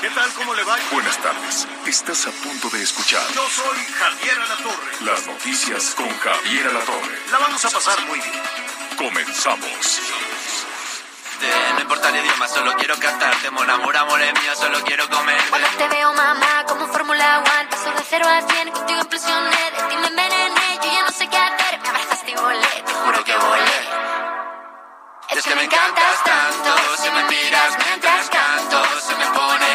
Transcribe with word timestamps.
¿Qué 0.00 0.10
tal? 0.10 0.32
¿Cómo 0.34 0.54
le 0.54 0.62
va? 0.64 0.76
Buenas 0.92 1.16
tardes. 1.18 1.66
Estás 1.86 2.26
a 2.26 2.30
punto 2.30 2.68
de 2.70 2.82
escuchar 2.82 3.22
Yo 3.34 3.48
soy 3.48 3.78
Javier 3.98 4.38
Alatorre. 4.38 5.04
las 5.04 5.26
noticias 5.26 5.94
con 5.94 6.08
Javier 6.18 6.68
Alatorre. 6.68 7.18
La 7.32 7.38
vamos 7.38 7.64
a 7.64 7.70
pasar 7.70 8.00
muy 8.06 8.20
bien. 8.20 8.42
Comenzamos. 8.98 10.00
No 11.74 11.80
importa 11.80 12.08
el 12.10 12.24
idioma, 12.24 12.48
solo 12.48 12.74
quiero 12.76 12.96
cantarte. 12.98 13.50
Mon 13.50 13.68
amor, 13.68 13.96
amor 13.96 14.20
es 14.20 14.32
mío, 14.40 14.54
solo 14.56 14.82
quiero 14.84 15.08
comer. 15.08 15.42
Cuando 15.50 15.68
te 15.78 15.88
veo 15.88 16.12
mamá 16.14 16.64
como 16.68 16.88
Fórmula 16.88 17.38
One 17.38 17.68
Paso 17.70 17.90
de 17.92 18.02
cero 18.08 18.26
a 18.28 18.40
cien, 18.48 18.70
contigo 18.70 19.00
implosioné 19.00 19.70
De 19.76 19.82
ti 19.88 19.96
me 19.96 20.06
envenené, 20.08 20.80
yo 20.82 20.92
ya 20.92 21.02
no 21.02 21.10
sé 21.10 21.28
qué 21.28 21.36
hacer 21.36 21.80
Me 21.80 21.88
abrazaste 21.88 22.30
y 22.30 22.34
volé, 22.34 22.82
te 22.86 22.92
juro 22.92 23.24
que 23.24 23.36
volé 23.36 23.78
Es 25.30 25.44
que 25.44 25.54
me 25.54 25.64
encantas 25.64 26.24
tanto. 26.24 26.96
Si 27.02 27.10
me 27.10 27.24
miras 27.24 27.76
mientras 27.84 28.30
canto, 28.30 28.82
se 29.00 29.14
me 29.16 29.26
pone 29.26 29.65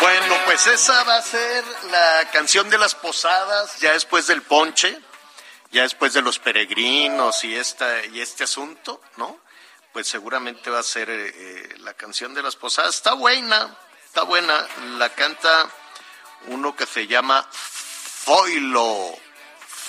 Bueno, 0.00 0.36
pues 0.44 0.66
esa 0.66 1.02
va 1.04 1.16
a 1.16 1.22
ser 1.22 1.64
la 1.90 2.30
canción 2.32 2.68
de 2.68 2.78
las 2.78 2.94
posadas, 2.94 3.78
ya 3.80 3.92
después 3.92 4.26
del 4.26 4.42
ponche, 4.42 4.98
ya 5.70 5.82
después 5.82 6.12
de 6.12 6.22
los 6.22 6.38
peregrinos 6.38 7.44
y, 7.44 7.54
esta, 7.56 8.04
y 8.06 8.20
este 8.20 8.44
asunto, 8.44 9.00
¿no? 9.16 9.38
Pues 9.92 10.08
seguramente 10.08 10.70
va 10.70 10.80
a 10.80 10.82
ser 10.82 11.08
eh, 11.10 11.32
eh, 11.34 11.74
la 11.78 11.94
canción 11.94 12.34
de 12.34 12.42
las 12.42 12.56
posadas. 12.56 12.96
Está 12.96 13.14
buena, 13.14 13.76
está 14.04 14.22
buena. 14.22 14.66
La 14.98 15.08
canta 15.10 15.68
uno 16.46 16.74
que 16.76 16.86
se 16.86 17.06
llama 17.06 17.48
Zoilo, 18.24 19.14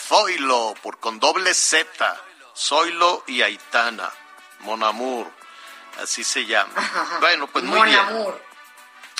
Zoilo, 0.07 0.75
por 0.81 0.99
con 0.99 1.19
doble 1.19 1.53
Z, 1.53 2.21
Zoilo 2.55 3.23
y 3.27 3.41
Aitana, 3.41 4.11
Mon 4.59 4.83
Amour, 4.83 5.31
así 6.01 6.23
se 6.23 6.45
llama. 6.45 6.73
Bueno, 7.19 7.47
pues 7.47 7.63
muy 7.63 7.77
Mon 7.77 7.87
bien. 7.87 7.99
Amour. 7.99 8.41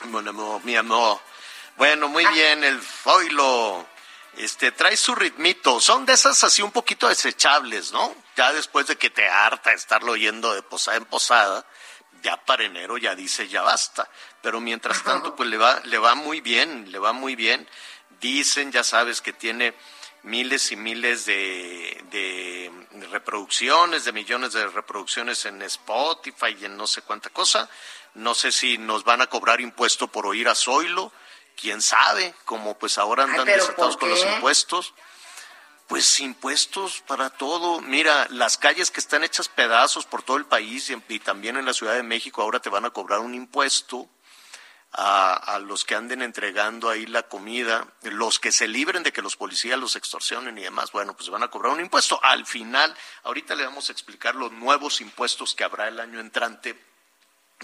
Mon 0.06 0.28
amor, 0.28 0.64
mi 0.64 0.76
amor. 0.76 1.20
Bueno, 1.78 2.08
muy 2.08 2.26
bien, 2.28 2.64
el 2.64 2.82
Zoilo. 2.82 3.88
Este, 4.38 4.72
trae 4.72 4.98
su 4.98 5.16
ritmito. 5.16 5.80
Son 5.80 6.06
de 6.06 6.14
esas 6.14 6.44
así 6.44 6.62
un 6.62 6.72
poquito 6.72 7.08
desechables, 7.08 7.92
¿no? 7.92 8.14
Ya 8.36 8.52
después 8.52 8.88
de 8.88 8.98
que 8.98 9.10
te 9.10 9.28
harta 9.28 9.72
estarlo 9.72 10.12
oyendo 10.12 10.54
de 10.54 10.62
posada 10.62 10.98
en 10.98 11.06
posada, 11.06 11.66
ya 12.22 12.38
para 12.44 12.66
enero 12.66 12.98
ya 12.98 13.16
dice 13.16 13.48
ya 13.48 13.62
basta. 13.62 14.10
Pero 14.42 14.60
mientras 14.60 15.04
tanto, 15.04 15.36
pues 15.36 15.50
le 15.50 15.58
va, 15.58 15.80
le 15.86 15.98
va 15.98 16.16
muy 16.16 16.42
bien, 16.42 16.92
le 16.92 17.00
va 17.00 17.14
muy 17.14 17.36
bien. 17.36 17.68
Dicen, 18.20 18.72
ya 18.72 18.84
sabes, 18.84 19.22
que 19.22 19.34
tiene 19.34 19.74
miles 20.26 20.72
y 20.72 20.76
miles 20.76 21.26
de, 21.26 22.04
de 22.12 22.72
reproducciones, 23.12 24.06
de 24.06 24.12
millones 24.12 24.54
de 24.54 24.68
reproducciones 24.68 25.46
en 25.46 25.62
Spotify 25.62 26.58
y 26.60 26.66
en 26.66 26.76
no 26.76 26.88
sé 26.88 27.02
cuánta 27.02 27.30
cosa. 27.30 27.70
No 28.16 28.34
sé 28.34 28.52
si 28.52 28.78
nos 28.78 29.04
van 29.04 29.22
a 29.22 29.28
cobrar 29.28 29.62
impuesto 29.62 30.08
por 30.08 30.26
oír 30.26 30.48
a 30.48 30.56
Zoilo, 30.56 31.12
quién 31.60 31.82
sabe, 31.82 32.34
como 32.46 32.78
pues 32.78 32.98
ahora 32.98 33.24
andan 33.24 33.46
desatados 33.46 33.96
¿por 33.96 34.02
con 34.02 34.10
los 34.10 34.26
impuestos. 34.26 34.94
Pues 35.88 36.20
impuestos 36.20 37.04
para 37.06 37.30
todo. 37.30 37.80
Mira, 37.82 38.28
las 38.32 38.58
calles 38.58 38.90
que 38.90 39.00
están 39.00 39.24
hechas 39.24 39.50
pedazos 39.50 40.06
por 40.06 40.24
todo 40.24 40.38
el 40.38 40.46
país 40.46 40.90
y, 40.90 40.98
y 41.10 41.20
también 41.20 41.58
en 41.58 41.66
la 41.66 41.74
Ciudad 41.74 41.94
de 41.94 42.02
México 42.02 42.42
ahora 42.42 42.60
te 42.60 42.70
van 42.70 42.86
a 42.86 42.90
cobrar 42.90 43.20
un 43.20 43.36
impuesto 43.36 44.10
a, 44.98 45.34
a 45.34 45.60
los 45.60 45.84
que 45.84 45.94
anden 45.94 46.22
entregando 46.22 46.90
ahí 46.90 47.06
la 47.06 47.24
comida, 47.24 47.86
los 48.04 48.40
que 48.40 48.54
se 48.54 48.68
libren 48.68 49.04
de 49.04 49.12
que 49.12 49.22
los 49.22 49.36
policías 49.36 49.78
los 49.78 49.98
extorsionen 49.98 50.58
y 50.58 50.64
demás, 50.64 50.94
bueno, 50.94 51.16
pues 51.18 51.30
van 51.30 51.44
a 51.44 51.50
cobrar 51.50 51.74
un 51.74 51.82
impuesto. 51.82 52.18
Al 52.24 52.46
final, 52.46 52.96
ahorita 53.24 53.56
le 53.56 53.66
vamos 53.66 53.90
a 53.90 53.92
explicar 53.92 54.36
los 54.36 54.54
nuevos 54.54 55.02
impuestos 55.02 55.54
que 55.54 55.66
habrá 55.66 55.90
el 55.90 56.00
año 56.00 56.22
entrante 56.22 56.82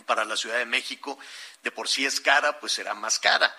para 0.05 0.25
la 0.25 0.35
Ciudad 0.35 0.57
de 0.57 0.65
México. 0.65 1.17
De 1.63 1.71
por 1.71 1.87
sí 1.87 2.05
es 2.05 2.19
cara, 2.19 2.59
pues 2.59 2.73
será 2.73 2.93
más 2.95 3.17
cara. 3.17 3.55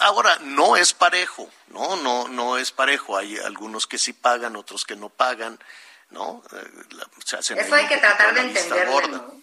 Ahora, 0.00 0.36
no 0.40 0.76
es 0.76 0.92
parejo, 0.92 1.48
no, 1.68 1.94
no, 1.96 2.26
no 2.26 2.58
es 2.58 2.72
parejo. 2.72 3.16
Hay 3.16 3.38
algunos 3.38 3.86
que 3.86 3.98
sí 3.98 4.12
pagan, 4.12 4.56
otros 4.56 4.84
que 4.84 4.96
no 4.96 5.08
pagan, 5.08 5.58
¿no? 6.10 6.42
Eh, 6.52 7.04
se 7.24 7.36
hacen 7.36 7.58
Eso 7.58 7.74
hay 7.74 7.86
que 7.86 7.98
tratar 7.98 8.34
de 8.34 8.40
entenderlo. 8.40 9.38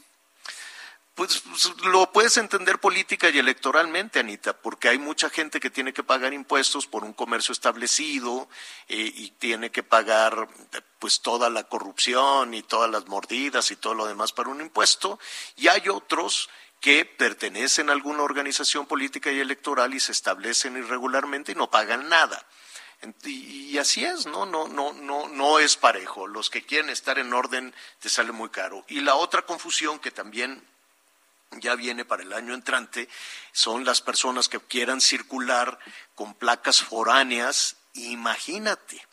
Pues, 1.16 1.40
pues, 1.40 1.72
lo 1.86 2.12
puedes 2.12 2.36
entender 2.36 2.80
política 2.80 3.30
y 3.30 3.38
electoralmente, 3.38 4.20
Anita, 4.20 4.52
porque 4.52 4.90
hay 4.90 4.98
mucha 4.98 5.30
gente 5.30 5.62
que 5.62 5.70
tiene 5.70 5.94
que 5.94 6.04
pagar 6.04 6.34
impuestos 6.34 6.88
por 6.88 7.06
un 7.06 7.14
comercio 7.14 7.54
establecido 7.54 8.50
eh, 8.90 9.14
y 9.16 9.32
tiene 9.32 9.72
que 9.72 9.82
pagar 9.82 10.50
pues 11.00 11.22
toda 11.22 11.50
la 11.50 11.64
corrupción 11.64 12.54
y 12.54 12.64
todas 12.64 12.92
las 12.92 13.08
mordidas 13.08 13.72
y 13.72 13.78
todo 13.78 13.94
lo 13.94 14.08
demás 14.08 14.34
para 14.34 14.50
un 14.50 14.60
impuesto, 14.60 15.18
y 15.56 15.70
hay 15.70 15.88
otros 15.88 16.50
que 16.82 17.06
pertenecen 17.06 17.90
a 17.90 17.94
alguna 17.94 18.24
organización 18.24 18.86
política 18.86 19.32
y 19.32 19.40
electoral 19.40 19.94
y 19.94 20.02
se 20.02 20.12
establecen 20.12 20.76
irregularmente 20.76 21.54
y 21.54 21.56
no 21.56 21.72
pagan 21.72 22.10
nada. 22.10 22.46
Y 23.24 23.78
así 23.78 24.04
es, 24.04 24.26
¿no? 24.26 24.46
No, 24.46 24.68
no, 24.68 24.92
no, 24.92 25.30
no 25.30 25.60
es 25.60 25.78
parejo. 25.78 26.28
Los 26.28 26.50
que 26.50 26.66
quieren 26.66 26.90
estar 26.90 27.20
en 27.20 27.34
orden 27.34 27.74
te 28.00 28.10
sale 28.10 28.32
muy 28.32 28.50
caro. 28.50 28.84
Y 28.88 29.02
la 29.02 29.16
otra 29.16 29.44
confusión 29.44 30.00
que 30.00 30.12
también 30.12 30.64
ya 31.52 31.76
viene 31.76 32.06
para 32.06 32.24
el 32.24 32.34
año 32.34 32.54
entrante, 32.54 33.08
son 33.52 33.86
las 33.86 34.02
personas 34.02 34.50
que 34.50 34.60
quieran 34.60 35.02
circular 35.02 35.80
con 36.16 36.34
placas 36.34 36.82
foráneas. 36.82 37.78
Imagínate, 37.94 39.06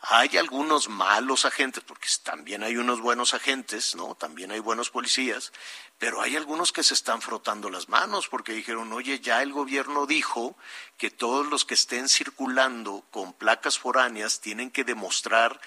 hay 0.00 0.36
algunos 0.36 0.88
malos 0.88 1.44
agentes, 1.44 1.82
porque 1.82 2.08
también 2.22 2.62
hay 2.62 2.76
unos 2.76 3.00
buenos 3.00 3.32
agentes, 3.32 3.94
¿no? 3.94 4.14
También 4.14 4.50
hay 4.50 4.58
buenos 4.60 4.90
policías, 4.90 5.52
pero 5.98 6.20
hay 6.20 6.36
algunos 6.36 6.72
que 6.72 6.82
se 6.82 6.92
están 6.92 7.22
frotando 7.22 7.70
las 7.70 7.88
manos 7.88 8.28
porque 8.28 8.52
dijeron, 8.52 8.92
oye, 8.92 9.20
ya 9.20 9.40
el 9.42 9.52
gobierno 9.52 10.06
dijo 10.06 10.56
que 10.98 11.10
todos 11.10 11.46
los 11.46 11.64
que 11.64 11.74
estén 11.74 12.08
circulando 12.08 13.04
con 13.10 13.32
placas 13.32 13.78
foráneas 13.78 14.40
tienen 14.40 14.70
que 14.70 14.84
demostrar 14.84 15.58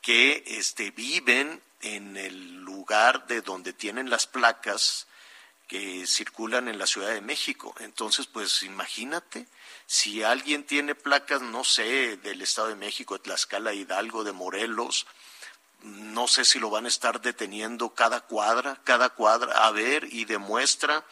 que 0.00 0.44
este, 0.46 0.92
viven 0.92 1.60
en 1.80 2.16
el 2.16 2.60
lugar 2.60 3.26
de 3.26 3.40
donde 3.42 3.72
tienen 3.72 4.08
las 4.08 4.26
placas 4.26 5.08
que 5.70 6.04
circulan 6.04 6.66
en 6.66 6.80
la 6.80 6.86
Ciudad 6.88 7.10
de 7.10 7.20
México. 7.20 7.72
Entonces, 7.78 8.26
pues 8.26 8.64
imagínate, 8.64 9.46
si 9.86 10.24
alguien 10.24 10.64
tiene 10.64 10.96
placas, 10.96 11.42
no 11.42 11.62
sé, 11.62 12.16
del 12.16 12.42
Estado 12.42 12.66
de 12.66 12.74
México, 12.74 13.14
de 13.14 13.22
Tlaxcala, 13.22 13.72
Hidalgo, 13.72 14.24
de 14.24 14.32
Morelos, 14.32 15.06
no 15.82 16.26
sé 16.26 16.44
si 16.44 16.58
lo 16.58 16.70
van 16.70 16.86
a 16.86 16.88
estar 16.88 17.20
deteniendo 17.20 17.94
cada 17.94 18.22
cuadra, 18.22 18.80
cada 18.82 19.10
cuadra, 19.10 19.64
a 19.64 19.70
ver, 19.70 20.08
y 20.10 20.24
demuestra, 20.24 21.04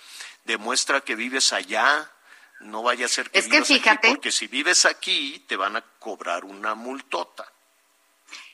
demuestra 0.42 1.02
que 1.02 1.14
vives 1.14 1.52
allá, 1.52 2.10
no 2.58 2.82
vaya 2.82 3.06
a 3.06 3.08
ser 3.08 3.30
que 3.30 3.38
Es 3.38 3.46
que 3.46 3.60
vivas 3.60 3.86
aquí, 3.86 4.08
porque 4.08 4.32
si 4.32 4.48
vives 4.48 4.86
aquí 4.86 5.44
te 5.46 5.54
van 5.54 5.76
a 5.76 5.82
cobrar 6.00 6.44
una 6.44 6.74
multota. 6.74 7.46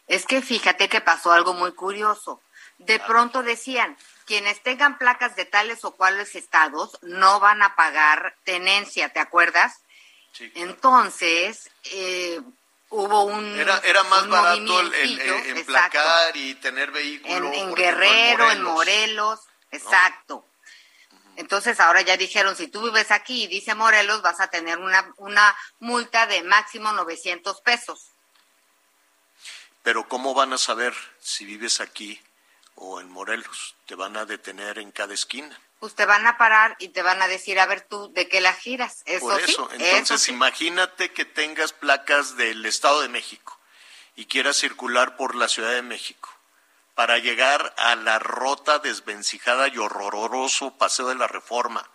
Es 0.06 0.26
que 0.26 0.42
fíjate 0.42 0.90
que 0.90 1.00
pasó 1.00 1.32
algo 1.32 1.54
muy 1.54 1.72
curioso. 1.72 2.42
De 2.76 3.00
pronto 3.00 3.42
decían, 3.42 3.96
quienes 4.26 4.62
tengan 4.62 4.98
placas 4.98 5.36
de 5.36 5.44
tales 5.44 5.84
o 5.84 5.94
cuales 5.96 6.34
estados 6.34 6.98
no 7.02 7.40
van 7.40 7.62
a 7.62 7.76
pagar 7.76 8.36
tenencia, 8.44 9.08
¿te 9.10 9.20
acuerdas? 9.20 9.80
Sí. 10.32 10.50
Entonces, 10.56 11.70
eh, 11.84 12.40
hubo 12.90 13.24
un 13.24 13.58
Era, 13.58 13.78
era 13.84 14.02
más 14.04 14.22
un 14.24 14.30
barato 14.30 14.80
el, 14.80 14.94
el- 14.94 15.20
el 15.20 15.30
exacto, 15.30 15.58
emplacar 15.58 16.36
y 16.36 16.54
tener 16.56 16.90
vehículo. 16.90 17.52
en, 17.52 17.74
Guerrero, 17.74 18.50
en 18.50 18.62
Morelos. 18.62 18.74
Morelos, 18.74 19.40
exacto. 19.70 20.46
Entonces 21.36 21.80
ahora 21.80 22.00
ya 22.02 22.16
dijeron, 22.16 22.54
si 22.56 22.68
tú 22.68 22.82
vives 22.82 23.10
aquí 23.10 23.44
y 23.44 23.46
dice 23.48 23.74
Morelos, 23.74 24.22
vas 24.22 24.40
a 24.40 24.48
tener 24.48 24.78
una, 24.78 25.12
una 25.16 25.56
multa 25.80 26.26
de 26.26 26.42
máximo 26.44 26.92
900 26.92 27.60
pesos. 27.60 28.12
Pero 29.82 30.08
¿cómo 30.08 30.32
van 30.34 30.52
a 30.52 30.58
saber 30.58 30.94
si 31.20 31.44
vives 31.44 31.80
aquí 31.80 32.20
o 32.74 33.00
en 33.00 33.10
Morelos? 33.10 33.76
Te 33.86 33.94
van 33.94 34.16
a 34.16 34.24
detener 34.24 34.78
en 34.78 34.90
cada 34.90 35.14
esquina. 35.14 35.58
Pues 35.80 35.94
te 35.94 36.06
van 36.06 36.26
a 36.26 36.38
parar 36.38 36.76
y 36.78 36.88
te 36.88 37.02
van 37.02 37.20
a 37.20 37.28
decir, 37.28 37.60
a 37.60 37.66
ver 37.66 37.82
tú, 37.82 38.12
¿de 38.12 38.28
qué 38.28 38.40
la 38.40 38.54
giras? 38.54 39.02
Eso 39.04 39.26
Por 39.26 39.42
sí, 39.42 39.52
eso, 39.52 39.70
eso 39.70 39.84
entonces 39.84 40.22
sí. 40.22 40.32
imagínate 40.32 41.12
que 41.12 41.24
tengas 41.24 41.72
placas 41.72 42.36
del 42.36 42.64
Estado 42.64 43.02
de 43.02 43.08
México 43.08 43.58
y 44.16 44.26
quiera 44.26 44.52
circular 44.52 45.16
por 45.16 45.34
la 45.34 45.48
Ciudad 45.48 45.72
de 45.72 45.82
México 45.82 46.30
para 46.94 47.18
llegar 47.18 47.74
a 47.76 47.96
la 47.96 48.18
rota 48.18 48.78
desvencijada 48.78 49.68
y 49.68 49.78
horroroso 49.78 50.76
Paseo 50.78 51.08
de 51.08 51.16
la 51.16 51.26
Reforma 51.26 51.88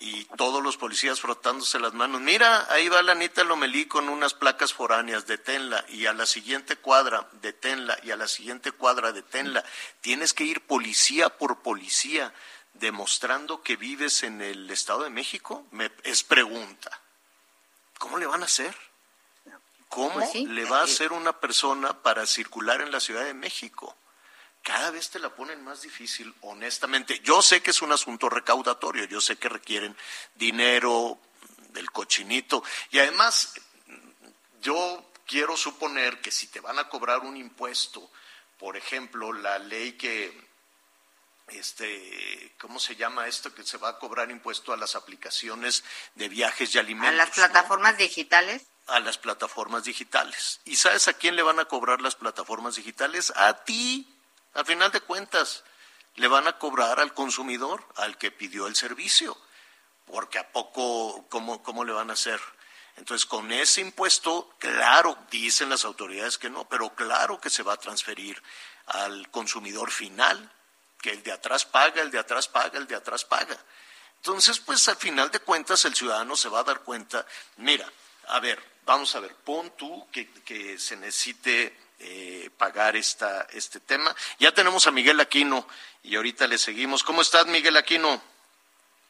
y 0.00 0.24
todos 0.36 0.62
los 0.62 0.76
policías 0.76 1.20
frotándose 1.20 1.80
las 1.80 1.92
manos. 1.92 2.20
Mira, 2.20 2.72
ahí 2.72 2.88
va 2.88 3.02
la 3.02 3.12
Anita 3.12 3.42
Lomelí 3.42 3.86
con 3.86 4.08
unas 4.08 4.32
placas 4.32 4.72
foráneas, 4.72 5.26
deténla, 5.26 5.84
y 5.88 6.06
a 6.06 6.12
la 6.12 6.24
siguiente 6.24 6.76
cuadra, 6.76 7.28
deténla, 7.40 7.98
y 8.04 8.12
a 8.12 8.16
la 8.16 8.28
siguiente 8.28 8.70
cuadra, 8.70 9.12
deténla. 9.12 9.64
Tienes 10.00 10.34
que 10.34 10.44
ir 10.44 10.60
policía 10.60 11.30
por 11.30 11.62
policía, 11.62 12.32
demostrando 12.74 13.62
que 13.62 13.76
vives 13.76 14.22
en 14.22 14.40
el 14.40 14.70
Estado 14.70 15.02
de 15.02 15.10
México. 15.10 15.66
Me, 15.72 15.90
es 16.04 16.22
pregunta. 16.22 17.00
¿Cómo 17.98 18.18
le 18.18 18.26
van 18.26 18.42
a 18.42 18.46
hacer? 18.46 18.76
¿Cómo 19.88 20.14
Pues 20.14 20.30
sí, 20.30 20.46
le 20.46 20.64
va 20.66 20.78
a 20.78 20.80
eh, 20.82 20.84
hacer 20.84 21.12
una 21.12 21.40
persona 21.40 22.02
para 22.02 22.26
circular 22.26 22.82
en 22.82 22.92
la 22.92 23.00
Ciudad 23.00 23.24
de 23.24 23.34
México? 23.34 23.96
Cada 24.68 24.90
vez 24.90 25.08
te 25.08 25.18
la 25.18 25.34
ponen 25.34 25.64
más 25.64 25.80
difícil, 25.80 26.34
honestamente. 26.42 27.20
Yo 27.20 27.40
sé 27.40 27.62
que 27.62 27.70
es 27.70 27.80
un 27.80 27.90
asunto 27.90 28.28
recaudatorio, 28.28 29.06
yo 29.06 29.18
sé 29.18 29.36
que 29.36 29.48
requieren 29.48 29.96
dinero 30.34 31.18
del 31.70 31.90
cochinito 31.90 32.62
y 32.90 32.98
además 32.98 33.54
yo 34.60 35.10
quiero 35.26 35.56
suponer 35.56 36.20
que 36.20 36.30
si 36.30 36.48
te 36.48 36.60
van 36.60 36.78
a 36.78 36.86
cobrar 36.90 37.20
un 37.20 37.38
impuesto, 37.38 38.10
por 38.58 38.76
ejemplo, 38.76 39.32
la 39.32 39.58
ley 39.58 39.92
que 39.92 40.38
este, 41.46 42.54
¿cómo 42.60 42.78
se 42.78 42.94
llama 42.94 43.26
esto? 43.26 43.54
Que 43.54 43.64
se 43.64 43.78
va 43.78 43.88
a 43.88 43.98
cobrar 43.98 44.30
impuesto 44.30 44.74
a 44.74 44.76
las 44.76 44.96
aplicaciones 44.96 45.82
de 46.14 46.28
viajes 46.28 46.74
y 46.74 46.78
alimentos. 46.78 47.14
A 47.14 47.16
las 47.16 47.28
¿no? 47.28 47.34
plataformas 47.36 47.96
digitales. 47.96 48.66
a 48.86 49.00
las 49.00 49.16
plataformas 49.16 49.84
digitales. 49.84 50.60
¿Y 50.66 50.76
sabes 50.76 51.08
a 51.08 51.14
quién 51.14 51.36
le 51.36 51.42
van 51.42 51.58
a 51.58 51.64
cobrar 51.64 52.02
las 52.02 52.16
plataformas 52.16 52.76
digitales? 52.76 53.32
A 53.34 53.64
ti. 53.64 54.14
Al 54.58 54.66
final 54.66 54.90
de 54.90 55.00
cuentas, 55.00 55.62
le 56.16 56.26
van 56.26 56.48
a 56.48 56.58
cobrar 56.58 56.98
al 56.98 57.14
consumidor, 57.14 57.86
al 57.94 58.18
que 58.18 58.32
pidió 58.32 58.66
el 58.66 58.74
servicio. 58.74 59.38
Porque 60.04 60.40
a 60.40 60.50
poco, 60.50 61.28
¿cómo, 61.28 61.62
cómo 61.62 61.84
le 61.84 61.92
van 61.92 62.10
a 62.10 62.14
hacer? 62.14 62.40
Entonces, 62.96 63.24
con 63.24 63.52
ese 63.52 63.82
impuesto, 63.82 64.52
claro, 64.58 65.16
dicen 65.30 65.68
las 65.68 65.84
autoridades 65.84 66.38
que 66.38 66.50
no, 66.50 66.68
pero 66.68 66.92
claro 66.96 67.40
que 67.40 67.50
se 67.50 67.62
va 67.62 67.74
a 67.74 67.76
transferir 67.76 68.42
al 68.86 69.30
consumidor 69.30 69.92
final, 69.92 70.50
que 71.00 71.10
el 71.10 71.22
de 71.22 71.30
atrás 71.30 71.64
paga, 71.64 72.02
el 72.02 72.10
de 72.10 72.18
atrás 72.18 72.48
paga, 72.48 72.80
el 72.80 72.88
de 72.88 72.96
atrás 72.96 73.24
paga. 73.24 73.56
Entonces, 74.16 74.58
pues 74.58 74.88
al 74.88 74.96
final 74.96 75.30
de 75.30 75.38
cuentas 75.38 75.84
el 75.84 75.94
ciudadano 75.94 76.34
se 76.34 76.48
va 76.48 76.58
a 76.58 76.64
dar 76.64 76.80
cuenta, 76.80 77.24
mira, 77.58 77.88
a 78.26 78.40
ver, 78.40 78.60
vamos 78.84 79.14
a 79.14 79.20
ver, 79.20 79.36
pon 79.36 79.70
tú 79.76 80.08
que, 80.10 80.32
que 80.42 80.80
se 80.80 80.96
necesite 80.96 81.87
eh, 82.00 82.50
pagar 82.56 82.96
esta, 82.96 83.46
este 83.52 83.80
tema. 83.80 84.14
Ya 84.38 84.52
tenemos 84.52 84.86
a 84.86 84.90
Miguel 84.90 85.20
Aquino 85.20 85.66
y 86.02 86.16
ahorita 86.16 86.46
le 86.46 86.58
seguimos. 86.58 87.02
¿Cómo 87.02 87.22
estás, 87.22 87.46
Miguel 87.46 87.76
Aquino? 87.76 88.20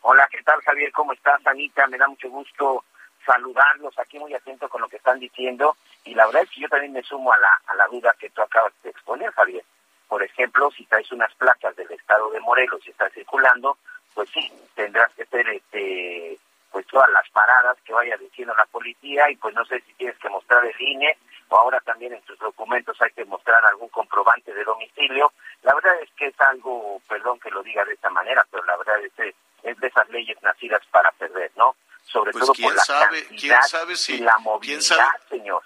Hola, 0.03 0.29
¿qué 0.31 0.43
tal 0.43 0.61
Javier? 0.63 0.91
¿Cómo 0.93 1.13
estás, 1.13 1.45
Anita? 1.47 1.87
Me 1.87 1.99
da 1.99 2.09
mucho 2.09 2.29
gusto 2.31 2.85
saludarlos 3.27 3.99
aquí 3.99 4.19
muy 4.19 4.33
atento 4.33 4.69
con 4.69 4.81
lo 4.81 4.89
que 4.89 4.97
están 4.97 5.19
diciendo 5.19 5.77
y 6.05 6.15
la 6.15 6.25
verdad 6.27 6.45
es 6.45 6.51
que 6.51 6.63
yo 6.63 6.69
también 6.69 6.95
me 6.95 7.03
sumo 7.03 7.31
a 7.31 7.39
la, 7.39 7.61
a 7.67 7.75
la 7.75 7.87
duda 7.89 8.15
que 8.19 8.31
tú 8.31 8.41
acabas 8.41 8.73
de 8.83 8.91
exponer, 8.91 9.31
Javier. 9.33 9.65
Por 10.09 10.23
ejemplo, 10.23 10.71
si 10.71 10.87
traes 10.87 11.13
unas 11.13 11.35
placas 11.35 11.77
del 11.77 11.91
estado 11.91 12.31
de 12.31 12.41
Morelos 12.41 12.81
y 12.87 12.91
estás 12.91 13.13
circulando, 13.13 13.77
pues 14.15 14.31
sí, 14.31 14.51
tendrás 14.75 15.13
que 15.13 15.25
hacer 15.25 15.47
este, 15.51 16.39
pues 16.73 16.87
todas 16.87 17.11
las 17.11 17.29
paradas 17.31 17.77
que 17.85 17.93
vaya 17.93 18.17
diciendo 18.17 18.55
la 18.57 18.65
policía 18.67 19.31
y 19.31 19.37
pues 19.37 19.55
no 19.55 19.65
sé 19.67 19.81
si 19.81 19.93
tienes 19.95 20.17
que 20.19 20.31
mostrar 20.31 20.65
el 20.65 20.81
INE 20.81 21.19
ahora 21.57 21.81
también 21.81 22.13
en 22.13 22.23
tus 22.23 22.39
documentos 22.39 23.01
hay 23.01 23.11
que 23.13 23.25
mostrar 23.25 23.65
algún 23.67 23.89
comprobante 23.89 24.53
de 24.53 24.65
domicilio. 24.65 25.33
La 25.63 25.75
verdad 25.75 25.95
es 26.03 26.11
que 26.17 26.27
es 26.27 26.41
algo, 26.41 27.01
perdón 27.09 27.39
que 27.41 27.51
lo 27.51 27.63
diga 27.63 27.85
de 27.85 27.95
esta 27.95 28.11
manera, 28.11 28.45
pero 28.51 28.65
la 28.65 28.77
verdad 28.77 29.01
es 29.05 29.13
que 29.15 29.35
es 29.63 29.79
de 29.79 29.87
esas 29.89 30.09
leyes 30.11 30.37
nacidas 30.43 30.83
para 30.91 31.11
perder, 31.13 31.51
¿no? 31.57 31.75
Sobre 32.05 32.33
Pues 32.33 32.45
todo 32.45 32.55
por 32.55 32.75
la 32.75 32.83
sabe, 32.85 33.23
cantidad 33.27 33.39
quién 33.59 33.63
sabe 33.65 33.97
si- 33.97 34.15
y 34.15 34.19
la 34.21 34.33
quién 34.35 34.45
movilidad, 34.45 34.81
sabe- 34.81 35.19
señor. 35.29 35.63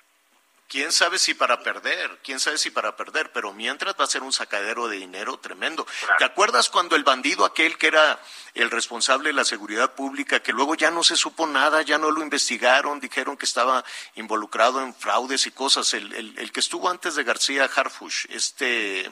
Quién 0.73 0.91
sabe 0.91 1.19
si 1.19 1.35
para 1.35 1.63
perder, 1.63 2.19
quién 2.25 2.41
sabe 2.41 2.57
si 2.57 2.71
para 2.71 2.97
perder, 2.97 3.31
pero 3.31 3.53
mientras 3.53 3.95
va 4.01 4.05
a 4.05 4.07
ser 4.07 4.23
un 4.23 4.33
sacadero 4.33 4.89
de 4.89 4.97
dinero 4.97 5.39
tremendo. 5.39 5.85
Claro. 5.85 6.15
¿Te 6.19 6.25
acuerdas 6.25 6.71
cuando 6.71 6.97
el 6.97 7.05
bandido 7.05 7.45
aquel 7.45 7.77
que 7.77 7.89
era 7.89 8.19
el 8.55 8.71
responsable 8.71 9.29
de 9.29 9.35
la 9.35 9.45
seguridad 9.45 9.93
pública, 9.95 10.41
que 10.41 10.53
luego 10.53 10.75
ya 10.75 10.91
no 10.91 11.05
se 11.05 11.17
supo 11.17 11.47
nada, 11.47 11.83
ya 11.83 11.99
no 11.99 12.11
lo 12.11 12.23
investigaron, 12.23 13.01
dijeron 13.01 13.37
que 13.37 13.45
estaba 13.45 13.85
involucrado 14.15 14.81
en 14.81 14.95
fraudes 14.95 15.47
y 15.47 15.51
cosas, 15.51 15.93
el, 15.93 16.11
el, 16.15 16.39
el 16.39 16.51
que 16.53 16.61
estuvo 16.61 16.89
antes 16.89 17.17
de 17.17 17.25
García 17.25 17.65
Harfush, 17.73 18.25
este... 18.31 19.11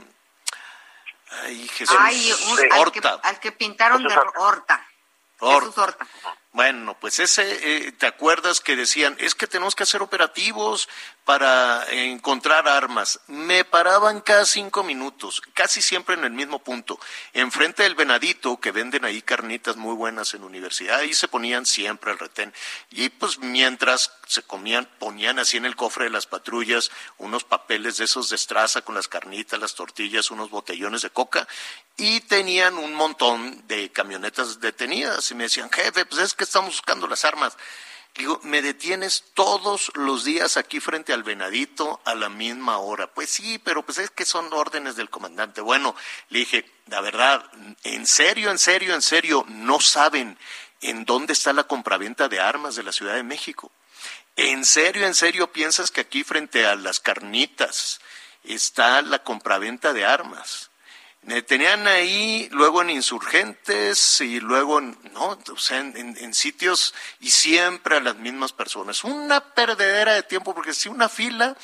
Ay, 1.43 1.69
Jesús. 1.69 1.97
Ay, 2.01 2.33
un- 2.49 2.57
Sí. 2.57 2.63
al, 2.73 2.91
que, 2.91 2.99
Horta. 3.01 3.21
al 3.23 3.39
que 3.39 3.53
pintaron 3.53 4.03
de 4.03 4.13
Horta. 4.17 4.41
Horta. 4.41 4.87
Horta. 5.39 5.61
Jesús 5.67 5.79
Horta. 5.79 6.07
Bueno, 6.53 6.97
pues 7.01 7.21
ese, 7.21 7.87
eh, 7.87 7.93
¿te 7.93 8.07
acuerdas 8.09 8.61
que 8.61 8.75
decían, 8.75 9.17
es 9.21 9.37
que 9.37 9.47
tenemos 9.47 9.77
que 9.77 9.85
hacer 9.85 10.03
operativos 10.03 10.89
para 11.31 11.87
encontrar 11.93 12.67
armas? 12.67 13.21
Me 13.29 13.65
paraban 13.65 14.21
cada 14.21 14.45
cinco 14.45 14.83
minutos, 14.83 15.41
casi 15.55 15.81
siempre 15.81 16.17
en 16.17 16.25
el 16.25 16.33
mismo 16.33 16.59
punto, 16.59 16.99
enfrente 17.33 17.85
del 17.85 17.95
Venadito, 17.95 18.59
que 18.59 18.73
venden 18.73 19.05
ahí 19.05 19.23
carnitas 19.23 19.77
muy 19.77 19.95
buenas 19.95 20.35
en 20.35 20.43
universidad, 20.43 20.99
ahí 20.99 21.15
se 21.15 21.29
ponían 21.29 21.67
siempre 21.67 22.11
al 22.11 22.19
retén. 22.19 22.53
Y 22.91 23.11
pues 23.11 23.39
mientras 23.39 24.11
se 24.27 24.43
comían, 24.43 24.89
ponían 24.99 25.39
así 25.39 25.57
en 25.57 25.67
el 25.67 25.77
cofre 25.77 26.07
de 26.07 26.11
las 26.11 26.27
patrullas 26.27 26.91
unos 27.19 27.45
papeles 27.45 27.99
de 27.99 28.07
esos 28.07 28.29
de 28.31 28.35
estraza 28.35 28.83
con 28.83 28.97
las 28.97 29.07
carnitas, 29.07 29.61
las 29.61 29.77
tortillas, 29.77 30.33
unos 30.33 30.51
botellones 30.51 31.03
de 31.03 31.11
coca, 31.11 31.47
y 31.97 32.23
tenían 32.23 32.77
un 32.77 32.93
montón 32.93 33.69
de 33.69 33.93
camionetas 33.93 34.59
detenidas 34.59 35.31
y 35.31 35.37
me 35.37 35.45
decían, 35.45 35.71
jefe, 35.71 36.07
pues 36.07 36.23
es 36.23 36.35
que 36.35 36.43
estamos 36.43 36.71
buscando 36.71 37.07
las 37.07 37.25
armas. 37.25 37.57
Digo, 38.17 38.41
me 38.43 38.61
detienes 38.61 39.25
todos 39.35 39.93
los 39.95 40.25
días 40.25 40.57
aquí 40.57 40.81
frente 40.81 41.13
al 41.13 41.23
venadito 41.23 42.01
a 42.05 42.15
la 42.15 42.29
misma 42.29 42.79
hora. 42.79 43.07
Pues 43.07 43.31
sí, 43.31 43.59
pero 43.59 43.85
pues 43.85 43.99
es 43.99 44.11
que 44.11 44.25
son 44.25 44.53
órdenes 44.53 44.97
del 44.97 45.11
comandante. 45.11 45.61
Bueno, 45.61 45.95
le 46.29 46.41
dije, 46.41 46.71
la 46.87 47.01
verdad, 47.01 47.45
en 47.85 48.07
serio, 48.07 48.51
en 48.51 48.59
serio, 48.59 48.95
en 48.95 49.03
serio, 49.03 49.45
no 49.49 49.81
saben 49.81 50.39
en 50.81 51.05
dónde 51.05 51.33
está 51.33 51.53
la 51.53 51.65
compraventa 51.65 52.29
de 52.29 52.41
armas 52.41 52.75
de 52.75 52.83
la 52.83 52.93
Ciudad 52.93 53.15
de 53.15 53.23
México. 53.23 53.71
¿En 54.37 54.65
serio, 54.65 55.07
en 55.07 55.15
serio 55.15 55.53
piensas 55.53 55.91
que 55.91 56.01
aquí 56.01 56.25
frente 56.25 56.67
a 56.67 56.75
las 56.75 57.01
carnitas 57.01 58.01
está 58.45 59.03
la 59.03 59.23
compraventa 59.23 59.93
de 59.93 60.05
armas? 60.05 60.70
Tenían 61.47 61.87
ahí, 61.87 62.49
luego 62.51 62.81
en 62.81 62.91
insurgentes 62.91 64.21
y 64.23 64.41
luego 64.41 64.79
en, 64.79 64.99
no, 65.13 65.39
o 65.53 65.59
sea, 65.59 65.79
en, 65.79 66.35
sitios 66.35 66.95
y 67.21 67.31
siempre 67.31 67.97
a 67.97 68.01
las 68.01 68.17
mismas 68.17 68.53
personas. 68.53 69.05
Una 69.05 69.41
perdedera 69.41 70.15
de 70.15 70.23
tiempo 70.23 70.55
porque 70.55 70.73
sí, 70.73 70.89
una 70.89 71.11
fila 71.11 71.55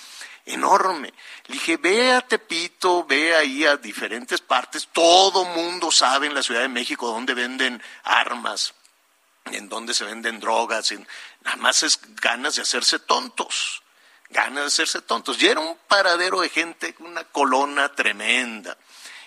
enorme. 0.45 1.13
Le 1.47 1.55
dije, 1.55 1.79
ve 1.79 2.13
a 2.13 2.21
Tepito, 2.21 3.05
ve 3.07 3.35
ahí 3.35 3.65
a 3.65 3.77
diferentes 3.79 4.43
partes. 4.43 4.89
Todo 4.93 5.45
mundo 5.47 5.91
sabe 5.91 6.27
en 6.27 6.35
la 6.35 6.43
Ciudad 6.43 6.61
de 6.61 6.69
México 6.69 7.09
dónde 7.09 7.33
venden 7.35 7.83
armas 8.05 8.75
en 9.53 9.69
donde 9.69 9.95
se 9.95 10.05
venden 10.05 10.41
drogas, 10.41 10.93
nada 11.43 11.57
más 11.57 11.85
es 11.85 12.01
ganas 12.21 12.57
de 12.57 12.63
hacerse 12.63 12.99
tontos, 12.99 13.81
ganas 14.29 14.63
de 14.63 14.67
hacerse 14.67 15.03
tontos. 15.03 15.41
Y 15.41 15.47
era 15.47 15.61
un 15.61 15.79
paradero 15.87 16.41
de 16.41 16.49
gente, 16.49 16.95
una 16.99 17.25
colona 17.25 17.95
tremenda 17.95 18.77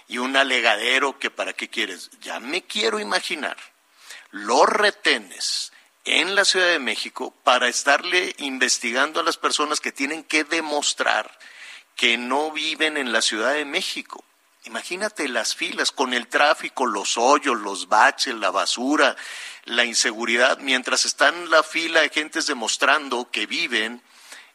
y 0.10 0.18
un 0.18 0.36
alegadero 0.36 1.18
que 1.20 1.30
para 1.30 1.54
qué 1.54 1.70
quieres. 1.70 2.10
Ya 2.20 2.42
me 2.42 2.64
quiero 2.64 3.00
imaginar 3.00 3.56
los 4.32 4.68
retenes 4.68 5.72
en 6.04 6.36
la 6.36 6.44
Ciudad 6.44 6.68
de 6.68 6.80
México 6.80 7.34
para 7.44 7.68
estarle 7.68 8.36
investigando 8.40 9.20
a 9.20 9.24
las 9.24 9.38
personas 9.38 9.80
que 9.80 9.92
tienen 9.92 10.24
que 10.24 10.44
demostrar 10.44 11.32
que 11.96 12.18
no 12.18 12.52
viven 12.52 12.98
en 12.98 13.14
la 13.14 13.22
Ciudad 13.22 13.54
de 13.54 13.66
México. 13.66 14.26
Imagínate 14.66 15.28
las 15.28 15.56
filas 15.56 15.92
con 15.92 16.14
el 16.14 16.28
tráfico, 16.28 16.86
los 16.86 17.18
hoyos, 17.18 17.60
los 17.60 17.88
baches, 17.88 18.34
la 18.34 18.50
basura, 18.50 19.16
la 19.66 19.86
inseguridad, 19.86 20.58
mientras 20.60 21.06
están 21.06 21.36
en 21.36 21.50
la 21.52 21.62
fila 21.62 22.02
de 22.02 22.10
gentes 22.10 22.48
demostrando 22.48 23.30
que 23.32 23.46
viven 23.46 24.02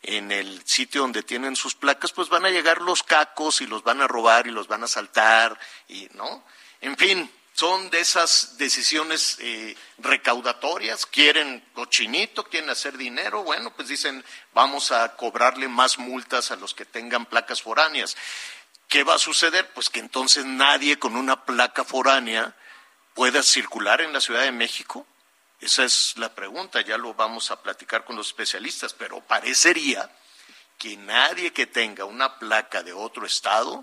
en 0.07 0.31
el 0.31 0.63
sitio 0.67 1.01
donde 1.01 1.23
tienen 1.23 1.57
sus 1.57 1.75
placas, 1.75 2.13
pues 2.13 2.29
van 2.29 2.45
a 2.45 2.51
llegar 2.51 2.81
los 2.83 3.03
cacos 3.03 3.61
y 3.61 3.67
los 3.67 3.83
van 3.83 4.03
a 4.03 4.07
robar 4.07 4.47
y 4.47 4.51
los 4.51 4.69
van 4.69 4.85
a 4.85 4.89
saltar 4.89 5.59
y 5.89 6.09
no. 6.13 6.45
En 6.81 6.97
fin, 6.97 7.31
son 7.55 7.89
de 7.89 8.01
esas 8.01 8.59
decisiones 8.59 9.39
eh, 9.41 9.77
recaudatorias, 9.99 11.07
quieren 11.07 11.65
cochinito, 11.73 12.45
quieren 12.45 12.69
hacer 12.69 12.99
dinero, 12.99 13.45
bueno, 13.45 13.73
pues 13.75 13.89
dicen, 13.89 14.23
vamos 14.53 14.93
a 14.93 15.17
cobrarle 15.17 15.69
más 15.69 15.99
multas 15.99 16.51
a 16.51 16.57
los 16.57 16.75
que 16.75 16.85
tengan 16.85 17.25
placas 17.27 17.63
foráneas. 17.63 18.17
¿Qué 18.89 19.05
va 19.05 19.15
a 19.15 19.19
suceder? 19.19 19.71
Pues 19.73 19.89
que 19.89 20.01
entonces 20.01 20.45
nadie 20.45 20.99
con 20.99 21.17
una 21.17 21.45
placa 21.47 21.85
foránea 21.85 22.55
pueda 23.15 23.43
circular 23.43 24.03
en 24.03 24.13
la 24.13 24.21
Ciudad 24.21 24.43
de 24.43 24.53
México. 24.53 25.07
Esa 25.65 25.85
es 25.85 26.19
la 26.19 26.35
pregunta, 26.35 26.83
ya 26.83 26.99
lo 26.99 27.15
vamos 27.15 27.51
a 27.51 27.63
platicar 27.63 28.05
con 28.05 28.17
los 28.17 28.27
especialistas, 28.27 28.93
pero 28.93 29.23
parecería 29.23 30.11
que 30.77 30.95
nadie 30.99 31.55
que 31.55 31.67
tenga 31.67 32.05
una 32.05 32.39
placa 32.39 32.83
de 32.83 32.93
otro 32.93 33.25
estado 33.25 33.83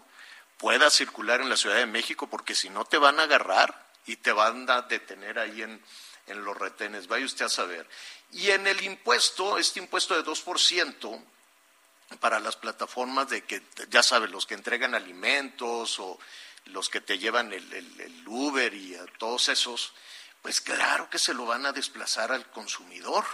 pueda 0.57 0.91
circular 0.91 1.41
en 1.41 1.49
la 1.49 1.57
Ciudad 1.57 1.77
de 1.77 1.87
México, 1.87 2.27
porque 2.27 2.53
si 2.53 2.69
no 2.69 2.85
te 2.85 2.99
van 2.99 3.19
a 3.19 3.23
agarrar 3.23 3.89
y 4.05 4.17
te 4.17 4.31
van 4.31 4.69
a 4.69 4.83
detener 4.83 5.39
ahí 5.39 5.63
en, 5.63 5.83
en 6.27 6.43
los 6.45 6.55
retenes. 6.55 7.07
Vaya 7.07 7.25
usted 7.25 7.45
a 7.45 7.49
saber. 7.49 7.89
Y 8.31 8.51
en 8.51 8.67
el 8.67 8.83
impuesto, 8.83 9.57
este 9.57 9.79
impuesto 9.79 10.15
de 10.15 10.23
2%, 10.23 11.23
para 12.19 12.39
las 12.39 12.57
plataformas 12.57 13.27
de 13.29 13.43
que, 13.43 13.63
ya 13.89 14.03
sabes, 14.03 14.29
los 14.29 14.45
que 14.45 14.53
entregan 14.53 14.93
alimentos 14.93 15.99
o 15.99 16.19
los 16.65 16.89
que 16.89 17.01
te 17.01 17.17
llevan 17.17 17.51
el, 17.53 17.73
el, 17.73 18.27
Uber 18.27 18.71
y 18.71 18.95
todos 19.17 19.49
esos, 19.49 19.93
pues 20.41 20.61
claro 20.61 21.09
que 21.09 21.19
se 21.19 21.33
lo 21.33 21.45
van 21.45 21.65
a 21.65 21.71
desplazar 21.71 22.31
al 22.31 22.49
consumidor. 22.49 23.25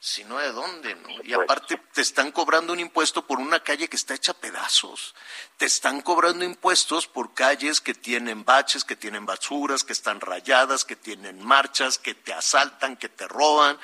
Si 0.00 0.22
no, 0.24 0.38
¿de 0.38 0.52
dónde? 0.52 0.94
No? 0.94 1.08
Y 1.24 1.32
aparte 1.32 1.76
te 1.92 2.02
están 2.02 2.30
cobrando 2.30 2.72
un 2.72 2.78
impuesto 2.78 3.26
por 3.26 3.40
una 3.40 3.60
calle 3.60 3.88
que 3.88 3.96
está 3.96 4.14
hecha 4.14 4.30
a 4.30 4.36
pedazos. 4.36 5.14
Te 5.56 5.66
están 5.66 6.02
cobrando 6.02 6.44
impuestos 6.44 7.08
por 7.08 7.34
calles 7.34 7.80
que 7.80 7.94
tienen 7.94 8.44
baches, 8.44 8.84
que 8.84 8.94
tienen 8.94 9.26
basuras, 9.26 9.82
que 9.82 9.92
están 9.92 10.20
rayadas, 10.20 10.84
que 10.84 10.94
tienen 10.94 11.44
marchas, 11.44 11.98
que 11.98 12.14
te 12.14 12.32
asaltan, 12.32 12.96
que 12.96 13.08
te 13.08 13.26
roban. 13.26 13.76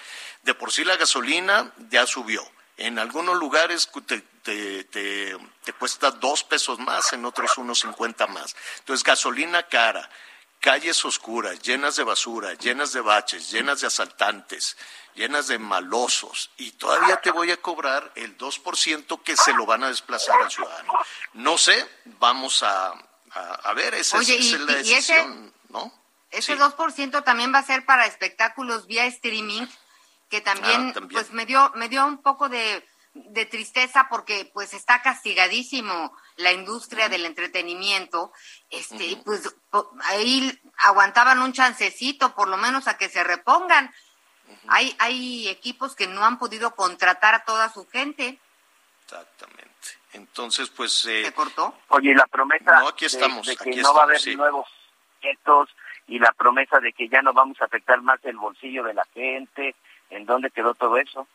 De 0.43 0.55
por 0.55 0.71
sí 0.71 0.85
la 0.85 0.97
gasolina 0.97 1.73
ya 1.91 2.07
subió. 2.07 2.49
En 2.77 2.99
algunos 2.99 3.37
lugares 3.37 3.89
te, 4.07 4.21
te, 4.45 4.85
te, 4.85 5.73
cuesta 5.79 6.11
dos 6.11 6.45
pesos 6.45 6.79
más, 6.79 7.13
en 7.13 7.25
otros 7.25 7.57
unos 7.57 7.81
cincuenta 7.81 8.27
más. 8.27 8.55
Entonces, 8.79 9.05
gasolina 9.05 9.65
cara, 9.65 10.09
calles 10.65 11.05
oscuras, 11.05 11.61
llenas 11.61 11.97
de 11.97 12.05
basura, 12.05 12.55
llenas 12.55 12.95
de 12.95 13.03
baches, 13.03 13.51
llenas 13.51 13.83
de 13.83 13.87
asaltantes, 13.87 14.79
llenas 15.15 15.47
de 15.49 15.59
malosos, 15.59 16.53
y 16.57 16.71
todavía 16.71 17.17
te 17.17 17.31
voy 17.31 17.51
a 17.51 17.59
cobrar 17.59 18.11
el 18.15 18.39
2% 18.39 19.23
que 19.23 19.37
se 19.37 19.53
lo 19.53 19.67
van 19.67 19.85
a 19.85 19.89
desplazar 19.89 20.41
al 20.41 20.51
ciudadano. 20.51 20.95
No 21.35 21.59
sé, 21.59 21.87
vamos 22.19 22.63
a, 22.63 22.95
a, 23.35 23.73
ver, 23.75 23.93
esa, 23.93 24.19
es, 24.23 24.59
la 24.61 24.77
decisión, 24.77 25.53
¿no? 25.69 25.93
Ese 26.31 26.57
2% 26.57 27.23
también 27.23 27.53
va 27.53 27.59
a 27.59 27.67
ser 27.67 27.85
para 27.85 28.07
espectáculos 28.07 28.87
vía 28.87 29.05
streaming, 29.05 29.67
que 30.31 30.41
también, 30.41 30.89
ah, 30.89 30.93
también. 30.95 31.21
pues 31.21 31.31
me 31.33 31.45
dio, 31.45 31.73
me 31.75 31.91
dio 31.91 32.07
un 32.07 32.23
poco 32.23 32.49
de 32.49 32.89
de 33.15 33.47
tristeza 33.47 34.09
porque 34.11 34.51
pues 34.53 34.75
está 34.75 35.01
castigadísimo 35.01 36.17
la 36.37 36.53
industria 36.53 37.09
del 37.09 37.25
entretenimiento, 37.25 38.33
este, 38.71 39.17
pues 39.25 39.55
ahí 40.03 40.61
aguantaban 40.79 41.41
un 41.41 41.53
chancecito, 41.53 42.35
por 42.35 42.49
lo 42.49 42.57
menos 42.57 42.89
a 42.89 42.99
que 42.99 43.09
se 43.09 43.23
repongan. 43.23 43.93
Hay, 44.69 44.95
hay 44.99 45.49
equipos 45.49 45.95
que 45.95 46.09
no 46.09 46.25
han 46.25 46.39
podido 46.39 46.75
contratar 46.75 47.35
a 47.35 47.45
toda 47.45 47.73
su 47.73 47.87
gente. 47.89 48.39
Exactamente. 49.05 49.71
Entonces, 50.13 50.69
pues... 50.71 51.07
Eh, 51.07 51.25
¿Se 51.25 51.33
cortó? 51.33 51.75
Oye, 51.89 52.15
la 52.15 52.27
promesa 52.27 52.87
aquí 52.89 53.05
estamos, 53.05 53.47
de, 53.47 53.57
que 53.57 53.77
no 53.77 53.95
va 53.95 54.03
a 54.03 54.05
haber 54.05 54.37
nuevos 54.37 54.69
proyectos 55.21 55.71
y 56.07 56.19
la 56.19 56.33
promesa 56.33 56.81
de 56.81 56.93
que 56.93 57.09
ya 57.09 57.23
no 57.23 57.33
vamos 57.33 57.61
a 57.61 57.65
afectar 57.65 58.01
más 58.03 58.19
el 58.25 58.37
bolsillo 58.37 58.85
de 58.85 58.95
la 58.95 59.05
gente, 59.15 59.75
¿en 60.11 60.27
dónde 60.27 60.51
quedó 60.51 60.75
todo 60.75 60.97
eso? 60.99 61.27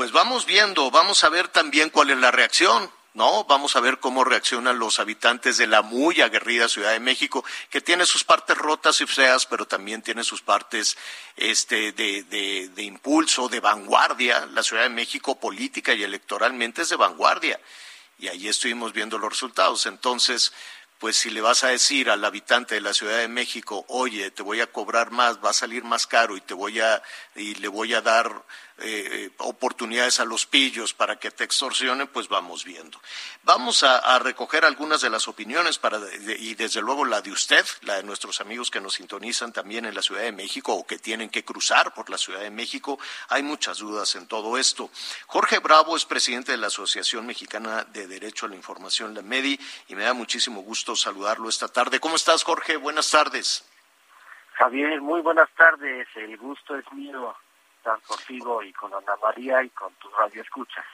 Pues 0.00 0.12
vamos 0.12 0.46
viendo, 0.46 0.90
vamos 0.90 1.24
a 1.24 1.28
ver 1.28 1.48
también 1.48 1.90
cuál 1.90 2.08
es 2.08 2.16
la 2.16 2.30
reacción. 2.30 2.90
¿no? 3.12 3.44
Vamos 3.44 3.76
a 3.76 3.80
ver 3.80 3.98
cómo 3.98 4.24
reaccionan 4.24 4.78
los 4.78 4.98
habitantes 4.98 5.58
de 5.58 5.66
la 5.66 5.82
muy 5.82 6.22
aguerrida 6.22 6.70
Ciudad 6.70 6.92
de 6.92 7.00
México, 7.00 7.44
que 7.68 7.82
tiene 7.82 8.06
sus 8.06 8.24
partes 8.24 8.56
rotas 8.56 8.98
y 9.02 9.06
feas, 9.06 9.44
pero 9.44 9.66
también 9.66 10.00
tiene 10.00 10.24
sus 10.24 10.40
partes 10.40 10.96
este, 11.36 11.92
de, 11.92 12.22
de, 12.22 12.70
de, 12.74 12.82
impulso, 12.82 13.50
de 13.50 13.60
vanguardia. 13.60 14.46
La 14.46 14.62
Ciudad 14.62 14.84
de 14.84 14.88
México 14.88 15.38
política 15.38 15.92
y 15.92 16.02
electoralmente 16.02 16.80
es 16.80 16.88
de 16.88 16.96
vanguardia. 16.96 17.60
Y 18.18 18.28
ahí 18.28 18.48
estuvimos 18.48 18.94
viendo 18.94 19.18
los 19.18 19.28
resultados. 19.28 19.84
Entonces, 19.84 20.54
pues 21.00 21.16
si 21.16 21.30
le 21.30 21.40
vas 21.40 21.64
a 21.64 21.68
decir 21.68 22.10
al 22.10 22.22
habitante 22.26 22.74
de 22.74 22.82
la 22.82 22.92
Ciudad 22.92 23.16
de 23.16 23.26
México, 23.26 23.86
oye, 23.88 24.30
te 24.30 24.42
voy 24.42 24.60
a 24.60 24.66
cobrar 24.66 25.10
más, 25.10 25.42
va 25.42 25.48
a 25.48 25.54
salir 25.54 25.82
más 25.82 26.06
caro 26.06 26.36
y 26.36 26.42
te 26.42 26.52
voy 26.52 26.78
a 26.78 27.02
y 27.34 27.54
le 27.54 27.68
voy 27.68 27.94
a 27.94 28.02
dar 28.02 28.44
eh, 28.82 29.30
oportunidades 29.38 30.20
a 30.20 30.24
los 30.24 30.46
pillos 30.46 30.94
para 30.94 31.16
que 31.16 31.30
te 31.30 31.44
extorsionen, 31.44 32.08
pues 32.08 32.28
vamos 32.28 32.64
viendo. 32.64 33.00
Vamos 33.42 33.82
a, 33.82 34.18
recoger 34.18 34.64
algunas 34.64 35.00
de 35.00 35.10
las 35.10 35.28
opiniones 35.28 35.78
para 35.78 35.98
y 36.38 36.54
desde 36.54 36.80
luego 36.80 37.04
la 37.04 37.20
de 37.20 37.32
usted, 37.32 37.64
la 37.82 37.96
de 37.96 38.02
nuestros 38.02 38.40
amigos 38.40 38.70
que 38.70 38.80
nos 38.80 38.94
sintonizan 38.94 39.52
también 39.52 39.84
en 39.86 39.94
la 39.94 40.02
Ciudad 40.02 40.22
de 40.22 40.32
México 40.32 40.74
o 40.74 40.86
que 40.86 40.98
tienen 40.98 41.30
que 41.30 41.44
cruzar 41.44 41.94
por 41.94 42.10
la 42.10 42.18
Ciudad 42.18 42.40
de 42.40 42.50
México. 42.50 42.98
Hay 43.28 43.42
muchas 43.42 43.78
dudas 43.78 44.14
en 44.14 44.26
todo 44.26 44.58
esto. 44.58 44.90
Jorge 45.26 45.58
Bravo 45.58 45.96
es 45.96 46.04
presidente 46.04 46.52
de 46.52 46.58
la 46.58 46.68
Asociación 46.68 47.26
Mexicana 47.26 47.84
de 47.84 48.06
Derecho 48.06 48.46
a 48.46 48.48
la 48.48 48.56
Información, 48.56 49.14
la 49.14 49.22
MEDI, 49.22 49.58
y 49.88 49.94
me 49.94 50.04
da 50.04 50.12
muchísimo 50.12 50.62
gusto 50.62 50.96
saludarlo 50.96 51.48
esta 51.48 51.68
tarde. 51.68 52.00
¿Cómo 52.00 52.16
estás, 52.16 52.44
Jorge? 52.44 52.76
Buenas 52.76 53.10
tardes. 53.10 53.64
Javier, 54.54 55.00
muy 55.00 55.20
buenas 55.20 55.48
tardes. 55.56 56.06
El 56.16 56.36
gusto 56.36 56.76
es 56.76 56.84
mío 56.92 57.34
estar 57.80 58.00
contigo 58.02 58.62
y 58.62 58.72
con 58.72 58.92
Ana 58.92 59.16
María 59.22 59.62
y 59.62 59.70
con 59.70 59.92
tu 59.94 60.10
radio 60.10 60.42
escuchas. 60.42 60.84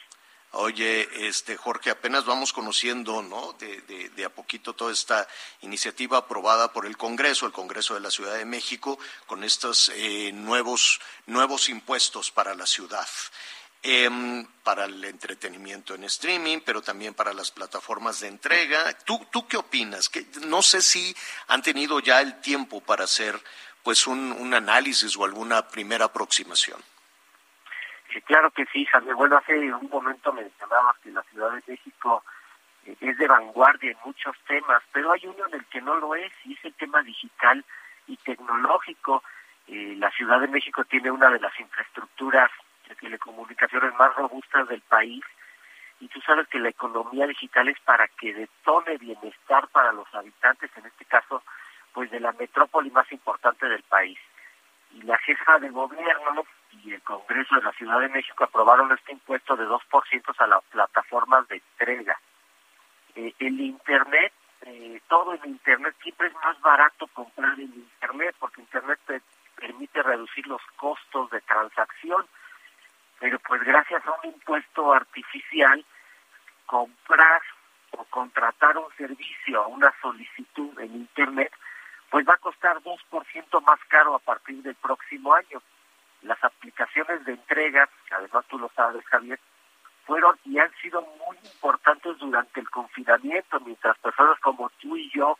Oye, 0.52 1.08
este 1.26 1.56
Jorge, 1.56 1.90
apenas 1.90 2.24
vamos 2.24 2.52
conociendo, 2.52 3.20
¿no? 3.22 3.54
De, 3.54 3.80
de, 4.14 4.24
a 4.24 4.30
poquito 4.30 4.72
toda 4.72 4.92
esta 4.92 5.26
iniciativa 5.62 6.18
aprobada 6.18 6.72
por 6.72 6.86
el 6.86 6.96
Congreso, 6.96 7.44
el 7.44 7.52
Congreso 7.52 7.94
de 7.94 8.00
la 8.00 8.10
Ciudad 8.10 8.36
de 8.36 8.44
México, 8.44 8.98
con 9.26 9.42
estos 9.42 9.90
eh, 9.94 10.30
nuevos 10.32 11.00
nuevos 11.26 11.68
impuestos 11.68 12.30
para 12.30 12.54
la 12.54 12.66
ciudad. 12.66 13.08
Em, 13.82 14.44
para 14.64 14.86
el 14.86 15.04
entretenimiento 15.04 15.94
en 15.94 16.04
streaming, 16.04 16.58
pero 16.64 16.82
también 16.82 17.14
para 17.14 17.32
las 17.32 17.52
plataformas 17.52 18.18
de 18.20 18.28
entrega. 18.28 18.96
¿Tú, 19.04 19.24
tú 19.30 19.46
qué 19.46 19.56
opinas? 19.56 20.08
Que, 20.08 20.26
no 20.46 20.62
sé 20.62 20.82
si 20.82 21.14
han 21.46 21.62
tenido 21.62 22.00
ya 22.00 22.20
el 22.20 22.40
tiempo 22.40 22.80
para 22.80 23.04
hacer 23.04 23.40
pues 23.86 24.08
un, 24.08 24.32
un 24.32 24.52
análisis 24.52 25.16
o 25.16 25.24
alguna 25.24 25.68
primera 25.68 26.06
aproximación. 26.06 26.80
Claro 28.24 28.50
que 28.50 28.66
sí, 28.72 28.84
Javier. 28.84 29.14
Bueno, 29.14 29.36
hace 29.36 29.72
un 29.72 29.88
momento 29.88 30.32
mencionabas 30.32 30.98
que 31.04 31.12
la 31.12 31.22
Ciudad 31.30 31.52
de 31.52 31.62
México 31.68 32.24
eh, 32.84 32.96
es 33.00 33.16
de 33.16 33.28
vanguardia 33.28 33.92
en 33.92 33.98
muchos 34.04 34.34
temas, 34.48 34.82
pero 34.92 35.12
hay 35.12 35.24
uno 35.26 35.46
en 35.46 35.54
el 35.54 35.64
que 35.66 35.80
no 35.80 35.94
lo 36.00 36.16
es, 36.16 36.32
y 36.44 36.54
es 36.54 36.64
el 36.64 36.74
tema 36.74 37.00
digital 37.04 37.64
y 38.08 38.16
tecnológico. 38.16 39.22
Eh, 39.68 39.94
la 39.98 40.10
Ciudad 40.10 40.40
de 40.40 40.48
México 40.48 40.82
tiene 40.84 41.12
una 41.12 41.30
de 41.30 41.38
las 41.38 41.56
infraestructuras 41.60 42.50
de 42.88 42.96
telecomunicaciones 42.96 43.94
más 43.94 44.16
robustas 44.16 44.66
del 44.66 44.80
país 44.80 45.22
y 46.00 46.08
tú 46.08 46.20
sabes 46.22 46.48
que 46.48 46.58
la 46.58 46.70
economía 46.70 47.28
digital 47.28 47.68
es 47.68 47.78
para 47.80 48.08
que 48.08 48.34
detone 48.34 48.98
bienestar 48.98 49.68
para 49.68 49.92
los 49.92 50.12
habitantes, 50.12 50.72
en 50.76 50.86
este 50.86 51.04
caso, 51.04 51.44
pues 51.96 52.10
de 52.10 52.20
la 52.20 52.32
metrópoli 52.32 52.90
más 52.90 53.10
importante 53.10 53.66
del 53.66 53.82
país. 53.84 54.18
Y 54.92 55.00
la 55.02 55.16
jefa 55.16 55.58
de 55.58 55.70
gobierno 55.70 56.44
y 56.84 56.92
el 56.92 57.00
Congreso 57.00 57.54
de 57.54 57.62
la 57.62 57.72
Ciudad 57.72 58.00
de 58.00 58.10
México 58.10 58.44
aprobaron 58.44 58.92
este 58.92 59.12
impuesto 59.12 59.56
de 59.56 59.64
2% 59.64 60.34
a 60.36 60.46
las 60.46 60.62
plataformas 60.64 61.48
de 61.48 61.56
entrega. 61.56 62.20
Eh, 63.14 63.32
el 63.38 63.58
Internet, 63.62 64.34
eh, 64.66 65.00
todo 65.08 65.32
el 65.32 65.40
Internet, 65.46 65.96
siempre 66.02 66.28
es 66.28 66.34
más 66.34 66.60
barato 66.60 67.06
comprar 67.14 67.54
en 67.54 67.72
Internet 67.72 68.36
porque 68.38 68.60
Internet 68.60 69.00
te 69.06 69.22
permite 69.56 70.02
reducir 70.02 70.46
los 70.46 70.60
costos 70.76 71.30
de 71.30 71.40
transacción 71.40 72.26
pero 73.18 73.38
pues 73.40 73.62
gracias 73.62 74.06
a 74.06 74.12
un 74.12 74.34
impuesto 74.34 74.92
artificial, 74.92 75.84
comprar 76.66 77.40
o 77.92 78.04
contratar 78.04 78.76
un 78.76 78.92
servicio, 78.96 79.66
una 79.68 79.92
solicitud 80.02 80.78
en 80.80 80.94
Internet, 80.94 81.50
pues 82.10 82.26
va 82.26 82.34
a 82.34 82.38
costar 82.38 82.80
2% 82.82 83.62
más 83.62 83.80
caro 83.88 84.14
a 84.14 84.18
partir 84.18 84.62
del 84.62 84.74
próximo 84.76 85.34
año. 85.34 85.62
Las 86.22 86.42
aplicaciones 86.42 87.24
de 87.24 87.32
entrega, 87.32 87.88
además 88.10 88.44
tú 88.48 88.58
lo 88.58 88.70
sabes, 88.74 89.04
Javier, 89.06 89.38
fueron 90.06 90.38
y 90.44 90.58
han 90.58 90.72
sido 90.76 91.02
muy 91.02 91.36
importantes 91.38 92.18
durante 92.18 92.60
el 92.60 92.70
confinamiento, 92.70 93.60
mientras 93.60 93.98
personas 93.98 94.38
como 94.40 94.70
tú 94.80 94.96
y 94.96 95.10
yo 95.10 95.36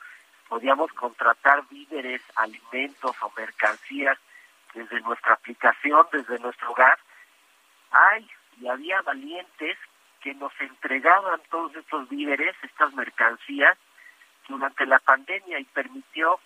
podíamos 0.48 0.92
contratar 0.92 1.64
víveres, 1.68 2.22
alimentos 2.36 3.16
o 3.22 3.32
mercancías 3.36 4.18
desde 4.74 5.00
nuestra 5.00 5.34
aplicación, 5.34 6.06
desde 6.12 6.38
nuestro 6.38 6.72
hogar, 6.72 6.98
hay 7.90 8.28
y 8.60 8.68
había 8.68 9.02
valientes 9.02 9.78
que 10.20 10.34
nos 10.34 10.52
entregaban 10.60 11.40
todos 11.50 11.74
estos 11.76 12.08
víveres, 12.08 12.54
estas 12.62 12.92
mercancías, 12.94 13.78
durante 14.48 14.86
la 14.86 14.98
pandemia 14.98 15.58
y 15.58 15.64
permitió 15.64 16.38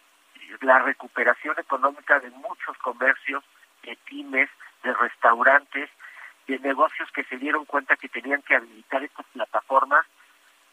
la 0.60 0.78
recuperación 0.80 1.58
económica 1.58 2.18
de 2.20 2.30
muchos 2.30 2.76
comercios, 2.78 3.44
de 3.82 3.96
pymes, 4.04 4.50
de 4.82 4.92
restaurantes, 4.94 5.90
de 6.46 6.58
negocios 6.58 7.10
que 7.12 7.24
se 7.24 7.36
dieron 7.36 7.64
cuenta 7.64 7.96
que 7.96 8.08
tenían 8.08 8.42
que 8.42 8.56
habilitar 8.56 9.02
estas 9.02 9.26
plataformas 9.26 10.06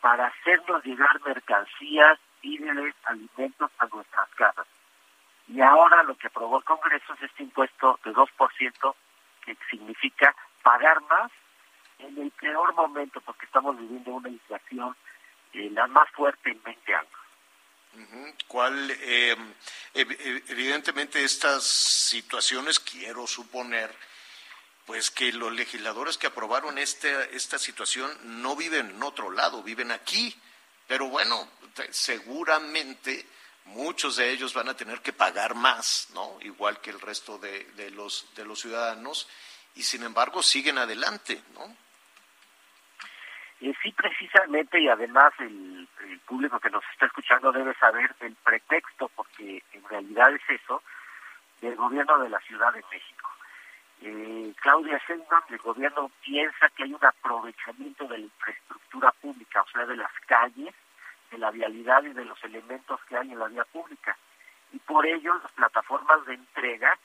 para 0.01 0.27
hacernos 0.27 0.83
llegar 0.83 1.21
mercancías, 1.25 2.19
víveres, 2.41 2.95
alimentos 3.05 3.71
a 3.79 3.85
nuestras 3.87 4.29
casas. 4.29 4.67
Y 5.47 5.61
ahora 5.61 6.03
lo 6.03 6.15
que 6.17 6.27
aprobó 6.27 6.57
el 6.57 6.63
Congreso 6.63 7.13
es 7.13 7.23
este 7.23 7.43
impuesto 7.43 7.99
de 8.03 8.13
2% 8.13 8.95
que 9.45 9.57
significa 9.69 10.35
pagar 10.61 11.01
más 11.03 11.31
en 11.99 12.17
el 12.17 12.31
peor 12.31 12.73
momento, 12.75 13.21
porque 13.21 13.45
estamos 13.45 13.77
viviendo 13.77 14.11
una 14.11 14.29
inflación 14.29 14.95
eh, 15.53 15.69
la 15.71 15.87
más 15.87 16.09
fuerte 16.11 16.51
en 16.51 16.61
20 16.61 16.95
años. 16.95 17.26
¿Cuál? 18.47 18.91
Eh, 18.91 19.35
evidentemente 19.93 21.23
estas 21.23 21.63
situaciones, 21.63 22.79
quiero 22.79 23.25
suponer, 23.27 23.93
pues 24.85 25.11
que 25.11 25.31
los 25.33 25.51
legisladores 25.51 26.17
que 26.17 26.27
aprobaron 26.27 26.77
este, 26.77 27.35
esta 27.35 27.57
situación 27.57 28.41
no 28.41 28.55
viven 28.55 28.89
en 28.91 29.03
otro 29.03 29.31
lado, 29.31 29.63
viven 29.63 29.91
aquí. 29.91 30.35
Pero 30.87 31.07
bueno, 31.09 31.49
seguramente 31.91 33.25
muchos 33.65 34.15
de 34.15 34.31
ellos 34.31 34.53
van 34.53 34.69
a 34.69 34.77
tener 34.77 35.01
que 35.01 35.13
pagar 35.13 35.55
más, 35.55 36.07
¿no? 36.13 36.37
Igual 36.41 36.79
que 36.79 36.91
el 36.91 37.01
resto 37.01 37.37
de, 37.37 37.65
de, 37.75 37.89
los, 37.91 38.27
de 38.35 38.45
los 38.45 38.61
ciudadanos, 38.61 39.27
y 39.75 39.83
sin 39.83 40.03
embargo 40.03 40.41
siguen 40.41 40.77
adelante, 40.77 41.41
¿no? 41.53 41.75
Eh, 43.59 43.73
sí, 43.81 43.91
precisamente, 43.91 44.79
y 44.79 44.87
además 44.87 45.33
el, 45.39 45.87
público 46.25 46.59
que 46.59 46.69
nos 46.69 46.83
está 46.91 47.05
escuchando 47.05 47.51
debe 47.51 47.73
saber 47.75 48.13
el 48.19 48.35
pretexto, 48.35 49.09
porque 49.15 49.63
en 49.71 49.83
realidad 49.87 50.33
es 50.33 50.61
eso, 50.61 50.83
del 51.61 51.75
gobierno 51.75 52.19
de 52.19 52.29
la 52.29 52.39
Ciudad 52.41 52.73
de 52.73 52.83
México. 52.91 53.29
Eh, 54.01 54.53
Claudia 54.61 55.01
Sheinbaum, 55.07 55.43
el 55.49 55.57
gobierno 55.57 56.11
piensa 56.21 56.69
que 56.69 56.83
hay 56.83 56.93
un 56.93 57.03
aprovechamiento 57.03 58.07
de 58.07 58.17
la 58.17 58.23
infraestructura 58.25 59.11
pública, 59.21 59.61
o 59.61 59.69
sea, 59.69 59.85
de 59.85 59.95
las 59.95 60.11
calles, 60.27 60.75
de 61.31 61.37
la 61.37 61.49
vialidad 61.51 62.03
y 62.03 62.13
de 62.13 62.25
los 62.25 62.41
elementos 62.43 62.99
que 63.05 63.17
hay 63.17 63.31
en 63.31 63.39
la 63.39 63.47
vía 63.47 63.63
pública. 63.65 64.15
Y 64.73 64.79
por 64.79 65.05
ello 65.05 65.39
las 65.41 65.51
plataformas 65.53 66.25
de 66.25 66.35
entrega, 66.35 66.97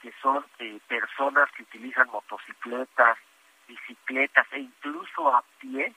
que 0.00 0.12
son 0.22 0.44
eh, 0.58 0.78
personas 0.88 1.50
que 1.52 1.64
utilizan 1.64 2.08
motocicletas, 2.08 3.18
bicicletas 3.66 4.46
e 4.52 4.60
incluso 4.60 5.34
a 5.34 5.42
pie, 5.58 5.94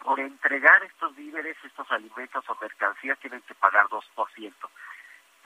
por 0.00 0.20
entregar 0.20 0.82
estos 0.84 1.14
víveres, 1.16 1.56
estos 1.64 1.90
alimentos 1.90 2.44
o 2.48 2.58
mercancías 2.60 3.18
tienen 3.20 3.40
que 3.42 3.54
pagar 3.54 3.86
2%. 3.86 4.52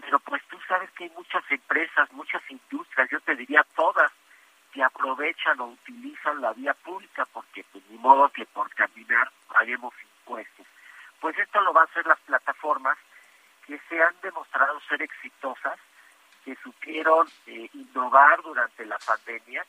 Pero 0.00 0.18
pues 0.20 0.42
tú 0.48 0.58
sabes 0.66 0.90
que 0.92 1.04
hay 1.04 1.10
muchas 1.10 1.44
empresas, 1.50 2.12
muchas 2.12 2.42
industrias, 2.50 3.08
yo 3.10 3.20
te 3.20 3.36
diría 3.36 3.64
todas, 3.76 4.10
que 4.72 4.82
aprovechan 4.82 5.60
o 5.60 5.66
utilizan 5.66 6.40
la 6.40 6.52
vía 6.52 6.74
pública 6.74 7.26
porque 7.32 7.64
pues 7.72 7.84
ni 7.88 7.98
modo 7.98 8.28
que 8.30 8.44
por 8.46 8.68
caminar 8.74 9.30
paguemos 9.48 9.94
impuestos. 10.02 10.66
Pues 11.20 11.38
esto 11.38 11.60
lo 11.62 11.72
van 11.72 11.86
a 11.86 11.90
hacer 11.90 12.06
las 12.06 12.20
plataformas 12.20 12.98
que 13.66 13.78
se 13.88 14.02
han 14.02 14.14
demostrado 14.22 14.80
ser 14.88 15.02
exitosas, 15.02 15.78
que 16.44 16.54
supieron 16.56 17.28
eh, 17.46 17.68
innovar 17.74 18.40
durante 18.42 18.86
la 18.86 18.98
pandemia, 18.98 19.64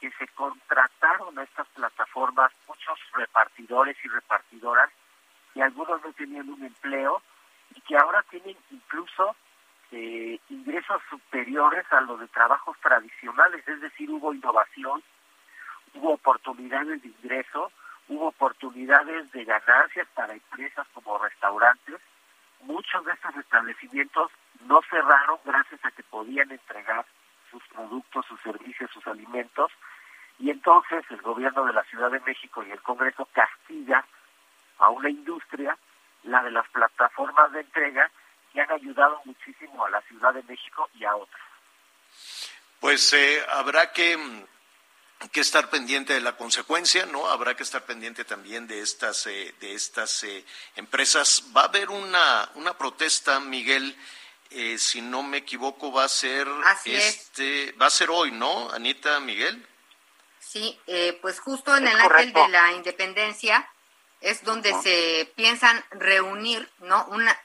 que 0.00 0.10
se 0.12 0.28
contrataron 0.28 1.38
a 1.38 1.42
estas 1.42 1.66
plataformas 1.68 2.52
muchos 2.68 2.98
repartidores 3.14 3.96
y 4.04 4.08
repartidoras, 4.08 4.90
y 5.54 5.60
algunos 5.60 6.02
no 6.04 6.12
tenían 6.12 6.48
un 6.48 6.64
empleo, 6.64 7.22
y 7.74 7.80
que 7.80 7.96
ahora 7.96 8.22
tienen 8.30 8.56
incluso 8.70 9.34
eh, 9.92 10.38
ingresos 10.48 11.00
superiores 11.08 11.84
a 11.92 12.00
los 12.00 12.20
de 12.20 12.28
trabajos 12.28 12.76
tradicionales, 12.80 13.66
es 13.66 13.80
decir, 13.80 14.10
hubo 14.10 14.34
innovación, 14.34 15.02
hubo 15.94 16.12
oportunidades 16.14 17.02
de 17.02 17.08
ingreso, 17.08 17.70
hubo 18.08 18.28
oportunidades 18.28 19.30
de 19.32 19.44
ganancias 19.44 20.06
para 20.14 20.34
empresas 20.34 20.86
como 20.92 21.18
restaurantes. 21.18 21.96
Muchos 22.60 23.04
de 23.04 23.12
estos 23.12 23.36
establecimientos 23.36 24.30
no 24.66 24.80
cerraron 24.90 25.38
gracias 25.44 25.84
a 25.84 25.90
que 25.90 26.02
podían 26.04 26.50
entregar 26.50 27.04
sus 27.56 27.68
productos, 27.68 28.26
sus 28.26 28.40
servicios, 28.42 28.90
sus 28.92 29.06
alimentos. 29.06 29.72
Y 30.38 30.50
entonces 30.50 31.04
el 31.10 31.22
gobierno 31.22 31.64
de 31.64 31.72
la 31.72 31.84
Ciudad 31.84 32.10
de 32.10 32.20
México 32.20 32.62
y 32.62 32.70
el 32.70 32.82
Congreso 32.82 33.26
castiga 33.32 34.04
a 34.78 34.90
una 34.90 35.08
industria, 35.08 35.76
la 36.24 36.42
de 36.42 36.50
las 36.50 36.68
plataformas 36.68 37.52
de 37.52 37.60
entrega, 37.60 38.10
que 38.52 38.60
han 38.60 38.70
ayudado 38.70 39.22
muchísimo 39.24 39.86
a 39.86 39.90
la 39.90 40.02
Ciudad 40.02 40.34
de 40.34 40.42
México 40.42 40.88
y 40.94 41.04
a 41.04 41.16
otras. 41.16 41.40
Pues 42.80 43.12
eh, 43.14 43.40
habrá 43.48 43.92
que 43.92 44.46
que 45.32 45.40
estar 45.40 45.70
pendiente 45.70 46.12
de 46.12 46.20
la 46.20 46.36
consecuencia, 46.36 47.06
¿no? 47.06 47.28
Habrá 47.28 47.56
que 47.56 47.62
estar 47.62 47.84
pendiente 47.84 48.24
también 48.24 48.66
de 48.66 48.80
estas, 48.80 49.26
eh, 49.26 49.54
de 49.60 49.74
estas 49.74 50.24
eh, 50.24 50.44
empresas. 50.76 51.42
Va 51.56 51.62
a 51.62 51.64
haber 51.64 51.88
una, 51.88 52.50
una 52.54 52.76
protesta, 52.76 53.40
Miguel, 53.40 53.96
eh, 54.50 54.78
si 54.78 55.00
no 55.00 55.22
me 55.22 55.38
equivoco, 55.38 55.92
va 55.92 56.04
a 56.04 56.08
ser 56.08 56.48
este, 56.84 57.72
va 57.72 57.86
a 57.86 57.90
ser 57.90 58.10
hoy, 58.10 58.32
¿no, 58.32 58.70
Anita, 58.70 59.20
Miguel? 59.20 59.66
Sí, 60.40 60.78
pues 61.20 61.40
justo 61.40 61.76
en 61.76 61.86
el 61.86 62.00
ángel 62.00 62.32
de 62.32 62.48
la 62.48 62.72
Independencia 62.72 63.68
es 64.20 64.42
donde 64.44 64.72
se 64.82 65.30
piensan 65.36 65.84
reunir, 65.90 66.68
¿no? 66.80 67.04
Una, 67.10 67.36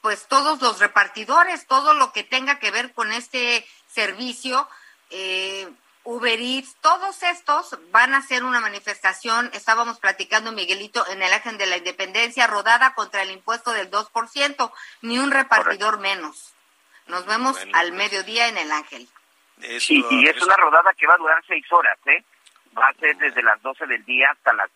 pues 0.00 0.26
todos 0.28 0.60
los 0.60 0.78
repartidores, 0.78 1.66
todo 1.66 1.94
lo 1.94 2.12
que 2.12 2.22
tenga 2.22 2.58
que 2.58 2.70
ver 2.70 2.92
con 2.92 3.12
este 3.12 3.66
servicio. 3.88 4.68
Eh, 5.10 5.68
Uber 6.06 6.38
Eats, 6.38 6.76
todos 6.80 7.20
estos 7.24 7.76
van 7.90 8.14
a 8.14 8.18
hacer 8.18 8.44
una 8.44 8.60
manifestación, 8.60 9.50
estábamos 9.52 9.98
platicando 9.98 10.52
Miguelito 10.52 11.04
en 11.08 11.20
el 11.20 11.32
Ángel 11.32 11.58
de 11.58 11.66
la 11.66 11.78
Independencia, 11.78 12.46
rodada 12.46 12.94
contra 12.94 13.22
el 13.22 13.32
impuesto 13.32 13.72
del 13.72 13.90
2%, 13.90 14.72
ni 15.02 15.18
un 15.18 15.32
repartidor 15.32 15.98
menos. 15.98 16.54
Nos 17.08 17.26
vemos 17.26 17.58
al 17.72 17.92
mediodía 17.92 18.46
en 18.46 18.56
el 18.56 18.70
Ángel. 18.70 19.08
sí, 19.80 20.04
y 20.08 20.28
es 20.28 20.40
una 20.42 20.56
rodada 20.56 20.92
que 20.96 21.08
va 21.08 21.14
a 21.14 21.18
durar 21.18 21.42
seis 21.44 21.66
horas, 21.72 21.98
¿eh? 22.06 22.22
Va 22.78 22.86
a 22.86 22.94
ser 22.94 23.16
desde 23.16 23.42
las 23.42 23.60
12 23.62 23.86
del 23.86 24.04
día 24.04 24.30
hasta 24.30 24.52
las 24.52 24.70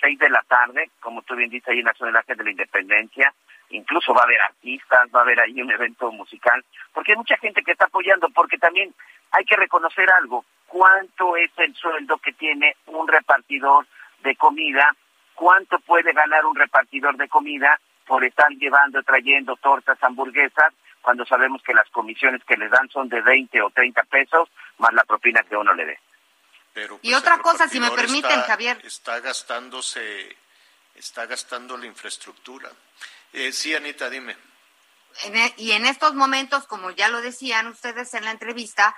6 0.00 0.18
de 0.18 0.30
la 0.30 0.42
tarde, 0.42 0.90
como 0.98 1.22
tú 1.22 1.36
bien 1.36 1.48
dices 1.48 1.68
ahí 1.68 1.78
en 1.78 1.84
la 1.84 1.94
zona 1.94 2.08
del 2.08 2.16
Ángel 2.16 2.36
de 2.38 2.44
la 2.44 2.50
Independencia. 2.50 3.34
Incluso 3.70 4.12
va 4.12 4.22
a 4.22 4.24
haber 4.24 4.40
artistas, 4.40 5.08
va 5.14 5.20
a 5.20 5.22
haber 5.22 5.40
ahí 5.40 5.62
un 5.62 5.70
evento 5.70 6.10
musical, 6.10 6.64
porque 6.92 7.12
hay 7.12 7.18
mucha 7.18 7.36
gente 7.36 7.62
que 7.62 7.72
está 7.72 7.84
apoyando, 7.84 8.28
porque 8.30 8.58
también 8.58 8.92
hay 9.30 9.44
que 9.44 9.56
reconocer 9.56 10.10
algo, 10.12 10.44
cuánto 10.66 11.36
es 11.36 11.50
el 11.56 11.74
sueldo 11.74 12.18
que 12.18 12.32
tiene 12.32 12.76
un 12.86 13.06
repartidor 13.08 13.86
de 14.22 14.36
comida, 14.36 14.94
cuánto 15.34 15.78
puede 15.80 16.12
ganar 16.12 16.44
un 16.46 16.56
repartidor 16.56 17.16
de 17.16 17.28
comida 17.28 17.80
por 18.06 18.24
estar 18.24 18.48
llevando, 18.50 19.02
trayendo 19.02 19.56
tortas, 19.56 20.02
hamburguesas, 20.02 20.72
cuando 21.02 21.24
sabemos 21.24 21.62
que 21.62 21.74
las 21.74 21.88
comisiones 21.90 22.42
que 22.44 22.56
les 22.56 22.70
dan 22.70 22.88
son 22.88 23.08
de 23.08 23.20
20 23.20 23.62
o 23.62 23.70
30 23.70 24.02
pesos, 24.04 24.48
más 24.78 24.92
la 24.92 25.04
propina 25.04 25.42
que 25.44 25.56
uno 25.56 25.72
le 25.72 25.86
dé. 25.86 26.00
Pero, 26.72 26.98
y 27.00 27.10
pues, 27.10 27.20
otra 27.20 27.38
cosa, 27.38 27.68
si 27.68 27.80
me 27.80 27.90
permiten, 27.90 28.42
Javier. 28.42 28.80
Está 28.84 29.20
gastándose, 29.20 30.36
está 30.94 31.26
gastando 31.26 31.76
la 31.76 31.86
infraestructura. 31.86 32.70
Eh, 33.32 33.52
sí, 33.52 33.74
Anita, 33.74 34.10
dime. 34.10 34.36
E, 35.24 35.54
y 35.56 35.72
en 35.72 35.86
estos 35.86 36.14
momentos, 36.14 36.66
como 36.66 36.90
ya 36.90 37.08
lo 37.08 37.22
decían 37.22 37.68
ustedes 37.68 38.12
en 38.14 38.24
la 38.24 38.30
entrevista, 38.32 38.94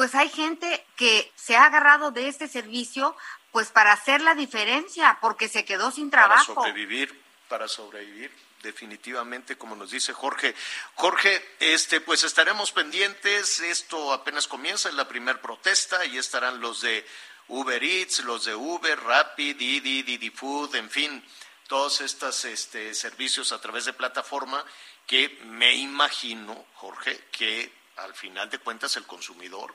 pues 0.00 0.14
hay 0.14 0.30
gente 0.30 0.82
que 0.96 1.30
se 1.36 1.58
ha 1.58 1.66
agarrado 1.66 2.10
de 2.10 2.26
este 2.26 2.48
servicio 2.48 3.14
pues 3.52 3.68
para 3.68 3.92
hacer 3.92 4.22
la 4.22 4.34
diferencia, 4.34 5.18
porque 5.20 5.46
se 5.46 5.66
quedó 5.66 5.90
sin 5.90 6.10
trabajo. 6.10 6.54
Para 6.54 6.68
sobrevivir, 6.68 7.22
para 7.50 7.68
sobrevivir 7.68 8.32
definitivamente, 8.62 9.58
como 9.58 9.76
nos 9.76 9.90
dice 9.90 10.14
Jorge. 10.14 10.54
Jorge, 10.94 11.46
este, 11.58 12.00
pues 12.00 12.24
estaremos 12.24 12.72
pendientes. 12.72 13.60
Esto 13.60 14.14
apenas 14.14 14.48
comienza, 14.48 14.88
es 14.88 14.94
la 14.94 15.06
primera 15.06 15.38
protesta 15.38 16.02
y 16.06 16.16
estarán 16.16 16.62
los 16.62 16.80
de 16.80 17.06
Uber 17.48 17.84
Eats, 17.84 18.20
los 18.20 18.46
de 18.46 18.54
Uber, 18.54 18.98
Rapid, 18.98 19.54
Didi, 19.54 20.02
Didi 20.02 20.30
Food, 20.30 20.76
en 20.76 20.88
fin, 20.88 21.22
todos 21.68 22.00
estos 22.00 22.46
este, 22.46 22.94
servicios 22.94 23.52
a 23.52 23.60
través 23.60 23.84
de 23.84 23.92
plataforma 23.92 24.64
que 25.06 25.40
me 25.44 25.74
imagino, 25.74 26.64
Jorge, 26.76 27.22
que 27.32 27.79
al 28.02 28.14
final 28.14 28.48
de 28.50 28.58
cuentas 28.58 28.96
el 28.96 29.06
consumidor 29.06 29.74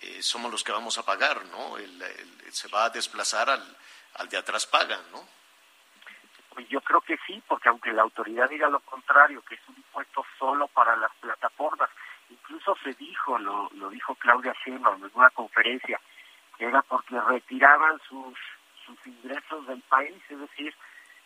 eh, 0.00 0.22
somos 0.22 0.50
los 0.50 0.64
que 0.64 0.72
vamos 0.72 0.98
a 0.98 1.04
pagar, 1.04 1.44
¿no? 1.46 1.76
se 2.50 2.68
va 2.68 2.86
a 2.86 2.90
desplazar 2.90 3.48
al, 3.50 3.76
al 4.14 4.28
de 4.28 4.36
atrás 4.36 4.66
paga, 4.66 5.00
¿no? 5.10 5.26
Pues 6.50 6.68
yo 6.68 6.80
creo 6.82 7.00
que 7.00 7.16
sí, 7.26 7.42
porque 7.48 7.68
aunque 7.68 7.92
la 7.92 8.02
autoridad 8.02 8.50
diga 8.50 8.68
lo 8.68 8.80
contrario, 8.80 9.42
que 9.42 9.54
es 9.54 9.60
un 9.68 9.76
impuesto 9.76 10.24
solo 10.38 10.68
para 10.68 10.96
las 10.96 11.10
plataformas, 11.16 11.88
incluso 12.28 12.76
se 12.82 12.92
dijo, 12.94 13.38
lo, 13.38 13.70
lo 13.74 13.88
dijo 13.88 14.14
Claudia 14.16 14.54
Sheinbaum 14.64 15.02
en 15.04 15.10
una 15.14 15.30
conferencia, 15.30 15.98
que 16.58 16.66
era 16.66 16.82
porque 16.82 17.18
retiraban 17.20 17.98
sus, 18.06 18.38
sus 18.84 19.06
ingresos 19.06 19.66
del 19.66 19.80
país, 19.82 20.22
es 20.28 20.38
decir, 20.40 20.74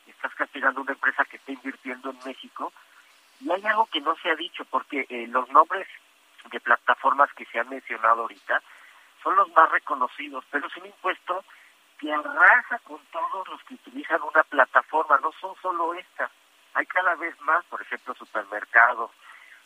estás 0.07 0.33
castigando 0.35 0.83
una 0.83 0.93
empresa 0.93 1.25
que 1.25 1.39
está 1.39 1.51
invirtiendo 1.51 2.11
en 2.11 2.19
México, 2.25 2.73
y 3.41 3.51
hay 3.51 3.67
algo 3.67 3.87
que 3.87 4.01
no 4.01 4.15
se 4.23 4.31
ha 4.31 4.37
dicho, 4.37 4.65
porque 4.67 5.07
eh, 5.09 5.27
los 5.27 5.49
nombres 5.51 5.89
de 6.51 6.61
plataformas 6.61 7.33
que 7.35 7.45
se 7.47 7.59
han 7.59 7.69
mencionado 7.69 8.23
ahorita 8.23 8.63
son 9.23 9.37
los 9.37 9.49
más 9.53 9.71
reconocidos, 9.71 10.45
pero 10.51 10.67
es 10.67 10.77
un 10.77 10.87
impuesto 10.87 11.45
que 11.99 12.13
arrasa 12.13 12.79
con 12.81 13.01
todos 13.07 13.49
los 13.49 13.63
que 13.65 13.75
utilizan 13.75 14.21
una 14.23 14.43
plataforma, 14.45 15.19
no 15.23 15.33
son 15.41 15.55
solo 15.63 15.95
estas, 15.95 16.31
hay 16.75 16.87
cada 16.87 17.15
vez 17.15 17.39
más, 17.41 17.65
por 17.67 17.81
ejemplo, 17.81 18.15
supermercados, 18.15 19.11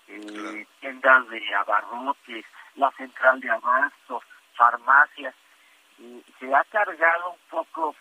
eh, 0.07 0.66
tiendas 0.81 1.29
de 1.29 1.55
abarrotes, 1.55 2.45
la 2.77 2.90
central 2.93 3.40
de 3.40 3.51
abastos, 3.51 4.23
farmacias, 4.55 5.35
se 6.38 6.55
ha 6.55 6.64
cargado 6.64 7.31
un 7.31 7.38
poco 7.51 7.95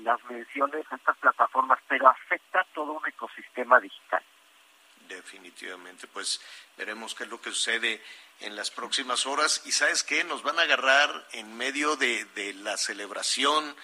las 0.00 0.22
menciones 0.24 0.84
a 0.90 0.96
estas 0.96 1.16
plataformas, 1.18 1.78
pero 1.88 2.08
afecta 2.08 2.64
todo 2.74 2.92
un 2.92 3.06
ecosistema 3.06 3.80
digital. 3.80 4.22
Definitivamente, 5.08 6.06
pues 6.06 6.40
veremos 6.76 7.14
qué 7.14 7.24
es 7.24 7.30
lo 7.30 7.40
que 7.40 7.50
sucede 7.50 8.02
en 8.40 8.56
las 8.56 8.70
próximas 8.70 9.26
horas. 9.26 9.62
Y 9.64 9.72
sabes 9.72 10.02
qué, 10.02 10.24
nos 10.24 10.42
van 10.42 10.58
a 10.58 10.62
agarrar 10.62 11.28
en 11.32 11.56
medio 11.56 11.96
de, 11.96 12.24
de 12.34 12.54
la 12.54 12.76
celebración 12.76 13.76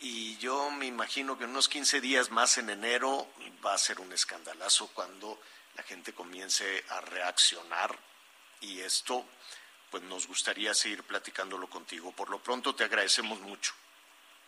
y 0.00 0.36
yo 0.38 0.70
me 0.70 0.86
imagino 0.86 1.38
que 1.38 1.44
en 1.44 1.50
unos 1.50 1.68
15 1.68 2.00
días 2.00 2.30
más 2.30 2.58
en 2.58 2.68
enero 2.68 3.28
va 3.64 3.74
a 3.74 3.78
ser 3.78 4.00
un 4.00 4.12
escandalazo 4.12 4.88
cuando 4.92 5.40
la 5.74 5.82
gente 5.82 6.12
comience 6.12 6.84
a 6.90 7.00
reaccionar 7.00 7.96
y 8.60 8.80
esto 8.80 9.24
pues 9.90 10.02
nos 10.02 10.26
gustaría 10.26 10.74
seguir 10.74 11.02
platicándolo 11.04 11.68
contigo. 11.68 12.12
Por 12.12 12.28
lo 12.28 12.38
pronto 12.38 12.74
te 12.74 12.84
agradecemos 12.84 13.40
mucho. 13.40 13.72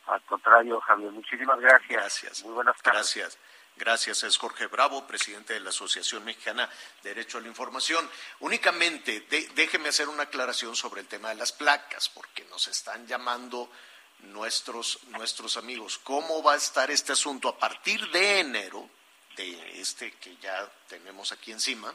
Al 0.06 0.22
contrario, 0.22 0.80
Javier, 0.80 1.12
muchísimas 1.12 1.60
gracias. 1.60 1.88
Gracias. 1.88 2.44
Muy 2.44 2.54
buenas 2.54 2.76
tardes. 2.82 3.14
Gracias. 3.14 3.38
Gracias, 3.78 4.24
es 4.24 4.36
Jorge 4.36 4.66
Bravo, 4.66 5.06
presidente 5.06 5.54
de 5.54 5.60
la 5.60 5.70
Asociación 5.70 6.24
Mexicana 6.24 6.68
de 7.00 7.10
Derecho 7.10 7.38
a 7.38 7.40
la 7.40 7.46
Información. 7.46 8.10
Únicamente, 8.40 9.20
déjeme 9.54 9.90
hacer 9.90 10.08
una 10.08 10.24
aclaración 10.24 10.74
sobre 10.74 11.02
el 11.02 11.06
tema 11.06 11.28
de 11.28 11.36
las 11.36 11.52
placas, 11.52 12.08
porque 12.08 12.44
nos 12.46 12.66
están 12.66 13.06
llamando 13.06 13.70
nuestros, 14.18 14.98
nuestros 15.10 15.56
amigos. 15.56 15.96
¿Cómo 16.02 16.42
va 16.42 16.54
a 16.54 16.56
estar 16.56 16.90
este 16.90 17.12
asunto 17.12 17.48
a 17.48 17.56
partir 17.56 18.10
de 18.10 18.40
enero, 18.40 18.90
de 19.36 19.80
este 19.80 20.10
que 20.14 20.36
ya 20.38 20.68
tenemos 20.88 21.30
aquí 21.30 21.52
encima? 21.52 21.94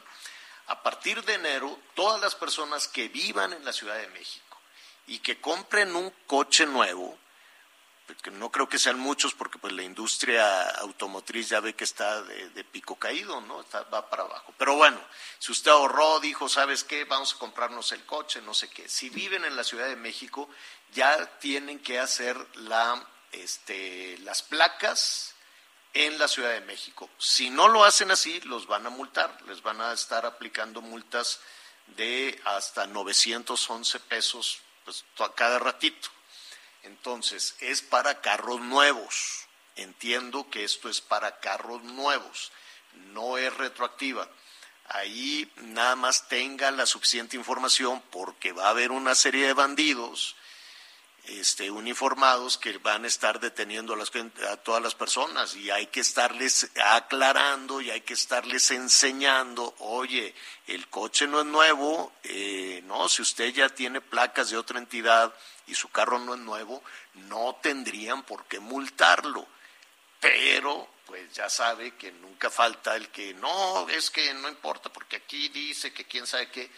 A 0.68 0.82
partir 0.82 1.22
de 1.26 1.34
enero, 1.34 1.78
todas 1.96 2.22
las 2.22 2.34
personas 2.34 2.88
que 2.88 3.10
vivan 3.10 3.52
en 3.52 3.66
la 3.66 3.74
Ciudad 3.74 3.98
de 3.98 4.08
México 4.08 4.58
y 5.08 5.20
que 5.20 5.42
compren 5.42 5.94
un 5.98 6.12
coche 6.28 6.66
nuevo, 6.66 7.20
que 8.22 8.32
no 8.32 8.52
creo 8.52 8.68
que 8.68 8.80
sean 8.80 9.00
muchos 9.00 9.34
porque 9.34 9.58
pues 9.58 9.74
la 9.74 9.84
industria 9.84 10.70
automotriz 10.80 11.50
ya 11.50 11.60
ve 11.60 11.74
que 11.74 11.84
está 11.84 12.22
de, 12.22 12.64
pico 12.66 12.96
caído, 12.96 13.40
¿no? 13.42 13.66
va 13.94 14.10
para 14.10 14.24
abajo. 14.24 14.54
Pero 14.58 14.76
bueno, 14.76 15.00
si 15.40 15.52
usted 15.52 15.72
ahorró, 15.72 16.20
dijo, 16.20 16.50
¿sabes 16.50 16.84
qué? 16.84 17.06
Vamos 17.06 17.34
a 17.34 17.40
comprarnos 17.40 17.92
el 17.92 18.06
coche, 18.06 18.42
no 18.42 18.54
sé 18.54 18.70
qué. 18.70 18.88
Si 18.90 19.10
viven 19.10 19.46
en 19.46 19.56
la 19.56 19.64
Ciudad 19.64 19.88
de 19.88 19.96
México, 19.96 20.50
ya 20.94 21.38
tienen 21.40 21.80
que 21.80 22.00
hacer 22.00 22.36
la, 22.56 23.06
este, 23.32 24.18
las 24.20 24.42
placas 24.42 25.36
en 25.94 26.18
la 26.18 26.28
Ciudad 26.28 26.52
de 26.52 26.62
México. 26.62 27.10
Si 27.18 27.50
no 27.50 27.68
lo 27.68 27.84
hacen 27.86 28.12
así, 28.12 28.42
los 28.42 28.68
van 28.68 28.86
a 28.86 28.90
multar, 28.90 29.42
les 29.48 29.62
van 29.62 29.80
a 29.80 29.94
estar 29.94 30.26
aplicando 30.26 30.82
multas 30.82 31.40
de 31.88 32.40
hasta 32.46 32.88
911 32.88 34.00
pesos 34.02 34.60
pues, 34.84 35.06
cada 35.36 35.60
ratito. 35.60 36.10
Entonces, 36.84 37.56
es 37.60 37.82
para 37.82 38.22
carros 38.22 38.62
nuevos. 38.62 39.46
Entiendo 39.76 40.50
que 40.50 40.64
esto 40.64 40.90
es 40.90 41.02
para 41.02 41.40
carros 41.40 41.82
nuevos, 41.84 42.52
no 43.14 43.38
es 43.38 43.52
retroactiva. 43.58 44.30
Ahí 44.86 45.52
nada 45.58 45.96
más 45.96 46.28
tenga 46.28 46.70
la 46.70 46.86
suficiente 46.86 47.36
información 47.38 48.04
porque 48.12 48.52
va 48.52 48.68
a 48.68 48.70
haber 48.70 48.92
una 48.92 49.16
serie 49.16 49.48
de 49.48 49.54
bandidos 49.54 50.36
este, 51.26 51.72
uniformados 51.72 52.58
que 52.58 52.78
van 52.80 53.06
a 53.06 53.08
estar 53.08 53.40
deteniendo 53.40 53.94
a, 53.94 53.98
las, 53.98 54.12
a, 54.50 54.58
todas 54.58 54.84
las 54.84 54.94
personas 54.94 55.56
y 55.56 55.72
hay 55.72 55.88
que 55.88 56.02
estarles 56.02 56.70
aclarando 56.76 57.80
y 57.80 57.92
hay 57.92 58.02
que 58.02 58.14
estarles 58.14 58.70
enseñando, 58.72 59.74
oye, 59.80 60.36
el 60.68 60.88
coche 60.90 61.26
no 61.26 61.40
es 61.40 61.46
nuevo, 61.46 62.12
eh, 62.24 62.82
no, 62.86 63.08
si 63.08 63.22
usted 63.22 63.54
ya 63.54 63.70
tiene 63.70 64.02
placas 64.02 64.50
de 64.50 64.58
otra 64.58 64.80
entidad 64.80 65.34
y 65.68 65.76
su 65.76 65.90
carro 65.90 66.20
no 66.20 66.34
es 66.34 66.40
nuevo, 66.40 66.84
no 67.14 67.58
tendrían 67.62 68.24
por 68.24 68.46
qué 68.46 68.60
multarlo, 68.60 69.48
pero 70.20 70.90
pues 71.06 71.34
ya 71.34 71.50
sabe 71.50 71.96
que 71.96 72.12
nunca 72.12 72.50
falta 72.50 72.96
el 72.96 73.10
que 73.10 73.34
no, 73.34 73.88
es 73.90 74.10
que 74.10 74.34
no 74.34 74.50
importa 74.50 74.92
porque 74.92 75.18
aquí 75.18 75.50
dice 75.50 75.94
que 75.94 76.06
quién 76.06 76.26
sabe 76.26 76.50
qué, 76.50 76.70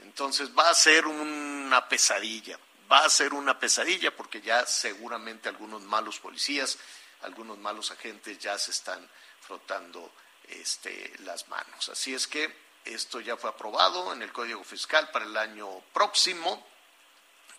entonces 0.00 0.50
va 0.56 0.70
a 0.70 0.74
ser 0.74 1.06
una 1.06 1.88
pesadilla 1.88 2.58
va 2.90 3.04
a 3.04 3.10
ser 3.10 3.34
una 3.34 3.58
pesadilla 3.58 4.14
porque 4.14 4.40
ya 4.40 4.66
seguramente 4.66 5.48
algunos 5.48 5.82
malos 5.82 6.18
policías, 6.18 6.78
algunos 7.22 7.58
malos 7.58 7.90
agentes 7.90 8.38
ya 8.38 8.58
se 8.58 8.70
están 8.70 9.08
frotando 9.40 10.12
este, 10.48 11.12
las 11.20 11.48
manos. 11.48 11.88
Así 11.88 12.14
es 12.14 12.26
que 12.26 12.64
esto 12.84 13.20
ya 13.20 13.36
fue 13.36 13.50
aprobado 13.50 14.12
en 14.12 14.22
el 14.22 14.32
Código 14.32 14.62
Fiscal 14.62 15.10
para 15.10 15.24
el 15.24 15.36
año 15.36 15.80
próximo 15.92 16.66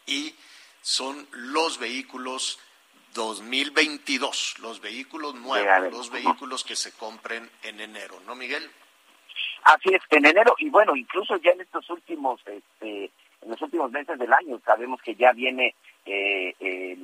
y 0.05 0.35
son 0.85 1.27
los 1.31 1.79
vehículos 1.79 2.59
2022, 3.15 4.59
los 4.59 4.79
vehículos 4.81 5.33
nuevos, 5.33 5.91
los 5.91 6.11
vehículos 6.11 6.63
que 6.63 6.75
se 6.75 6.91
compren 6.91 7.49
en 7.63 7.81
enero, 7.81 8.19
¿no, 8.27 8.35
Miguel? 8.35 8.69
Así 9.63 9.89
es, 9.91 10.01
en 10.11 10.27
enero, 10.27 10.53
y 10.59 10.69
bueno, 10.69 10.95
incluso 10.95 11.37
ya 11.37 11.53
en 11.53 11.61
estos 11.61 11.89
últimos 11.89 12.39
este, 12.45 13.05
en 13.41 13.49
los 13.49 13.59
últimos 13.63 13.89
meses 13.89 14.19
del 14.19 14.31
año. 14.31 14.61
Sabemos 14.63 15.01
que 15.01 15.15
ya 15.15 15.31
viene 15.31 15.73
eh, 16.05 16.97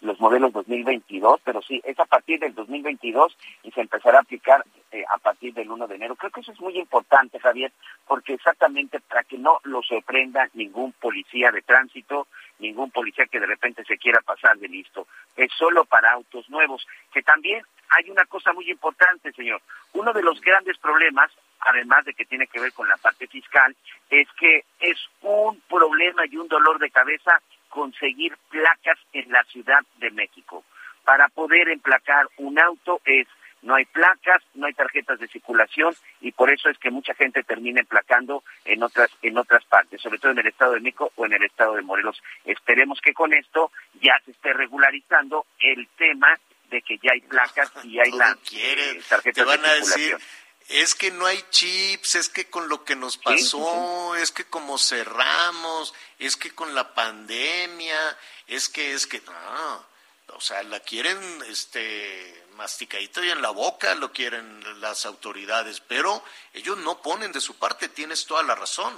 los 0.00 0.18
modelos 0.20 0.52
2022, 0.52 1.40
pero 1.44 1.60
sí, 1.60 1.80
es 1.84 1.98
a 1.98 2.06
partir 2.06 2.40
del 2.40 2.54
2022 2.54 3.36
y 3.62 3.70
se 3.72 3.80
empezará 3.80 4.18
a 4.18 4.22
aplicar 4.22 4.64
eh, 4.90 5.04
a 5.08 5.18
partir 5.18 5.52
del 5.52 5.70
1 5.70 5.86
de 5.86 5.96
enero. 5.96 6.16
Creo 6.16 6.30
que 6.30 6.40
eso 6.40 6.52
es 6.52 6.60
muy 6.60 6.78
importante, 6.78 7.38
Javier, 7.38 7.72
porque 8.06 8.34
exactamente 8.34 9.00
para 9.00 9.24
que 9.24 9.36
no 9.36 9.60
lo 9.64 9.82
sorprenda 9.82 10.48
ningún 10.54 10.92
policía 10.92 11.50
de 11.50 11.62
tránsito, 11.62 12.26
ningún 12.58 12.90
policía 12.90 13.26
que 13.26 13.40
de 13.40 13.46
repente 13.46 13.84
se 13.84 13.98
quiera 13.98 14.20
pasar 14.22 14.56
de 14.58 14.68
listo. 14.68 15.06
Es 15.36 15.52
solo 15.52 15.84
para 15.84 16.12
autos 16.12 16.48
nuevos, 16.48 16.86
que 17.12 17.22
también 17.22 17.62
hay 17.90 18.10
una 18.10 18.24
cosa 18.26 18.52
muy 18.52 18.70
importante, 18.70 19.32
señor. 19.32 19.60
Uno 19.92 20.12
de 20.12 20.22
los 20.22 20.40
grandes 20.40 20.78
problemas 20.78 21.30
además 21.60 22.04
de 22.04 22.14
que 22.14 22.24
tiene 22.24 22.46
que 22.46 22.60
ver 22.60 22.72
con 22.72 22.88
la 22.88 22.96
parte 22.96 23.26
fiscal, 23.26 23.74
es 24.10 24.28
que 24.38 24.64
es 24.80 24.96
un 25.22 25.60
problema 25.68 26.22
y 26.26 26.36
un 26.36 26.48
dolor 26.48 26.78
de 26.78 26.90
cabeza 26.90 27.40
conseguir 27.68 28.36
placas 28.50 28.98
en 29.12 29.30
la 29.30 29.42
Ciudad 29.44 29.80
de 29.98 30.10
México. 30.10 30.64
Para 31.04 31.28
poder 31.28 31.68
emplacar 31.68 32.28
un 32.36 32.58
auto 32.58 33.00
es 33.04 33.26
no 33.62 33.74
hay 33.74 33.84
placas, 33.86 34.42
no 34.54 34.66
hay 34.66 34.72
tarjetas 34.72 35.18
de 35.18 35.26
circulación 35.26 35.94
y 36.20 36.32
por 36.32 36.50
eso 36.52 36.68
es 36.68 36.78
que 36.78 36.90
mucha 36.90 37.14
gente 37.14 37.42
termina 37.42 37.80
emplacando 37.80 38.44
en 38.64 38.82
otras 38.82 39.10
en 39.22 39.36
otras 39.36 39.64
partes, 39.64 40.00
sobre 40.00 40.18
todo 40.18 40.32
en 40.32 40.38
el 40.38 40.46
estado 40.46 40.74
de 40.74 40.80
México 40.80 41.10
o 41.16 41.26
en 41.26 41.32
el 41.32 41.42
estado 41.42 41.74
de 41.74 41.82
Morelos. 41.82 42.22
Esperemos 42.44 43.00
que 43.00 43.14
con 43.14 43.34
esto 43.34 43.72
ya 44.00 44.14
se 44.24 44.30
esté 44.30 44.52
regularizando 44.52 45.46
el 45.58 45.88
tema 45.96 46.28
de 46.70 46.82
que 46.82 46.98
ya 46.98 47.12
hay 47.12 47.20
placas 47.22 47.72
y 47.84 47.98
hay 47.98 48.10
eh, 48.10 49.00
tarjetas 49.08 49.46
de 49.46 49.58
circulación 49.58 50.20
es 50.68 50.94
que 50.94 51.10
no 51.10 51.24
hay 51.24 51.42
chips, 51.50 52.14
es 52.14 52.28
que 52.28 52.50
con 52.50 52.68
lo 52.68 52.84
que 52.84 52.94
nos 52.94 53.16
pasó, 53.16 54.14
es 54.16 54.30
que 54.30 54.44
como 54.44 54.78
cerramos, 54.78 55.94
es 56.18 56.36
que 56.36 56.54
con 56.54 56.74
la 56.74 56.94
pandemia, 56.94 58.18
es 58.46 58.68
que 58.68 58.92
es 58.92 59.06
que 59.06 59.20
no, 59.22 59.86
o 60.34 60.40
sea, 60.40 60.62
la 60.64 60.80
quieren 60.80 61.18
este 61.48 62.44
masticadito 62.56 63.24
y 63.24 63.30
en 63.30 63.40
la 63.40 63.50
boca 63.50 63.94
lo 63.94 64.12
quieren 64.12 64.80
las 64.80 65.06
autoridades, 65.06 65.80
pero 65.80 66.22
ellos 66.52 66.76
no 66.78 67.00
ponen 67.00 67.32
de 67.32 67.40
su 67.40 67.56
parte, 67.56 67.88
tienes 67.88 68.26
toda 68.26 68.42
la 68.42 68.54
razón. 68.54 68.94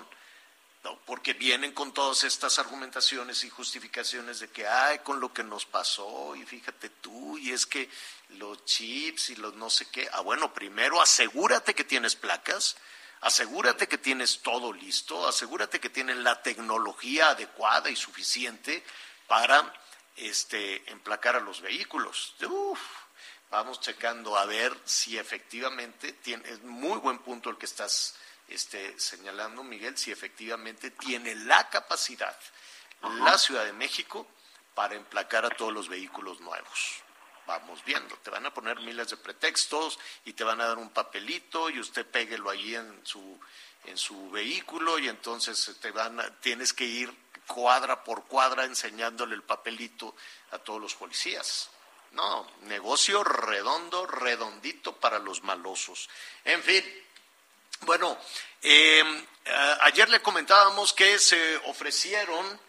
No, 0.82 0.98
porque 1.04 1.34
vienen 1.34 1.72
con 1.72 1.92
todas 1.92 2.24
estas 2.24 2.58
argumentaciones 2.58 3.44
y 3.44 3.50
justificaciones 3.50 4.40
de 4.40 4.48
que, 4.48 4.66
ay, 4.66 5.00
con 5.00 5.20
lo 5.20 5.30
que 5.32 5.44
nos 5.44 5.66
pasó, 5.66 6.34
y 6.34 6.44
fíjate 6.46 6.88
tú, 6.88 7.36
y 7.36 7.52
es 7.52 7.66
que 7.66 7.90
los 8.30 8.64
chips 8.64 9.30
y 9.30 9.36
los 9.36 9.54
no 9.56 9.68
sé 9.68 9.86
qué. 9.90 10.08
Ah, 10.12 10.20
bueno, 10.20 10.54
primero 10.54 11.02
asegúrate 11.02 11.74
que 11.74 11.84
tienes 11.84 12.16
placas, 12.16 12.76
asegúrate 13.20 13.88
que 13.88 13.98
tienes 13.98 14.40
todo 14.40 14.72
listo, 14.72 15.28
asegúrate 15.28 15.80
que 15.80 15.90
tienes 15.90 16.16
la 16.16 16.40
tecnología 16.42 17.30
adecuada 17.30 17.90
y 17.90 17.96
suficiente 17.96 18.82
para 19.26 19.74
este, 20.16 20.90
emplacar 20.90 21.36
a 21.36 21.40
los 21.40 21.60
vehículos. 21.60 22.34
Uf, 22.48 22.80
vamos 23.50 23.80
checando 23.80 24.38
a 24.38 24.46
ver 24.46 24.74
si 24.86 25.18
efectivamente 25.18 26.14
tiene, 26.14 26.48
es 26.48 26.62
muy 26.62 26.98
buen 27.00 27.18
punto 27.18 27.50
el 27.50 27.58
que 27.58 27.66
estás 27.66 28.14
este, 28.50 28.98
señalando, 28.98 29.62
Miguel, 29.62 29.96
si 29.96 30.10
efectivamente 30.10 30.90
tiene 30.90 31.34
la 31.34 31.68
capacidad 31.68 32.36
la 33.02 33.38
Ciudad 33.38 33.64
de 33.64 33.72
México 33.72 34.26
para 34.74 34.94
emplacar 34.94 35.44
a 35.44 35.50
todos 35.50 35.72
los 35.72 35.88
vehículos 35.88 36.40
nuevos. 36.40 37.02
Vamos 37.46 37.82
viendo, 37.84 38.14
te 38.16 38.30
van 38.30 38.46
a 38.46 38.54
poner 38.54 38.78
miles 38.80 39.10
de 39.10 39.16
pretextos 39.16 39.98
y 40.24 40.34
te 40.34 40.44
van 40.44 40.60
a 40.60 40.66
dar 40.66 40.78
un 40.78 40.90
papelito 40.90 41.68
y 41.70 41.80
usted 41.80 42.06
péguelo 42.06 42.50
ahí 42.50 42.74
en 42.74 43.00
su 43.04 43.40
en 43.86 43.96
su 43.96 44.30
vehículo 44.30 44.98
y 44.98 45.08
entonces 45.08 45.78
te 45.80 45.90
van 45.90 46.38
tienes 46.40 46.72
que 46.72 46.84
ir 46.84 47.12
cuadra 47.46 48.04
por 48.04 48.24
cuadra 48.26 48.64
enseñándole 48.64 49.34
el 49.34 49.42
papelito 49.42 50.14
a 50.52 50.58
todos 50.58 50.80
los 50.80 50.94
policías. 50.94 51.70
No, 52.12 52.46
negocio 52.62 53.24
redondo, 53.24 54.06
redondito 54.06 54.96
para 54.96 55.18
los 55.18 55.42
malosos. 55.42 56.08
En 56.44 56.62
fin, 56.62 56.84
bueno, 57.82 58.18
eh, 58.62 59.02
ayer 59.80 60.08
le 60.08 60.20
comentábamos 60.20 60.92
que 60.92 61.18
se 61.18 61.56
ofrecieron 61.66 62.60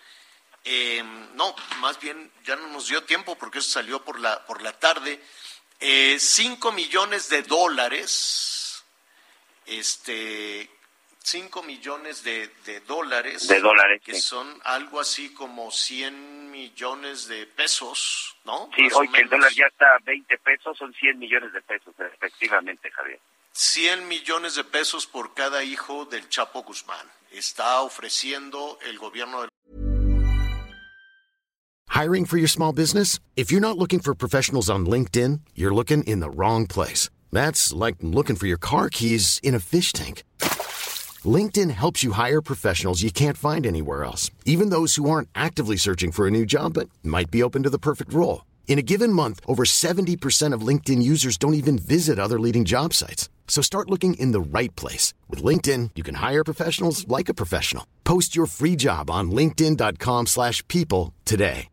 Em, 0.64 1.36
no, 1.36 1.56
más 1.80 2.00
bien 2.00 2.32
ya 2.44 2.56
no 2.56 2.68
nos 2.68 2.88
dio 2.88 3.04
tiempo 3.04 3.36
porque 3.36 3.60
eso 3.60 3.72
salió 3.72 4.04
por 4.04 4.20
la, 4.20 4.46
por 4.46 4.62
la 4.62 4.74
tarde. 4.74 5.20
Eh, 5.80 6.18
cinco 6.20 6.72
millones 6.72 7.30
de 7.30 7.42
dólares, 7.42 8.84
este, 9.66 10.70
5 11.24 11.64
millones 11.64 12.24
de, 12.24 12.50
dólares. 12.86 13.48
De 13.48 13.60
dólares. 13.60 14.02
Que 14.04 14.14
son 14.16 14.60
algo 14.64 15.00
así 15.00 15.34
como 15.34 15.72
100 15.72 16.52
millones 16.52 17.28
de 17.28 17.48
pesos, 17.48 18.38
¿no? 18.44 18.70
Sí, 18.76 18.88
hoy 18.94 19.10
que 19.10 19.22
el 19.22 19.30
dólar 19.30 19.52
ya 19.54 19.66
está 19.66 19.96
a 19.96 20.00
20 20.04 20.38
pesos, 20.40 20.78
son 20.78 20.94
100 20.94 21.18
millones 21.18 21.54
de 21.54 21.62
pesos, 21.62 21.96
efectivamente, 22.00 22.92
Javier. 22.92 23.20
100 23.54 24.08
millones 24.08 24.56
de 24.56 24.64
pesos 24.64 25.06
por 25.06 25.34
cada 25.34 25.64
hijo 25.64 26.06
del 26.06 26.28
Chapo 26.30 26.64
Guzmán. 26.64 27.06
Está 27.32 27.82
ofreciendo 27.82 28.78
el 28.90 28.98
gobierno 28.98 29.42
de 29.42 29.50
Hiring 31.90 32.26
for 32.26 32.38
your 32.38 32.48
small 32.48 32.72
business? 32.72 33.20
If 33.36 33.52
you're 33.52 33.60
not 33.60 33.78
looking 33.78 34.00
for 34.00 34.16
professionals 34.16 34.70
on 34.70 34.86
LinkedIn, 34.86 35.42
you're 35.54 35.74
looking 35.74 36.04
in 36.06 36.22
the 36.22 36.30
wrong 36.30 36.66
place. 36.66 37.10
That's 37.32 37.74
like 37.74 37.98
looking 38.02 38.38
for 38.38 38.48
your 38.48 38.58
car 38.58 38.90
keys 38.90 39.40
in 39.44 39.54
a 39.54 39.60
fish 39.60 39.92
tank. 39.92 40.24
LinkedIn 41.24 41.70
helps 41.72 42.04
you 42.04 42.14
hire 42.14 42.42
professionals 42.42 43.04
you 43.04 43.12
can't 43.12 43.38
find 43.38 43.66
anywhere 43.66 44.04
else, 44.04 44.32
even 44.46 44.70
those 44.70 44.96
who 44.96 45.10
aren't 45.10 45.30
actively 45.36 45.78
searching 45.78 46.12
for 46.12 46.26
a 46.26 46.32
new 46.32 46.46
job 46.46 46.74
but 46.74 46.90
might 47.04 47.30
be 47.30 47.44
open 47.44 47.64
to 47.64 47.70
the 47.70 47.78
perfect 47.78 48.14
role. 48.14 48.46
In 48.68 48.80
a 48.80 48.82
given 48.82 49.12
month, 49.12 49.42
over 49.46 49.66
70% 49.66 50.56
of 50.56 50.66
LinkedIn 50.66 51.04
users 51.04 51.38
don't 51.38 51.56
even 51.56 51.78
visit 51.78 52.18
other 52.18 52.40
leading 52.40 52.64
job 52.64 52.94
sites. 52.94 53.30
So 53.48 53.62
start 53.62 53.90
looking 53.90 54.14
in 54.14 54.32
the 54.32 54.40
right 54.40 54.74
place. 54.78 55.14
With 55.30 55.44
LinkedIn, 55.44 55.92
you 55.96 56.04
can 56.04 56.16
hire 56.16 56.46
professionals 56.46 57.06
like 57.10 57.28
a 57.28 57.34
professional. 57.34 57.86
Post 58.06 58.34
your 58.34 58.48
free 58.48 58.78
job 58.78 59.12
on 59.12 59.30
linkedin.com 59.32 60.28
slash 60.28 60.66
people 60.70 61.14
today. 61.26 61.68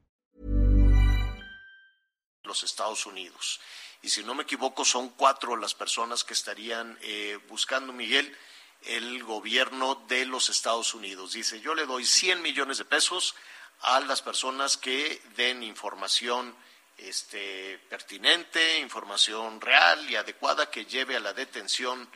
Los 2.45 2.63
Estados 2.63 3.07
Unidos. 3.07 3.61
Y 4.03 4.09
si 4.09 4.25
no 4.25 4.35
me 4.35 4.43
equivoco, 4.45 4.85
son 4.85 5.11
cuatro 5.11 5.55
las 5.57 5.75
personas 5.75 6.25
que 6.25 6.33
estarían 6.33 6.99
eh, 7.03 7.39
buscando, 7.49 7.93
Miguel, 7.93 8.35
el 8.87 9.23
gobierno 9.23 10.03
de 10.09 10.25
los 10.25 10.49
Estados 10.49 10.95
Unidos. 10.95 11.35
Dice, 11.35 11.61
yo 11.61 11.75
le 11.75 11.85
doy 11.85 12.05
100 12.05 12.41
millones 12.41 12.79
de 12.79 12.87
pesos 12.87 13.35
a 13.83 14.01
las 14.01 14.23
personas 14.23 14.77
que 14.77 15.21
den 15.37 15.63
información 15.63 16.55
este, 16.99 17.79
pertinente, 17.89 18.79
información 18.81 19.61
real 19.61 20.11
y 20.11 20.17
adecuada 20.17 20.71
que 20.71 20.85
lleve 20.85 21.17
a 21.17 21.21
la 21.21 21.33
detención 21.33 22.09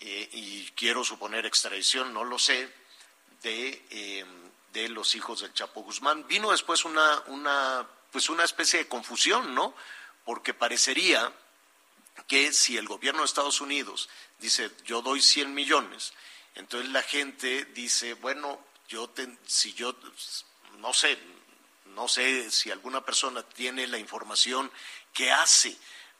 eh, 0.00 0.28
y 0.32 0.66
quiero 0.72 1.04
suponer 1.04 1.46
extradición, 1.46 2.12
no 2.12 2.24
lo 2.24 2.38
sé, 2.38 2.72
de, 3.42 3.84
eh, 3.90 4.24
de 4.72 4.88
los 4.88 5.14
hijos 5.14 5.40
del 5.40 5.54
Chapo 5.54 5.82
Guzmán. 5.82 6.26
Vino 6.26 6.50
después 6.50 6.84
una, 6.84 7.22
una, 7.28 7.86
pues 8.10 8.28
una 8.28 8.44
especie 8.44 8.80
de 8.80 8.88
confusión, 8.88 9.54
¿no? 9.54 9.74
Porque 10.24 10.54
parecería 10.54 11.32
que 12.28 12.52
si 12.52 12.76
el 12.76 12.86
gobierno 12.86 13.20
de 13.20 13.26
Estados 13.26 13.60
Unidos 13.60 14.08
dice 14.38 14.70
yo 14.84 15.02
doy 15.02 15.22
100 15.22 15.54
millones, 15.54 16.12
entonces 16.54 16.90
la 16.90 17.02
gente 17.02 17.64
dice, 17.66 18.14
bueno, 18.14 18.60
yo 18.88 19.12
si 19.46 19.72
yo 19.72 19.96
no 20.78 20.92
sé, 20.92 21.18
no 21.94 22.08
sé 22.08 22.50
si 22.50 22.70
alguna 22.70 23.04
persona 23.04 23.42
tiene 23.42 23.86
la 23.86 23.98
información, 23.98 24.70
¿qué 25.12 25.30
hace? 25.30 25.76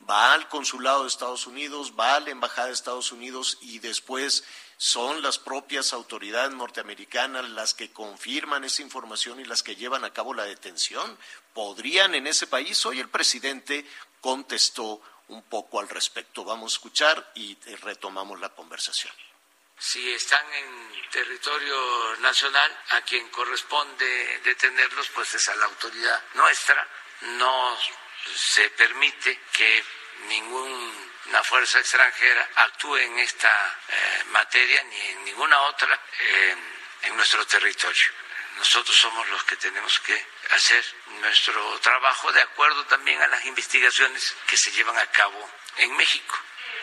Va 0.08 0.32
al 0.32 0.48
consulado 0.48 1.02
de 1.02 1.08
Estados 1.08 1.46
Unidos, 1.46 1.92
va 1.98 2.16
a 2.16 2.20
la 2.20 2.30
embajada 2.30 2.68
de 2.68 2.74
Estados 2.74 3.12
Unidos 3.12 3.58
y 3.61 3.78
después 3.78 4.44
son 4.76 5.22
las 5.22 5.38
propias 5.38 5.92
autoridades 5.92 6.52
norteamericanas 6.52 7.48
las 7.50 7.72
que 7.72 7.92
confirman 7.92 8.64
esa 8.64 8.82
información 8.82 9.38
y 9.38 9.44
las 9.44 9.62
que 9.62 9.76
llevan 9.76 10.04
a 10.04 10.12
cabo 10.12 10.35
la 10.35 10.44
detención. 10.44 11.16
¿Podrían 11.54 12.16
en 12.16 12.26
ese 12.26 12.48
país? 12.48 12.85
Hoy 12.85 12.98
el 12.98 13.08
presidente 13.08 13.87
contestó 14.20 15.00
un 15.28 15.42
poco 15.44 15.78
al 15.78 15.88
respecto. 15.88 16.44
Vamos 16.44 16.72
a 16.72 16.76
escuchar 16.76 17.32
y 17.37 17.54
retomamos 17.82 18.40
la 18.40 18.48
conversación. 18.48 19.12
Si 19.83 20.12
están 20.12 20.47
en 20.55 21.11
territorio 21.11 22.16
nacional, 22.21 22.85
a 22.90 23.01
quien 23.01 23.29
corresponde 23.31 24.40
detenerlos, 24.45 25.09
pues 25.09 25.35
es 25.35 25.49
a 25.49 25.57
la 25.57 25.64
autoridad 25.64 26.23
nuestra. 26.35 26.87
No 27.23 27.77
se 28.33 28.71
permite 28.71 29.40
que 29.53 29.85
ninguna 30.29 31.42
fuerza 31.42 31.81
extranjera 31.81 32.49
actúe 32.55 32.97
en 32.99 33.18
esta 33.18 33.81
eh, 33.88 34.25
materia 34.31 34.85
ni 34.85 35.01
en 35.01 35.25
ninguna 35.25 35.61
otra 35.62 36.01
eh, 36.21 36.57
en 37.03 37.16
nuestro 37.16 37.45
territorio. 37.45 38.07
Nosotros 38.59 38.97
somos 38.97 39.29
los 39.31 39.42
que 39.42 39.57
tenemos 39.57 39.99
que 39.99 40.27
hacer 40.53 40.85
nuestro 41.21 41.81
trabajo 41.81 42.31
de 42.31 42.40
acuerdo 42.40 42.87
también 42.87 43.21
a 43.21 43.27
las 43.27 43.45
investigaciones 43.47 44.33
que 44.47 44.57
se 44.57 44.71
llevan 44.71 44.97
a 44.97 45.11
cabo 45.11 45.51
en 45.79 45.97
México. 45.97 46.38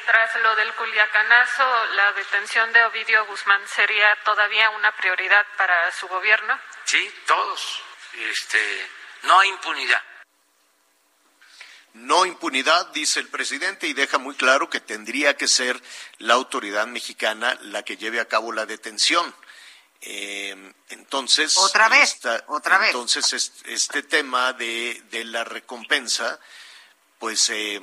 Tras 0.10 0.42
lo 0.42 0.56
del 0.56 0.74
Culiacanazo, 0.74 1.86
la 1.94 2.14
detención 2.14 2.74
de 2.74 2.84
Ovidio 2.84 3.28
Guzmán 3.28 3.62
sería 3.68 4.18
todavía 4.26 4.72
una 4.72 4.92
prioridad 4.96 5.46
para 5.56 5.92
su 5.92 6.08
gobierno. 6.08 6.60
Sí, 6.84 7.14
todos. 7.28 7.84
Este, 8.32 8.90
no 9.22 9.40
hay 9.40 9.50
impunidad. 9.50 10.02
No 11.94 12.26
impunidad, 12.26 12.88
dice 12.88 13.20
el 13.20 13.28
presidente, 13.28 13.86
y 13.86 13.94
deja 13.94 14.18
muy 14.18 14.34
claro 14.34 14.68
que 14.68 14.80
tendría 14.80 15.38
que 15.38 15.48
ser 15.48 15.80
la 16.18 16.34
autoridad 16.34 16.88
mexicana 16.88 17.56
la 17.62 17.84
que 17.84 17.98
lleve 17.98 18.20
a 18.20 18.28
cabo 18.28 18.52
la 18.52 18.66
detención. 18.66 19.36
Eh, 20.02 20.74
entonces, 20.90 21.56
otra 21.56 21.88
vez, 21.88 22.20
otra 22.48 22.80
vez. 22.80 22.96
Entonces, 22.96 23.54
este 23.66 24.02
tema 24.02 24.54
de, 24.54 25.04
la 25.26 25.44
recompensa, 25.44 26.40
pues 27.20 27.52
eh, 27.52 27.80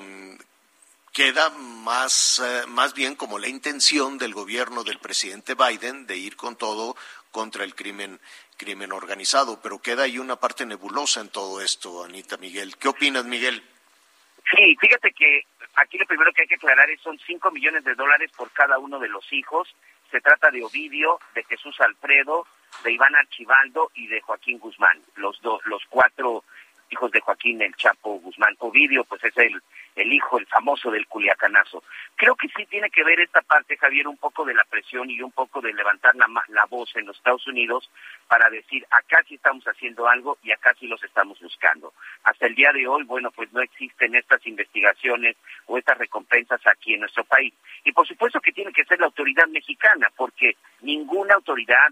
queda 1.16 1.48
más, 1.48 2.42
eh, 2.44 2.66
más 2.68 2.92
bien 2.92 3.16
como 3.16 3.38
la 3.38 3.48
intención 3.48 4.18
del 4.18 4.34
gobierno 4.34 4.84
del 4.84 4.98
presidente 4.98 5.54
Biden 5.54 6.06
de 6.06 6.18
ir 6.18 6.36
con 6.36 6.56
todo 6.56 6.94
contra 7.30 7.64
el 7.64 7.74
crimen, 7.74 8.20
crimen 8.58 8.92
organizado, 8.92 9.58
pero 9.62 9.80
queda 9.80 10.02
ahí 10.02 10.18
una 10.18 10.36
parte 10.36 10.66
nebulosa 10.66 11.22
en 11.22 11.30
todo 11.30 11.62
esto, 11.62 12.04
Anita 12.04 12.36
Miguel. 12.36 12.76
¿Qué 12.76 12.88
opinas, 12.88 13.24
Miguel? 13.24 13.62
Sí, 14.54 14.76
fíjate 14.78 15.10
que 15.12 15.46
aquí 15.76 15.96
lo 15.96 16.04
primero 16.04 16.30
que 16.34 16.42
hay 16.42 16.48
que 16.48 16.56
aclarar 16.56 16.90
es 16.90 17.00
son 17.00 17.18
5 17.26 17.50
millones 17.50 17.82
de 17.84 17.94
dólares 17.94 18.30
por 18.36 18.50
cada 18.50 18.78
uno 18.78 18.98
de 18.98 19.08
los 19.08 19.32
hijos 19.32 19.74
se 20.10 20.20
trata 20.20 20.50
de 20.50 20.62
Ovidio, 20.62 21.18
de 21.34 21.42
Jesús 21.44 21.80
Alfredo, 21.80 22.46
de 22.84 22.92
Iván 22.92 23.14
Archibaldo 23.16 23.90
y 23.94 24.06
de 24.06 24.20
Joaquín 24.20 24.58
Guzmán, 24.58 25.00
los, 25.16 25.40
los 25.42 25.82
cuatro 25.88 26.44
hijos 26.90 27.10
de 27.10 27.20
Joaquín 27.20 27.62
el 27.62 27.74
Chapo 27.76 28.18
Guzmán. 28.20 28.54
Ovidio, 28.58 29.04
pues 29.04 29.22
es 29.24 29.36
el, 29.36 29.60
el 29.94 30.12
hijo, 30.12 30.38
el 30.38 30.46
famoso 30.46 30.90
del 30.90 31.06
Culiacanazo. 31.06 31.82
Creo 32.14 32.34
que 32.36 32.48
sí 32.48 32.66
tiene 32.66 32.90
que 32.90 33.04
ver 33.04 33.20
esta 33.20 33.42
parte, 33.42 33.76
Javier, 33.76 34.08
un 34.08 34.16
poco 34.16 34.44
de 34.44 34.54
la 34.54 34.64
presión 34.64 35.10
y 35.10 35.20
un 35.22 35.32
poco 35.32 35.60
de 35.60 35.72
levantar 35.72 36.14
la, 36.16 36.26
la 36.48 36.64
voz 36.66 36.94
en 36.96 37.06
los 37.06 37.16
Estados 37.16 37.46
Unidos 37.46 37.90
para 38.28 38.50
decir, 38.50 38.86
acá 38.90 39.22
sí 39.26 39.36
estamos 39.36 39.64
haciendo 39.64 40.08
algo 40.08 40.38
y 40.42 40.52
acá 40.52 40.74
sí 40.78 40.86
los 40.86 41.02
estamos 41.02 41.40
buscando. 41.40 41.92
Hasta 42.24 42.46
el 42.46 42.54
día 42.54 42.72
de 42.72 42.86
hoy, 42.86 43.04
bueno, 43.04 43.30
pues 43.30 43.52
no 43.52 43.60
existen 43.60 44.14
estas 44.14 44.46
investigaciones 44.46 45.36
o 45.66 45.78
estas 45.78 45.98
recompensas 45.98 46.60
aquí 46.66 46.94
en 46.94 47.00
nuestro 47.00 47.24
país. 47.24 47.54
Y 47.84 47.92
por 47.92 48.06
supuesto 48.06 48.40
que 48.40 48.52
tiene 48.52 48.72
que 48.72 48.84
ser 48.84 48.98
la 49.00 49.06
autoridad 49.06 49.46
mexicana, 49.48 50.08
porque 50.16 50.56
ninguna 50.80 51.34
autoridad, 51.34 51.88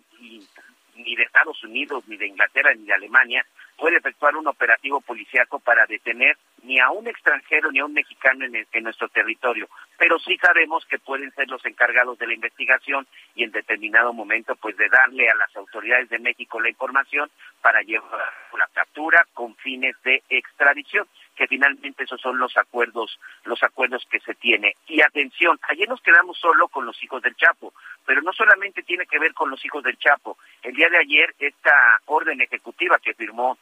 ni 0.96 1.16
de 1.16 1.22
Estados 1.22 1.62
Unidos, 1.64 2.04
ni 2.06 2.16
de 2.16 2.26
Inglaterra, 2.26 2.72
ni 2.74 2.86
de 2.86 2.94
Alemania, 2.94 3.44
puede 3.84 3.98
efectuar 3.98 4.34
un 4.34 4.46
operativo 4.46 5.02
policíaco 5.02 5.58
para 5.58 5.84
detener 5.84 6.38
ni 6.62 6.80
a 6.80 6.88
un 6.88 7.06
extranjero 7.06 7.70
ni 7.70 7.80
a 7.80 7.84
un 7.84 7.92
mexicano 7.92 8.46
en, 8.46 8.66
en, 8.72 8.82
nuestro 8.82 9.10
territorio. 9.10 9.68
Pero 9.98 10.18
sí 10.20 10.38
sabemos 10.38 10.86
que 10.86 10.98
pueden 10.98 11.30
ser 11.34 11.50
los 11.50 11.62
encargados 11.66 12.16
de 12.16 12.26
la 12.26 12.32
investigación 12.32 13.06
y 13.34 13.44
en 13.44 13.50
determinado 13.50 14.14
momento 14.14 14.56
pues 14.56 14.74
de 14.78 14.88
darle 14.88 15.28
a 15.28 15.34
las 15.34 15.54
autoridades 15.54 16.08
de 16.08 16.18
México 16.18 16.62
la 16.62 16.70
información 16.70 17.30
para 17.60 17.82
llevar 17.82 18.32
la 18.56 18.68
captura 18.72 19.26
con 19.34 19.54
fines 19.56 19.94
de 20.02 20.22
extradición 20.30 21.06
que 21.34 21.46
finalmente 21.46 22.04
esos 22.04 22.20
son 22.20 22.38
los 22.38 22.56
acuerdos, 22.56 23.18
los 23.44 23.62
acuerdos 23.62 24.06
que 24.10 24.20
se 24.20 24.34
tiene. 24.34 24.76
Y 24.86 25.02
atención, 25.02 25.58
ayer 25.68 25.88
nos 25.88 26.00
quedamos 26.00 26.38
solo 26.38 26.68
con 26.68 26.86
los 26.86 27.02
hijos 27.02 27.22
del 27.22 27.36
Chapo, 27.36 27.72
pero 28.06 28.22
no 28.22 28.32
solamente 28.32 28.82
tiene 28.82 29.06
que 29.06 29.18
ver 29.18 29.34
con 29.34 29.50
los 29.50 29.64
hijos 29.64 29.82
del 29.82 29.98
Chapo. 29.98 30.38
El 30.62 30.74
día 30.74 30.88
de 30.88 30.98
ayer 30.98 31.34
esta 31.38 32.00
orden 32.06 32.40
ejecutiva 32.40 32.98
que 32.98 33.14
firmó 33.14 33.58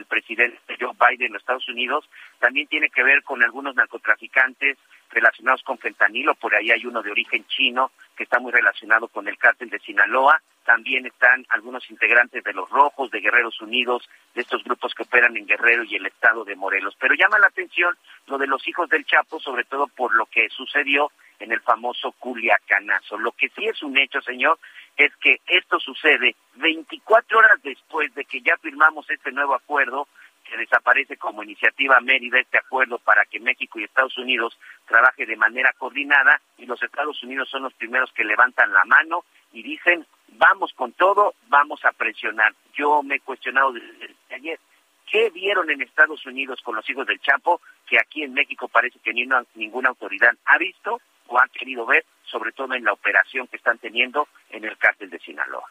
el 0.00 0.06
presidente 0.06 0.58
Joe 0.80 0.94
Biden 0.98 1.28
en 1.28 1.32
los 1.34 1.42
Estados 1.42 1.68
Unidos. 1.68 2.08
También 2.40 2.66
tiene 2.66 2.90
que 2.90 3.02
ver 3.02 3.22
con 3.22 3.42
algunos 3.42 3.74
narcotraficantes 3.76 4.76
relacionados 5.10 5.62
con 5.62 5.78
fentanilo, 5.78 6.34
por 6.34 6.54
ahí 6.54 6.70
hay 6.70 6.86
uno 6.86 7.02
de 7.02 7.10
origen 7.10 7.44
chino 7.46 7.90
que 8.16 8.24
está 8.24 8.38
muy 8.38 8.52
relacionado 8.52 9.08
con 9.08 9.28
el 9.28 9.38
cártel 9.38 9.70
de 9.70 9.78
Sinaloa, 9.80 10.40
también 10.64 11.06
están 11.06 11.44
algunos 11.48 11.90
integrantes 11.90 12.44
de 12.44 12.52
los 12.52 12.68
Rojos, 12.70 13.10
de 13.10 13.20
Guerreros 13.20 13.60
Unidos, 13.60 14.08
de 14.34 14.42
estos 14.42 14.62
grupos 14.62 14.94
que 14.94 15.02
operan 15.02 15.36
en 15.36 15.46
Guerrero 15.46 15.84
y 15.84 15.96
el 15.96 16.06
estado 16.06 16.44
de 16.44 16.54
Morelos. 16.54 16.96
Pero 17.00 17.14
llama 17.14 17.38
la 17.38 17.48
atención 17.48 17.96
lo 18.26 18.38
de 18.38 18.46
los 18.46 18.66
hijos 18.68 18.88
del 18.88 19.04
Chapo, 19.04 19.40
sobre 19.40 19.64
todo 19.64 19.88
por 19.88 20.14
lo 20.14 20.26
que 20.26 20.48
sucedió 20.50 21.10
en 21.40 21.52
el 21.52 21.60
famoso 21.60 22.12
Culiacanazo. 22.12 23.18
Lo 23.18 23.32
que 23.32 23.48
sí 23.48 23.66
es 23.66 23.82
un 23.82 23.98
hecho, 23.98 24.20
señor, 24.20 24.58
es 24.96 25.14
que 25.16 25.40
esto 25.46 25.80
sucede 25.80 26.36
24 26.56 27.38
horas 27.38 27.62
después 27.62 28.14
de 28.14 28.24
que 28.24 28.42
ya 28.42 28.56
firmamos 28.58 29.08
este 29.10 29.32
nuevo 29.32 29.54
acuerdo 29.54 30.06
que 30.50 30.56
desaparece 30.56 31.16
como 31.16 31.44
iniciativa 31.44 32.00
Mérida 32.00 32.40
este 32.40 32.58
acuerdo 32.58 32.98
para 32.98 33.24
que 33.24 33.38
México 33.38 33.78
y 33.78 33.84
Estados 33.84 34.18
Unidos 34.18 34.58
trabaje 34.86 35.24
de 35.24 35.36
manera 35.36 35.72
coordinada 35.78 36.40
y 36.58 36.66
los 36.66 36.82
Estados 36.82 37.22
Unidos 37.22 37.48
son 37.48 37.62
los 37.62 37.74
primeros 37.74 38.10
que 38.12 38.24
levantan 38.24 38.72
la 38.72 38.84
mano 38.84 39.24
y 39.52 39.62
dicen 39.62 40.04
vamos 40.28 40.72
con 40.74 40.92
todo, 40.92 41.34
vamos 41.48 41.84
a 41.84 41.92
presionar. 41.92 42.54
Yo 42.74 43.02
me 43.02 43.16
he 43.16 43.20
cuestionado 43.20 43.72
desde 43.72 44.16
ayer, 44.34 44.58
¿qué 45.06 45.30
vieron 45.30 45.70
en 45.70 45.82
Estados 45.82 46.26
Unidos 46.26 46.60
con 46.64 46.74
los 46.74 46.88
hijos 46.90 47.06
del 47.06 47.20
Chapo 47.20 47.60
que 47.86 47.98
aquí 47.98 48.24
en 48.24 48.34
México 48.34 48.66
parece 48.66 48.98
que 48.98 49.12
ni 49.12 49.28
ninguna 49.54 49.90
autoridad 49.90 50.32
ha 50.46 50.58
visto 50.58 51.00
o 51.28 51.38
ha 51.38 51.46
querido 51.48 51.86
ver, 51.86 52.04
sobre 52.24 52.50
todo 52.50 52.74
en 52.74 52.84
la 52.84 52.92
operación 52.92 53.46
que 53.46 53.56
están 53.56 53.78
teniendo 53.78 54.26
en 54.48 54.64
el 54.64 54.76
cártel 54.78 55.10
de 55.10 55.20
Sinaloa? 55.20 55.70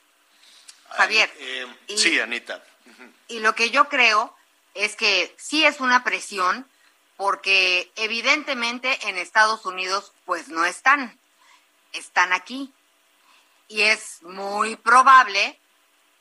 Javier. 0.91 1.29
Eh, 1.37 1.65
sí, 1.95 2.19
Anita. 2.19 2.63
Y 3.27 3.41
lo 3.41 3.53
que 3.53 3.69
yo 3.69 3.89
creo 3.89 4.38
es 4.73 4.95
que 4.95 5.35
sí 5.37 5.65
es 5.65 5.79
una 5.79 6.03
presión 6.03 6.67
porque 7.17 7.91
evidentemente 7.95 8.97
en 9.09 9.17
Estados 9.17 9.65
Unidos 9.65 10.13
pues 10.25 10.47
no 10.47 10.65
están, 10.65 11.19
están 11.91 12.33
aquí 12.33 12.73
y 13.67 13.81
es 13.81 14.21
muy 14.23 14.75
probable 14.77 15.59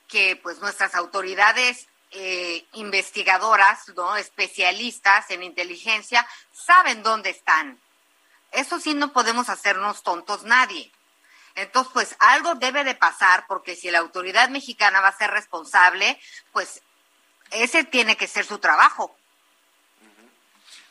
que 0.09 0.37
pues 0.37 0.59
nuestras 0.59 0.95
autoridades 0.95 1.87
eh, 2.11 2.67
investigadoras, 2.73 3.89
¿no? 3.95 4.17
especialistas 4.17 5.31
en 5.31 5.43
inteligencia, 5.43 6.27
saben 6.53 7.03
dónde 7.03 7.31
están. 7.31 7.79
Eso 8.51 8.81
sí 8.81 8.95
no 8.95 9.13
podemos 9.13 9.51
hacernos 9.51 10.03
tontos 10.03 10.45
nadie. 10.45 10.91
Entonces, 11.55 11.93
pues 11.93 12.17
algo 12.21 12.55
debe 12.55 12.85
de 12.85 12.95
pasar 12.95 13.45
porque 13.47 13.77
si 13.77 13.91
la 13.91 13.99
autoridad 13.99 14.49
mexicana 14.49 15.01
va 15.01 15.09
a 15.09 15.17
ser 15.17 15.31
responsable, 15.31 16.19
pues 16.53 16.83
ese 17.51 17.85
tiene 17.85 18.17
que 18.17 18.27
ser 18.27 18.45
su 18.45 18.59
trabajo. 18.59 19.17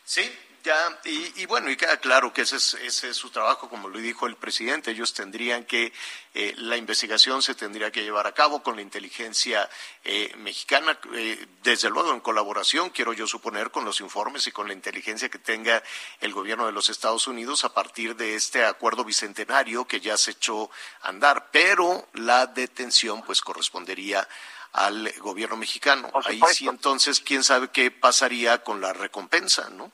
Sí, 0.06 0.32
ya, 0.67 1.00
y, 1.06 1.46
bueno, 1.46 1.70
y 1.70 1.78
queda 1.78 1.96
claro 1.96 2.34
que 2.34 2.41
ese 2.41 2.58
es, 2.58 2.74
ese 2.74 3.10
es 3.12 3.15
su 3.15 3.30
trabajo, 3.30 3.70
como 3.70 3.88
lo 3.88 4.00
dijo 4.00 4.28
el 4.28 4.36
presidente. 4.36 4.91
Ellos 4.91 5.13
tendrían 5.13 5.63
que, 5.63 5.93
eh, 6.34 6.54
la 6.58 6.76
investigación 6.76 7.41
se 7.41 7.56
tendría 7.56 7.89
que 7.89 8.04
llevar 8.04 8.28
a 8.28 8.34
cabo 8.34 8.62
con 8.62 8.76
la 8.76 8.82
inteligencia 8.82 9.70
eh, 10.04 10.34
mexicana, 10.38 11.00
eh, 11.13 11.48
desde 11.63 11.89
luego 11.89 12.12
en 12.13 12.20
colaboración, 12.20 12.89
quiero 12.89 13.13
yo 13.13 13.28
suponer, 13.28 13.72
con 13.72 13.86
los 13.86 14.02
informes 14.02 14.46
y 14.48 14.52
con 14.52 14.67
la 14.67 14.74
inteligencia 14.74 15.30
que 15.30 15.39
tenga 15.39 15.82
el 16.20 16.34
gobierno 16.34 16.65
de 16.65 16.74
los 16.74 16.89
Estados 16.89 17.28
Unidos 17.28 17.63
a 17.63 17.74
partir 17.74 18.17
de 18.17 18.36
este 18.36 18.65
acuerdo 18.65 19.06
bicentenario 19.06 19.86
que 19.86 20.02
ya 20.02 20.17
se 20.17 20.32
echó 20.32 20.70
a 21.02 21.10
andar. 21.10 21.48
Pero 21.50 22.10
la 22.13 22.46
detención, 22.46 23.22
pues, 23.22 23.39
correspondería 23.41 24.28
al 24.78 25.12
gobierno 25.20 25.58
mexicano. 25.58 26.12
Ahí 26.26 26.40
sí, 26.54 26.68
entonces, 26.68 27.20
quién 27.20 27.44
sabe 27.44 27.70
qué 27.70 27.90
pasaría 27.90 28.63
con 28.63 28.80
la 28.80 28.94
recompensa, 28.94 29.70
¿no? 29.72 29.92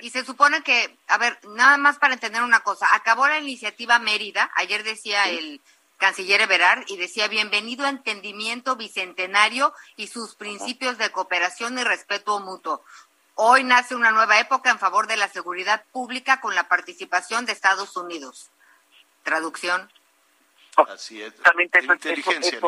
Y 0.00 0.10
se 0.10 0.24
supone 0.24 0.62
que, 0.62 0.96
a 1.08 1.18
ver, 1.18 1.38
nada 1.48 1.76
más 1.76 1.98
para 1.98 2.14
entender 2.14 2.42
una 2.42 2.60
cosa, 2.60 2.86
acabó 2.94 3.26
la 3.28 3.38
iniciativa 3.38 3.98
Mérida, 3.98 4.50
ayer 4.54 4.82
decía 4.82 5.28
el 5.28 5.60
canciller 5.98 6.40
Everard, 6.40 6.84
y 6.86 6.96
decía, 6.96 7.28
bienvenido 7.28 7.84
a 7.84 7.90
entendimiento 7.90 8.76
bicentenario 8.76 9.74
y 9.96 10.06
sus 10.06 10.36
principios 10.36 10.96
de 10.96 11.10
cooperación 11.10 11.78
y 11.78 11.84
respeto 11.84 12.38
mutuo. 12.40 12.82
Hoy 13.34 13.64
nace 13.64 13.94
una 13.94 14.12
nueva 14.12 14.38
época 14.38 14.70
en 14.70 14.78
favor 14.78 15.06
de 15.06 15.16
la 15.16 15.28
seguridad 15.28 15.84
pública 15.90 16.40
con 16.40 16.54
la 16.54 16.68
participación 16.68 17.44
de 17.44 17.52
Estados 17.52 17.96
Unidos. 17.96 18.50
Traducción. 19.24 19.90
Así 20.76 21.20
es. 21.20 21.34
Inteligencia. 21.82 22.60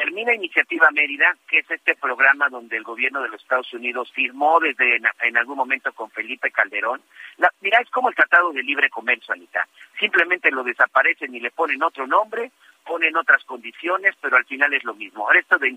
Termina 0.00 0.34
Iniciativa 0.34 0.90
Mérida, 0.92 1.36
que 1.46 1.58
es 1.58 1.70
este 1.70 1.94
programa 1.94 2.48
donde 2.48 2.74
el 2.78 2.84
gobierno 2.84 3.20
de 3.20 3.28
los 3.28 3.42
Estados 3.42 3.70
Unidos 3.74 4.10
firmó 4.14 4.58
desde 4.58 4.96
en, 4.96 5.36
algún 5.36 5.58
momento 5.58 5.92
con 5.92 6.10
Felipe 6.10 6.50
Calderón. 6.50 7.02
La, 7.36 7.52
mira, 7.60 7.82
es 7.82 7.90
como 7.90 8.08
el 8.08 8.14
Tratado 8.14 8.50
de 8.50 8.62
Libre 8.62 8.88
Comercio, 8.88 9.34
Anita. 9.34 9.68
Simplemente 9.98 10.50
lo 10.50 10.64
desaparecen 10.64 11.34
y 11.34 11.40
le 11.40 11.50
ponen 11.50 11.82
otro 11.82 12.06
nombre, 12.06 12.50
ponen 12.82 13.14
otras 13.14 13.44
condiciones, 13.44 14.14
pero 14.22 14.38
al 14.38 14.46
final 14.46 14.72
es 14.72 14.84
lo 14.84 14.94
mismo. 14.94 15.26
Ahora 15.26 15.40
esto 15.40 15.58
de 15.58 15.76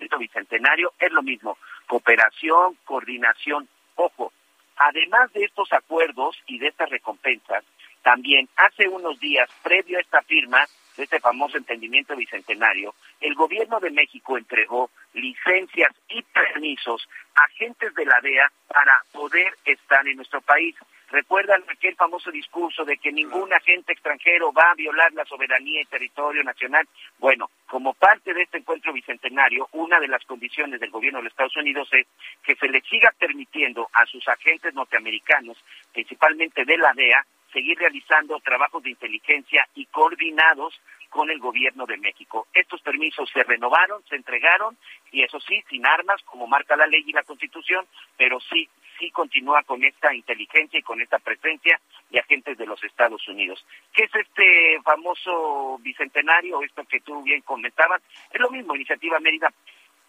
esto 0.00 0.16
bicentenario 0.16 0.94
es 0.98 1.12
lo 1.12 1.22
mismo. 1.22 1.58
Cooperación, 1.86 2.78
coordinación. 2.86 3.68
Ojo, 3.96 4.32
además 4.78 5.30
de 5.34 5.44
estos 5.44 5.70
acuerdos 5.74 6.42
y 6.46 6.58
de 6.58 6.68
estas 6.68 6.88
recompensas, 6.88 7.64
también 8.00 8.48
hace 8.56 8.88
unos 8.88 9.20
días, 9.20 9.50
previo 9.62 9.98
a 9.98 10.00
esta 10.00 10.22
firma, 10.22 10.64
de 10.98 11.04
este 11.04 11.20
famoso 11.20 11.56
entendimiento 11.56 12.14
bicentenario, 12.16 12.94
el 13.20 13.34
gobierno 13.34 13.78
de 13.78 13.90
México 13.90 14.36
entregó 14.36 14.90
licencias 15.14 15.94
y 16.08 16.22
permisos 16.22 17.08
a 17.36 17.44
agentes 17.44 17.94
de 17.94 18.04
la 18.04 18.20
DEA 18.20 18.50
para 18.66 19.00
poder 19.12 19.54
estar 19.64 20.06
en 20.06 20.16
nuestro 20.16 20.40
país. 20.40 20.74
¿Recuerdan 21.10 21.62
aquel 21.68 21.94
famoso 21.94 22.30
discurso 22.30 22.84
de 22.84 22.98
que 22.98 23.12
ningún 23.12 23.50
agente 23.54 23.92
extranjero 23.92 24.52
va 24.52 24.72
a 24.72 24.74
violar 24.74 25.10
la 25.14 25.24
soberanía 25.24 25.80
y 25.80 25.86
territorio 25.86 26.42
nacional? 26.42 26.86
Bueno, 27.18 27.48
como 27.66 27.94
parte 27.94 28.34
de 28.34 28.42
este 28.42 28.58
encuentro 28.58 28.92
bicentenario, 28.92 29.68
una 29.72 30.00
de 30.00 30.08
las 30.08 30.22
condiciones 30.24 30.80
del 30.80 30.90
gobierno 30.90 31.20
de 31.20 31.24
los 31.24 31.32
Estados 31.32 31.56
Unidos 31.56 31.88
es 31.92 32.06
que 32.42 32.56
se 32.56 32.68
le 32.68 32.82
siga 32.82 33.14
permitiendo 33.18 33.88
a 33.92 34.04
sus 34.04 34.26
agentes 34.28 34.74
norteamericanos, 34.74 35.56
principalmente 35.92 36.64
de 36.64 36.76
la 36.76 36.92
DEA, 36.92 37.24
seguir 37.58 37.76
realizando 37.76 38.38
trabajos 38.38 38.84
de 38.84 38.90
inteligencia 38.90 39.66
y 39.74 39.86
coordinados 39.86 40.80
con 41.10 41.28
el 41.28 41.40
gobierno 41.40 41.86
de 41.86 41.96
México. 41.96 42.46
Estos 42.54 42.80
permisos 42.82 43.28
se 43.30 43.42
renovaron, 43.42 44.00
se 44.08 44.14
entregaron 44.14 44.76
y 45.10 45.24
eso 45.24 45.40
sí, 45.40 45.60
sin 45.68 45.84
armas, 45.84 46.22
como 46.22 46.46
marca 46.46 46.76
la 46.76 46.86
ley 46.86 47.02
y 47.04 47.12
la 47.12 47.24
Constitución, 47.24 47.84
pero 48.16 48.38
sí, 48.38 48.68
sí 48.96 49.10
continúa 49.10 49.64
con 49.64 49.82
esta 49.82 50.14
inteligencia 50.14 50.78
y 50.78 50.82
con 50.82 51.00
esta 51.00 51.18
presencia 51.18 51.80
de 52.10 52.20
agentes 52.20 52.56
de 52.56 52.66
los 52.66 52.82
Estados 52.84 53.26
Unidos. 53.26 53.66
¿Qué 53.92 54.04
es 54.04 54.14
este 54.14 54.80
famoso 54.84 55.78
bicentenario, 55.80 56.62
esto 56.62 56.84
que 56.84 57.00
tú 57.00 57.24
bien 57.24 57.40
comentabas? 57.40 58.02
Es 58.30 58.40
lo 58.40 58.50
mismo, 58.50 58.76
Iniciativa 58.76 59.18
Mérida, 59.18 59.52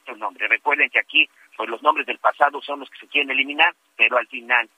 el 0.06 0.20
nombre. 0.20 0.48
Recuerden 0.48 0.92
que 0.92 1.00
aquí, 1.00 1.28
pues 1.58 1.68
los 1.68 1.82
nombres 1.82 2.06
del 2.06 2.20
pasado 2.20 2.62
son 2.62 2.82
los 2.82 2.90
que 2.92 3.00
se 3.00 3.08
quieren 3.08 3.32
eliminar, 3.32 3.74
pero 3.98 4.18
al 4.18 4.28
final 4.28 4.70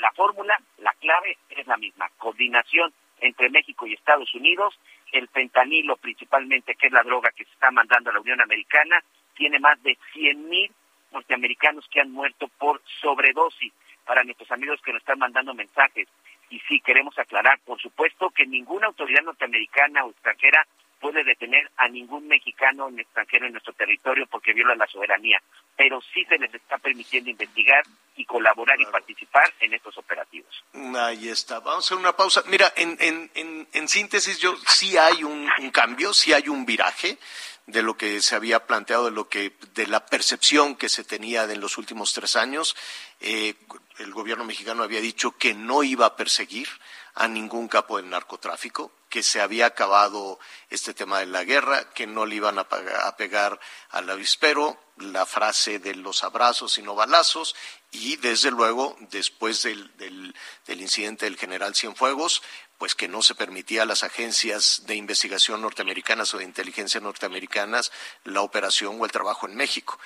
la 0.00 0.10
fórmula, 0.12 0.58
la 0.78 0.92
clave 0.94 1.36
es 1.50 1.66
la 1.66 1.76
misma, 1.76 2.08
coordinación 2.18 2.92
entre 3.20 3.50
México 3.50 3.86
y 3.86 3.94
Estados 3.94 4.34
Unidos, 4.34 4.78
el 5.12 5.28
fentanilo 5.28 5.96
principalmente, 5.96 6.74
que 6.74 6.88
es 6.88 6.92
la 6.92 7.02
droga 7.02 7.30
que 7.30 7.44
se 7.44 7.52
está 7.52 7.70
mandando 7.70 8.10
a 8.10 8.14
la 8.14 8.20
Unión 8.20 8.40
Americana, 8.40 9.02
tiene 9.34 9.60
más 9.60 9.80
de 9.82 9.96
100.000 10.14 10.70
norteamericanos 11.12 11.86
que 11.88 12.00
han 12.00 12.10
muerto 12.10 12.48
por 12.58 12.82
sobredosis. 13.00 13.72
Para 14.04 14.24
nuestros 14.24 14.50
amigos 14.50 14.80
que 14.82 14.92
nos 14.92 15.00
están 15.00 15.20
mandando 15.20 15.54
mensajes, 15.54 16.08
y 16.50 16.58
sí 16.68 16.80
queremos 16.80 17.16
aclarar, 17.18 17.60
por 17.64 17.80
supuesto 17.80 18.30
que 18.30 18.46
ninguna 18.46 18.88
autoridad 18.88 19.22
norteamericana 19.22 20.04
o 20.04 20.10
extranjera 20.10 20.66
puede 21.02 21.24
detener 21.24 21.68
a 21.76 21.88
ningún 21.88 22.28
mexicano 22.28 22.88
ni 22.88 23.02
extranjero 23.02 23.46
en 23.46 23.52
nuestro 23.52 23.72
territorio 23.72 24.24
porque 24.30 24.52
viola 24.54 24.76
la 24.76 24.86
soberanía, 24.86 25.42
pero 25.76 26.00
sí 26.14 26.24
se 26.26 26.38
les 26.38 26.54
está 26.54 26.78
permitiendo 26.78 27.28
investigar 27.28 27.84
y 28.14 28.24
colaborar 28.24 28.80
y 28.80 28.86
participar 28.86 29.52
en 29.58 29.74
estos 29.74 29.98
operativos. 29.98 30.64
Ahí 30.96 31.28
está. 31.28 31.58
Vamos 31.58 31.84
a 31.84 31.86
hacer 31.86 31.98
una 31.98 32.16
pausa. 32.16 32.44
Mira, 32.46 32.72
en, 32.76 32.96
en, 33.00 33.68
en, 33.72 33.88
síntesis, 33.88 34.38
yo 34.38 34.54
sí 34.68 34.96
hay 34.96 35.24
un, 35.24 35.50
cambio, 35.72 36.14
sí 36.14 36.32
hay 36.32 36.48
un 36.48 36.64
viraje 36.64 37.18
de 37.66 37.82
lo 37.82 37.96
que 37.96 38.20
se 38.20 38.36
había 38.36 38.64
planteado, 38.66 39.06
de 39.06 39.10
lo 39.10 39.28
que, 39.28 39.54
de 39.74 39.88
la 39.88 40.06
percepción 40.06 40.76
que 40.76 40.88
se 40.88 41.02
tenía 41.02 41.44
en 41.44 41.60
los 41.60 41.78
últimos 41.78 42.12
tres 42.12 42.36
años. 42.36 42.76
Eh, 43.20 43.54
el 43.98 44.12
gobierno 44.12 44.44
mexicano 44.44 44.84
había 44.84 45.00
dicho 45.00 45.36
que 45.36 45.52
no 45.52 45.82
iba 45.82 46.06
a 46.06 46.16
perseguir 46.16 46.68
a 47.14 47.28
ningún 47.28 47.68
capo 47.68 47.96
del 47.96 48.08
narcotráfico, 48.08 48.92
que 49.08 49.22
se 49.22 49.40
había 49.40 49.66
acabado 49.66 50.38
este 50.70 50.94
tema 50.94 51.20
de 51.20 51.26
la 51.26 51.44
guerra, 51.44 51.90
que 51.92 52.06
no 52.06 52.24
le 52.24 52.36
iban 52.36 52.58
a, 52.58 52.68
pegar 53.16 53.60
al 53.90 54.08
avispero, 54.08 54.78
la 54.96 55.26
frase 55.26 55.78
de 55.78 55.94
los 55.94 56.24
abrazos 56.24 56.78
y 56.78 56.82
no 56.82 56.94
balazos, 56.94 57.54
y 57.90 58.16
desde 58.16 58.50
luego, 58.50 58.96
después 59.10 59.62
del, 59.62 59.94
del, 59.96 60.34
del 60.66 60.80
incidente 60.80 61.26
del 61.26 61.36
general 61.36 61.74
Cienfuegos, 61.74 62.42
pues 62.78 62.94
que 62.94 63.06
no 63.06 63.22
se 63.22 63.34
permitía 63.34 63.82
a 63.82 63.86
las 63.86 64.02
agencias 64.02 64.82
de 64.86 64.96
investigación 64.96 65.60
norteamericanas 65.60 66.32
o 66.34 66.38
de 66.38 66.44
inteligencia 66.44 67.00
norteamericanas 67.00 67.92
la 68.24 68.40
operación 68.40 68.96
o 68.98 69.04
el 69.04 69.12
trabajo 69.12 69.46
en 69.46 69.54
México. 69.54 69.98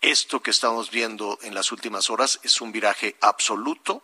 Esto 0.00 0.40
que 0.40 0.50
estamos 0.50 0.90
viendo 0.90 1.38
en 1.42 1.54
las 1.54 1.72
últimas 1.72 2.08
horas 2.08 2.40
es 2.42 2.60
un 2.60 2.72
viraje 2.72 3.16
absoluto 3.20 4.02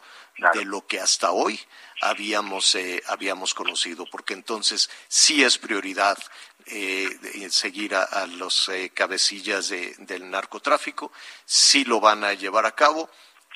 de 0.54 0.64
lo 0.64 0.86
que 0.86 1.00
hasta 1.00 1.30
hoy 1.30 1.58
habíamos, 2.00 2.74
eh, 2.74 3.02
habíamos 3.06 3.54
conocido, 3.54 4.06
porque 4.06 4.34
entonces 4.34 4.90
sí 5.08 5.42
es 5.42 5.58
prioridad 5.58 6.18
eh, 6.66 7.48
seguir 7.50 7.94
a, 7.94 8.26
los 8.26 8.68
eh, 8.68 8.90
cabecillas 8.92 9.68
del 9.68 10.30
narcotráfico, 10.30 11.12
sí 11.44 11.84
lo 11.84 12.00
van 12.00 12.24
a 12.24 12.32
llevar 12.32 12.66
a 12.66 12.74
cabo 12.74 13.08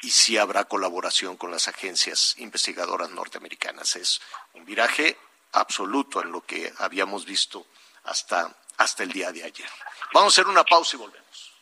y 0.03 0.11
sí 0.11 0.39
habrá 0.39 0.65
colaboración 0.65 1.37
con 1.37 1.51
las 1.51 1.69
agencias 1.69 2.35
investigadoras 2.39 3.11
norteamericanas. 3.11 3.97
Es 3.97 4.21
un 4.55 4.65
viraje 4.65 5.19
absoluto 5.53 6.23
en 6.23 6.33
lo 6.33 6.43
que 6.43 6.73
habíamos 6.79 7.25
visto 7.25 7.67
hasta, 8.05 8.57
hasta 8.79 9.03
el 9.03 9.13
día 9.13 9.33
de 9.33 9.45
ayer. 9.45 9.69
Vamos 10.15 10.33
a 10.33 10.41
hacer 10.41 10.51
una 10.51 10.65
pausa 10.65 10.97
y 10.97 11.01
volvemos. 11.01 11.53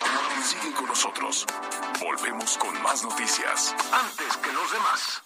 Con 0.76 0.87
nosotros. 0.87 1.45
Volvemos 2.01 2.57
con 2.59 2.81
más 2.83 3.03
noticias. 3.03 3.74
Antes 3.93 4.37
que 4.37 4.53
los 4.53 4.70
demás. 4.70 5.22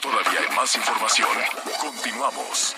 Todavía 0.00 0.40
hay 0.40 0.56
más 0.56 0.74
información. 0.74 1.28
Continuamos. 1.80 2.74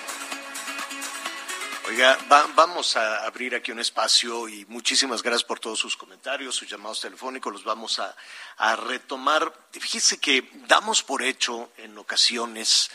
Oiga, 1.90 2.16
vamos 2.54 2.96
a 2.96 3.26
abrir 3.26 3.52
aquí 3.56 3.72
un 3.72 3.80
espacio 3.80 4.48
y 4.48 4.64
muchísimas 4.66 5.24
gracias 5.24 5.42
por 5.42 5.58
todos 5.58 5.80
sus 5.80 5.96
comentarios, 5.96 6.54
sus 6.54 6.70
llamados 6.70 7.00
telefónicos, 7.00 7.52
los 7.52 7.64
vamos 7.64 7.98
a, 7.98 8.76
retomar. 8.76 9.52
Fíjese 9.72 10.18
que 10.18 10.48
damos 10.68 11.02
por 11.02 11.20
hecho 11.20 11.72
en 11.78 11.98
ocasiones 11.98 12.92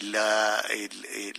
la, 0.00 0.60
el, 0.70 1.34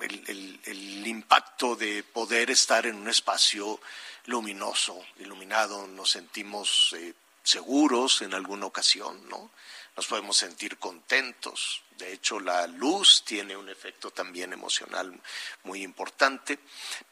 el, 0.00 1.06
impacto 1.06 1.76
de 1.76 2.02
poder 2.02 2.50
estar 2.50 2.86
en 2.86 2.96
un 2.96 3.08
espacio 3.08 3.80
luminoso, 4.24 5.00
iluminado, 5.20 5.86
nos 5.86 6.10
sentimos 6.10 6.92
eh, 6.98 7.14
seguros 7.46 8.22
en 8.22 8.34
alguna 8.34 8.66
ocasión, 8.66 9.28
¿no? 9.28 9.50
Nos 9.96 10.06
podemos 10.06 10.36
sentir 10.36 10.78
contentos, 10.78 11.82
de 11.98 12.12
hecho, 12.12 12.40
la 12.40 12.66
luz 12.66 13.22
tiene 13.24 13.56
un 13.56 13.70
efecto 13.70 14.10
también 14.10 14.52
emocional 14.52 15.18
muy 15.62 15.82
importante, 15.82 16.58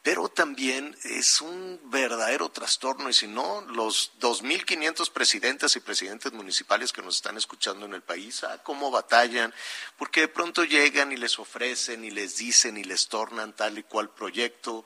pero 0.02 0.28
también 0.28 0.94
es 1.04 1.40
un 1.40 1.80
verdadero 1.84 2.50
trastorno. 2.50 3.08
Y 3.08 3.14
si 3.14 3.26
no, 3.26 3.62
los 3.62 4.12
2.500 4.20 5.10
presidentes 5.10 5.74
y 5.76 5.80
presidentes 5.80 6.32
municipales 6.32 6.92
que 6.92 7.00
nos 7.00 7.16
están 7.16 7.38
escuchando 7.38 7.86
en 7.86 7.94
el 7.94 8.02
país, 8.02 8.44
ah, 8.44 8.60
cómo 8.62 8.90
batallan, 8.90 9.54
porque 9.96 10.20
de 10.20 10.28
pronto 10.28 10.64
llegan 10.64 11.12
y 11.12 11.16
les 11.16 11.38
ofrecen 11.38 12.04
y 12.04 12.10
les 12.10 12.36
dicen 12.36 12.76
y 12.76 12.84
les 12.84 13.08
tornan 13.08 13.56
tal 13.56 13.78
y 13.78 13.84
cual 13.84 14.10
proyecto, 14.10 14.84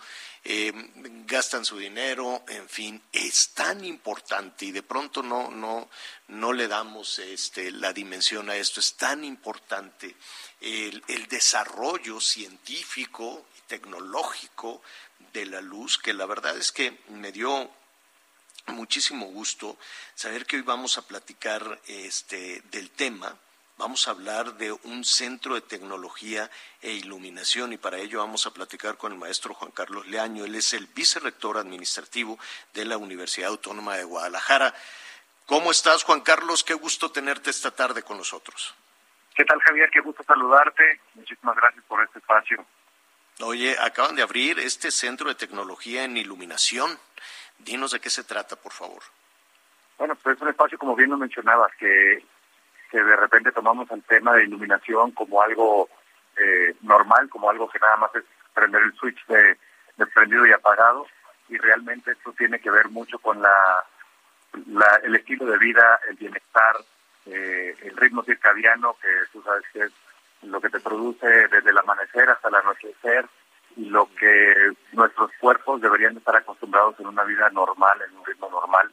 eh, 0.50 0.72
gastan 1.26 1.62
su 1.62 1.76
dinero, 1.76 2.42
en 2.48 2.66
fin, 2.70 3.02
es 3.12 3.50
tan 3.50 3.84
importante 3.84 4.64
y 4.64 4.72
de 4.72 4.82
pronto 4.82 5.22
no, 5.22 5.50
no, 5.50 5.90
no 6.28 6.54
le 6.54 6.66
damos 6.66 7.18
este, 7.18 7.70
la 7.70 7.92
dimensión 7.92 8.48
a 8.48 8.56
esto, 8.56 8.80
es 8.80 8.94
tan 8.94 9.24
importante 9.24 10.16
el, 10.62 11.04
el 11.06 11.26
desarrollo 11.28 12.18
científico 12.18 13.46
y 13.58 13.60
tecnológico 13.68 14.80
de 15.34 15.44
la 15.44 15.60
luz 15.60 15.98
que 15.98 16.14
la 16.14 16.24
verdad 16.24 16.56
es 16.56 16.72
que 16.72 16.98
me 17.08 17.30
dio 17.30 17.70
muchísimo 18.68 19.26
gusto 19.26 19.76
saber 20.14 20.46
que 20.46 20.56
hoy 20.56 20.62
vamos 20.62 20.96
a 20.96 21.06
platicar 21.06 21.78
este, 21.86 22.62
del 22.70 22.88
tema 22.88 23.38
Vamos 23.78 24.08
a 24.08 24.10
hablar 24.10 24.54
de 24.54 24.72
un 24.72 25.04
centro 25.04 25.54
de 25.54 25.60
tecnología 25.60 26.50
e 26.82 26.90
iluminación 26.90 27.72
y 27.72 27.76
para 27.76 27.98
ello 27.98 28.18
vamos 28.18 28.44
a 28.44 28.50
platicar 28.50 28.96
con 28.96 29.12
el 29.12 29.18
maestro 29.18 29.54
Juan 29.54 29.70
Carlos 29.70 30.04
Leaño. 30.08 30.44
Él 30.44 30.56
es 30.56 30.74
el 30.74 30.88
vicerrector 30.88 31.56
administrativo 31.56 32.40
de 32.74 32.84
la 32.84 32.96
Universidad 32.96 33.50
Autónoma 33.50 33.94
de 33.94 34.02
Guadalajara. 34.02 34.74
¿Cómo 35.46 35.70
estás, 35.70 36.02
Juan 36.02 36.22
Carlos? 36.22 36.64
Qué 36.64 36.74
gusto 36.74 37.12
tenerte 37.12 37.50
esta 37.50 37.70
tarde 37.70 38.02
con 38.02 38.16
nosotros. 38.16 38.74
¿Qué 39.36 39.44
tal, 39.44 39.60
Javier? 39.60 39.88
Qué 39.92 40.00
gusto 40.00 40.24
saludarte. 40.24 41.00
Muchísimas 41.14 41.54
gracias 41.54 41.84
por 41.84 42.02
este 42.02 42.18
espacio. 42.18 42.66
Oye, 43.42 43.76
acaban 43.78 44.16
de 44.16 44.22
abrir 44.22 44.58
este 44.58 44.90
centro 44.90 45.28
de 45.28 45.36
tecnología 45.36 46.02
en 46.02 46.16
iluminación. 46.16 46.98
Dinos 47.58 47.92
de 47.92 48.00
qué 48.00 48.10
se 48.10 48.24
trata, 48.24 48.56
por 48.56 48.72
favor. 48.72 49.04
Bueno, 49.98 50.16
pues 50.16 50.34
es 50.34 50.42
un 50.42 50.48
espacio, 50.48 50.76
como 50.78 50.96
bien 50.96 51.10
lo 51.10 51.16
mencionabas, 51.16 51.70
que 51.78 52.24
que 52.90 53.02
de 53.02 53.16
repente 53.16 53.52
tomamos 53.52 53.90
el 53.90 54.02
tema 54.04 54.34
de 54.34 54.44
iluminación 54.44 55.12
como 55.12 55.42
algo 55.42 55.88
eh, 56.36 56.74
normal, 56.82 57.28
como 57.28 57.50
algo 57.50 57.68
que 57.68 57.78
nada 57.78 57.96
más 57.96 58.14
es 58.14 58.24
prender 58.54 58.82
el 58.82 58.94
switch 58.94 59.26
de, 59.26 59.56
prendido 60.14 60.46
y 60.46 60.52
apagado, 60.52 61.06
y 61.48 61.58
realmente 61.58 62.12
esto 62.12 62.32
tiene 62.32 62.60
que 62.60 62.70
ver 62.70 62.88
mucho 62.88 63.18
con 63.18 63.42
la, 63.42 63.84
el 65.02 65.14
estilo 65.16 65.46
de 65.46 65.58
vida, 65.58 66.00
el 66.08 66.16
bienestar, 66.16 66.76
eh, 67.26 67.76
el 67.82 67.96
ritmo 67.96 68.22
circadiano, 68.22 68.96
que 69.00 69.08
tú 69.32 69.42
sabes 69.42 69.64
que 69.72 69.82
es 69.82 69.92
lo 70.42 70.60
que 70.60 70.70
te 70.70 70.80
produce 70.80 71.26
desde 71.26 71.70
el 71.70 71.78
amanecer 71.78 72.30
hasta 72.30 72.48
el 72.48 72.54
anochecer, 72.54 73.26
y 73.76 73.86
lo 73.86 74.08
que 74.14 74.72
nuestros 74.92 75.30
cuerpos 75.40 75.80
deberían 75.80 76.16
estar 76.16 76.36
acostumbrados 76.36 76.98
en 77.00 77.06
una 77.06 77.24
vida 77.24 77.50
normal, 77.50 78.00
en 78.02 78.16
un 78.16 78.24
ritmo 78.24 78.48
normal, 78.50 78.90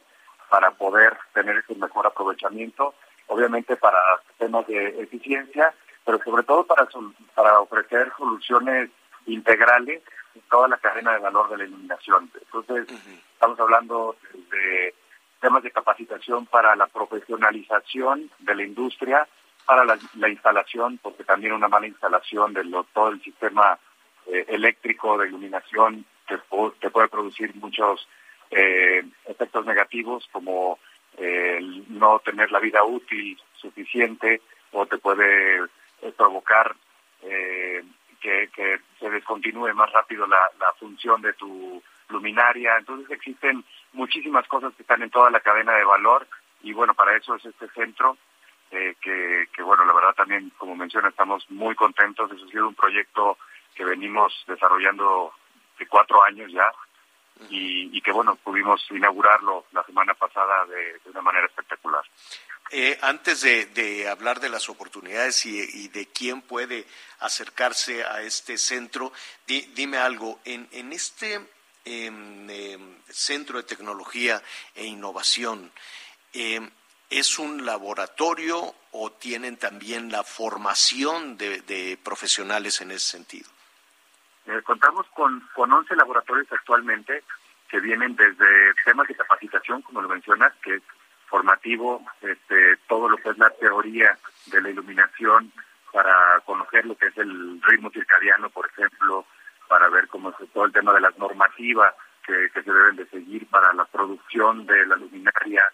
para 0.48 0.70
poder 0.72 1.16
tener 1.32 1.56
ese 1.56 1.74
mejor 1.74 2.06
aprovechamiento 2.06 2.94
obviamente 3.28 3.76
para 3.76 3.98
temas 4.38 4.66
de 4.66 5.00
eficiencia, 5.00 5.74
pero 6.04 6.18
sobre 6.22 6.42
todo 6.44 6.64
para, 6.64 6.88
para 7.34 7.60
ofrecer 7.60 8.12
soluciones 8.16 8.90
integrales 9.26 10.02
en 10.34 10.42
toda 10.50 10.68
la 10.68 10.76
cadena 10.78 11.12
de 11.12 11.18
valor 11.18 11.50
de 11.50 11.58
la 11.58 11.64
iluminación. 11.64 12.30
Entonces, 12.40 12.86
estamos 13.32 13.58
hablando 13.58 14.16
de 14.50 14.94
temas 15.40 15.62
de 15.62 15.70
capacitación 15.70 16.46
para 16.46 16.76
la 16.76 16.86
profesionalización 16.86 18.30
de 18.38 18.54
la 18.54 18.64
industria, 18.64 19.26
para 19.64 19.84
la, 19.84 20.28
instalación, 20.28 20.98
porque 21.02 21.24
también 21.24 21.52
una 21.52 21.68
mala 21.68 21.86
instalación 21.86 22.52
de 22.54 22.62
todo 22.94 23.08
el 23.08 23.22
sistema 23.22 23.78
eh, 24.26 24.44
eléctrico 24.48 25.18
de 25.18 25.28
iluminación 25.28 26.04
que, 26.26 26.38
puede 26.90 27.08
producir 27.08 27.54
muchos 27.56 28.08
eh, 28.50 29.04
efectos 29.26 29.66
negativos 29.66 30.28
como 30.30 30.78
el 31.16 31.84
no 31.98 32.18
tener 32.20 32.50
la 32.52 32.60
vida 32.60 32.84
útil 32.84 33.40
suficiente 33.54 34.42
o 34.72 34.86
te 34.86 34.98
puede 34.98 35.58
eh, 36.02 36.12
provocar 36.16 36.74
eh, 37.22 37.82
que, 38.20 38.80
se 38.98 39.10
descontinúe 39.10 39.72
más 39.74 39.92
rápido 39.92 40.26
la, 40.26 40.50
función 40.78 41.22
de 41.22 41.32
tu 41.34 41.82
luminaria. 42.08 42.76
Entonces 42.78 43.10
existen 43.10 43.64
muchísimas 43.92 44.46
cosas 44.48 44.74
que 44.74 44.82
están 44.82 45.02
en 45.02 45.10
toda 45.10 45.30
la 45.30 45.40
cadena 45.40 45.74
de 45.74 45.84
valor 45.84 46.26
y 46.62 46.72
bueno, 46.72 46.94
para 46.94 47.16
eso 47.16 47.36
es 47.36 47.44
este 47.44 47.68
centro 47.68 48.16
eh, 48.70 48.96
que, 49.00 49.46
que 49.54 49.62
bueno, 49.62 49.84
la 49.84 49.92
verdad 49.92 50.14
también, 50.14 50.50
como 50.58 50.74
menciona, 50.74 51.08
estamos 51.08 51.48
muy 51.50 51.74
contentos. 51.74 52.30
Eso 52.32 52.44
ha 52.44 52.48
sido 52.48 52.68
un 52.68 52.74
proyecto 52.74 53.38
que 53.74 53.84
venimos 53.84 54.32
desarrollando 54.48 55.32
de 55.78 55.86
cuatro 55.86 56.22
años 56.24 56.50
ya 56.50 56.70
y, 57.50 58.00
que 58.00 58.12
bueno, 58.12 58.36
pudimos 58.36 58.84
inaugurarlo 58.90 59.66
la 59.72 59.84
semana 59.84 60.14
pasada 60.14 60.64
de, 60.66 61.00
una 61.10 61.22
manera 61.22 61.46
espectacular. 61.46 62.02
Eh, 62.70 62.98
antes 63.02 63.42
de, 63.42 64.08
hablar 64.08 64.40
de 64.40 64.48
las 64.48 64.68
oportunidades 64.68 65.44
y, 65.46 65.88
de 65.88 66.06
quién 66.06 66.42
puede 66.42 66.86
acercarse 67.20 68.04
a 68.04 68.22
este 68.22 68.58
centro, 68.58 69.12
dime 69.46 69.98
algo, 69.98 70.40
en, 70.44 70.68
en 70.72 70.92
este 70.92 71.40
em, 71.84 72.50
em, 72.50 72.96
centro 73.08 73.58
de 73.58 73.64
tecnología 73.64 74.42
e 74.74 74.86
innovación, 74.86 75.70
em, 76.32 76.70
¿es 77.10 77.38
un 77.38 77.64
laboratorio 77.64 78.74
o 78.90 79.12
tienen 79.12 79.56
también 79.56 80.10
la 80.10 80.24
formación 80.24 81.36
de 81.36 81.98
profesionales 82.02 82.80
en 82.80 82.90
ese 82.90 83.10
sentido? 83.10 83.55
Eh, 84.46 84.62
contamos 84.62 85.06
con, 85.08 85.40
con 85.54 85.72
11 85.72 85.96
laboratorios 85.96 86.46
actualmente 86.52 87.24
que 87.68 87.80
vienen 87.80 88.14
desde 88.14 88.74
temas 88.84 89.08
de 89.08 89.16
capacitación, 89.16 89.82
como 89.82 90.02
lo 90.02 90.08
mencionas, 90.08 90.52
que 90.62 90.76
es 90.76 90.82
formativo, 91.26 92.04
este, 92.20 92.76
todo 92.88 93.08
lo 93.08 93.16
que 93.16 93.30
es 93.30 93.38
la 93.38 93.50
teoría 93.50 94.16
de 94.46 94.60
la 94.60 94.70
iluminación 94.70 95.52
para 95.92 96.40
conocer 96.44 96.84
lo 96.86 96.96
que 96.96 97.06
es 97.06 97.18
el 97.18 97.60
ritmo 97.62 97.90
circadiano, 97.90 98.50
por 98.50 98.66
ejemplo, 98.66 99.24
para 99.68 99.88
ver 99.88 100.06
cómo 100.08 100.30
es 100.30 100.36
todo 100.52 100.66
el 100.66 100.72
tema 100.72 100.92
de 100.92 101.00
las 101.00 101.18
normativas 101.18 101.94
que, 102.24 102.48
se 102.52 102.62
deben 102.62 102.96
de 102.96 103.06
seguir 103.06 103.46
para 103.48 103.72
la 103.72 103.84
producción 103.84 104.66
de 104.66 104.86
la 104.86 104.96
luminaria, 104.96 105.64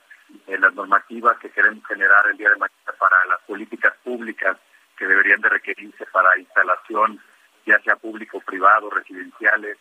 eh, 0.46 0.58
las 0.58 0.74
normativas 0.74 1.38
que 1.38 1.50
queremos 1.50 1.84
generar 1.86 2.26
el 2.30 2.36
día 2.36 2.50
de 2.50 2.56
mañana 2.56 2.92
para 2.98 3.24
las 3.26 3.40
políticas 3.42 3.94
públicas 4.04 4.56
que 4.96 5.06
deberían 5.06 5.40
de 5.40 5.48
requerirse 5.48 6.06
para 6.06 6.38
instalación 6.38 7.20
ya 7.66 7.78
sea 7.80 7.96
público, 7.96 8.40
privado, 8.40 8.90
residenciales. 8.90 9.78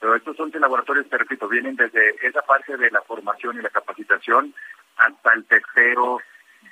Pero 0.00 0.16
estos 0.16 0.38
11 0.38 0.58
laboratorios, 0.60 1.08
te 1.08 1.18
repito, 1.18 1.48
vienen 1.48 1.76
desde 1.76 2.14
esa 2.26 2.42
parte 2.42 2.76
de 2.76 2.90
la 2.90 3.00
formación 3.02 3.58
y 3.58 3.62
la 3.62 3.70
capacitación 3.70 4.54
hasta 4.96 5.32
el 5.32 5.44
testeo 5.46 6.20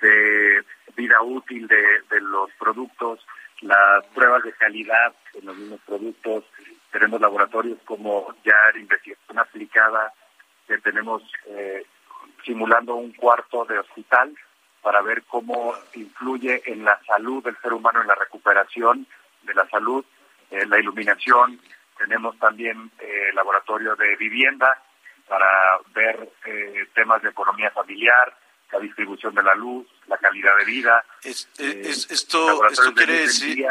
de 0.00 0.64
vida 0.96 1.22
útil 1.22 1.66
de, 1.66 2.20
los 2.20 2.50
productos, 2.58 3.24
las 3.60 4.04
pruebas 4.08 4.42
de 4.42 4.52
calidad 4.52 5.14
de 5.32 5.42
los 5.42 5.56
mismos 5.56 5.80
productos. 5.86 6.44
Tenemos 6.90 7.20
laboratorios 7.20 7.78
como 7.84 8.34
ya 8.44 8.54
investigación 8.78 9.38
aplicada, 9.38 10.12
que 10.66 10.78
tenemos 10.78 11.22
eh, 11.46 11.84
simulando 12.44 12.96
un 12.96 13.12
cuarto 13.12 13.64
de 13.64 13.78
hospital 13.78 14.34
para 14.82 15.00
ver 15.00 15.22
cómo 15.22 15.74
influye 15.94 16.62
en 16.66 16.84
la 16.84 17.00
salud 17.06 17.42
del 17.42 17.56
ser 17.58 17.72
humano, 17.72 18.02
en 18.02 18.08
la 18.08 18.14
recuperación 18.14 19.06
de 19.42 19.54
la 19.54 19.66
salud, 19.68 20.04
eh, 20.52 20.66
la 20.66 20.78
iluminación, 20.78 21.60
tenemos 21.98 22.38
también 22.38 22.90
eh, 22.98 23.32
laboratorio 23.34 23.96
de 23.96 24.16
vivienda, 24.16 24.80
para 25.28 25.78
ver 25.94 26.30
eh, 26.44 26.88
temas 26.94 27.22
de 27.22 27.30
economía 27.30 27.70
familiar, 27.70 28.36
la 28.70 28.78
distribución 28.78 29.34
de 29.34 29.42
la 29.42 29.54
luz, 29.54 29.86
la 30.06 30.18
calidad 30.18 30.56
de 30.58 30.64
vida. 30.64 31.04
Es, 31.22 31.48
eh, 31.58 31.82
esto, 31.86 32.66
esto 32.68 32.94
quiere 32.94 33.20
decir, 33.20 33.66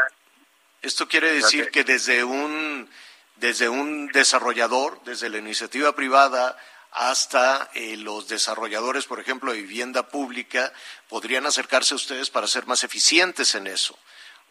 esto 0.80 1.08
quiere 1.08 1.32
decir 1.32 1.70
que 1.70 1.84
desde 1.84 2.24
un 2.24 2.88
desde 3.36 3.68
un 3.68 4.08
desarrollador, 4.08 5.02
desde 5.04 5.28
la 5.28 5.38
iniciativa 5.38 5.94
privada 5.94 6.56
hasta 6.92 7.70
eh, 7.74 7.96
los 7.96 8.28
desarrolladores, 8.28 9.06
por 9.06 9.18
ejemplo, 9.18 9.52
de 9.52 9.62
vivienda 9.62 10.08
pública, 10.08 10.72
podrían 11.08 11.46
acercarse 11.46 11.94
a 11.94 11.96
ustedes 11.96 12.30
para 12.30 12.46
ser 12.46 12.66
más 12.66 12.84
eficientes 12.84 13.54
en 13.54 13.66
eso. 13.66 13.98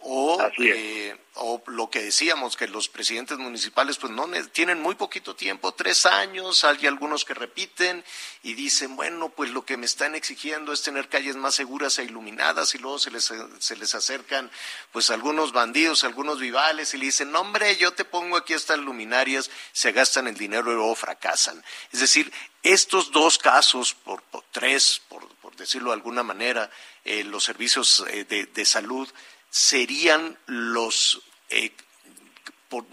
O, 0.04 0.39
eh, 0.60 1.16
o 1.36 1.64
lo 1.68 1.89
que 1.89 2.02
decíamos, 2.02 2.58
que 2.58 2.68
los 2.68 2.89
presidentes 2.89 3.38
municipales 3.38 3.97
pues 3.97 4.12
no 4.12 4.28
tienen 4.52 4.82
muy 4.82 4.95
poquito 4.95 5.36
tiempo, 5.36 5.74
tres 5.74 6.06
años, 6.06 6.64
hay 6.64 6.88
algunos 6.88 7.24
que 7.24 7.34
repiten 7.34 8.04
y 8.43 8.54
dicen, 8.54 8.95
bueno, 8.95 9.30
pues 9.30 9.52
lo 9.52 9.64
que 9.64 9.78
me 9.78 9.86
están 9.86 10.16
exigiendo 10.16 10.74
es 10.74 10.82
tener 10.82 11.08
calles 11.08 11.36
más 11.36 11.56
seguras 11.56 11.99
e 11.99 12.04
iluminadas 12.04 12.76
y 12.76 12.80
luego 12.80 12.99
se 12.99 13.12
les, 13.12 13.32
se 13.60 13.76
les 13.76 13.95
acercan 13.95 14.52
pues 14.91 15.10
algunos 15.10 15.54
bandidos, 15.54 16.04
algunos 16.04 16.39
vivales 16.39 16.93
y 16.93 16.97
le 16.97 17.06
dicen, 17.06 17.32
no 17.32 17.41
hombre, 17.41 17.78
yo 17.78 17.93
te 17.93 18.04
pongo 18.04 18.36
aquí 18.38 18.54
estas 18.54 18.80
luminarias, 18.80 19.49
se 19.72 19.91
gastan 19.91 20.28
el 20.28 20.36
dinero 20.36 20.72
y 20.72 20.76
luego 20.76 20.95
fracasan. 20.95 21.64
Es 21.91 22.02
decir, 22.02 22.32
estos 22.64 23.12
dos 23.12 23.38
casos, 23.38 23.93
por, 23.93 24.22
tres, 24.52 25.02
por, 25.08 25.22
decirlo 25.56 25.91
de 25.91 25.95
alguna 25.95 26.24
manera, 26.24 26.72
eh, 27.04 27.24
los 27.24 27.43
servicios 27.43 28.04
eh, 28.10 28.26
de 28.26 28.66
salud, 28.66 29.08
serían 29.52 30.38
los, 30.47 31.22
eh, 31.49 31.72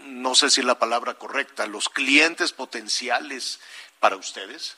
no 0.05 0.35
sé 0.35 0.49
si 0.49 0.59
es 0.59 0.67
la 0.67 0.77
palabra 0.77 1.15
correcta, 1.15 1.65
los 1.65 1.87
clientes 1.89 2.51
potenciales 2.51 3.61
para 3.99 4.17
ustedes? 4.17 4.77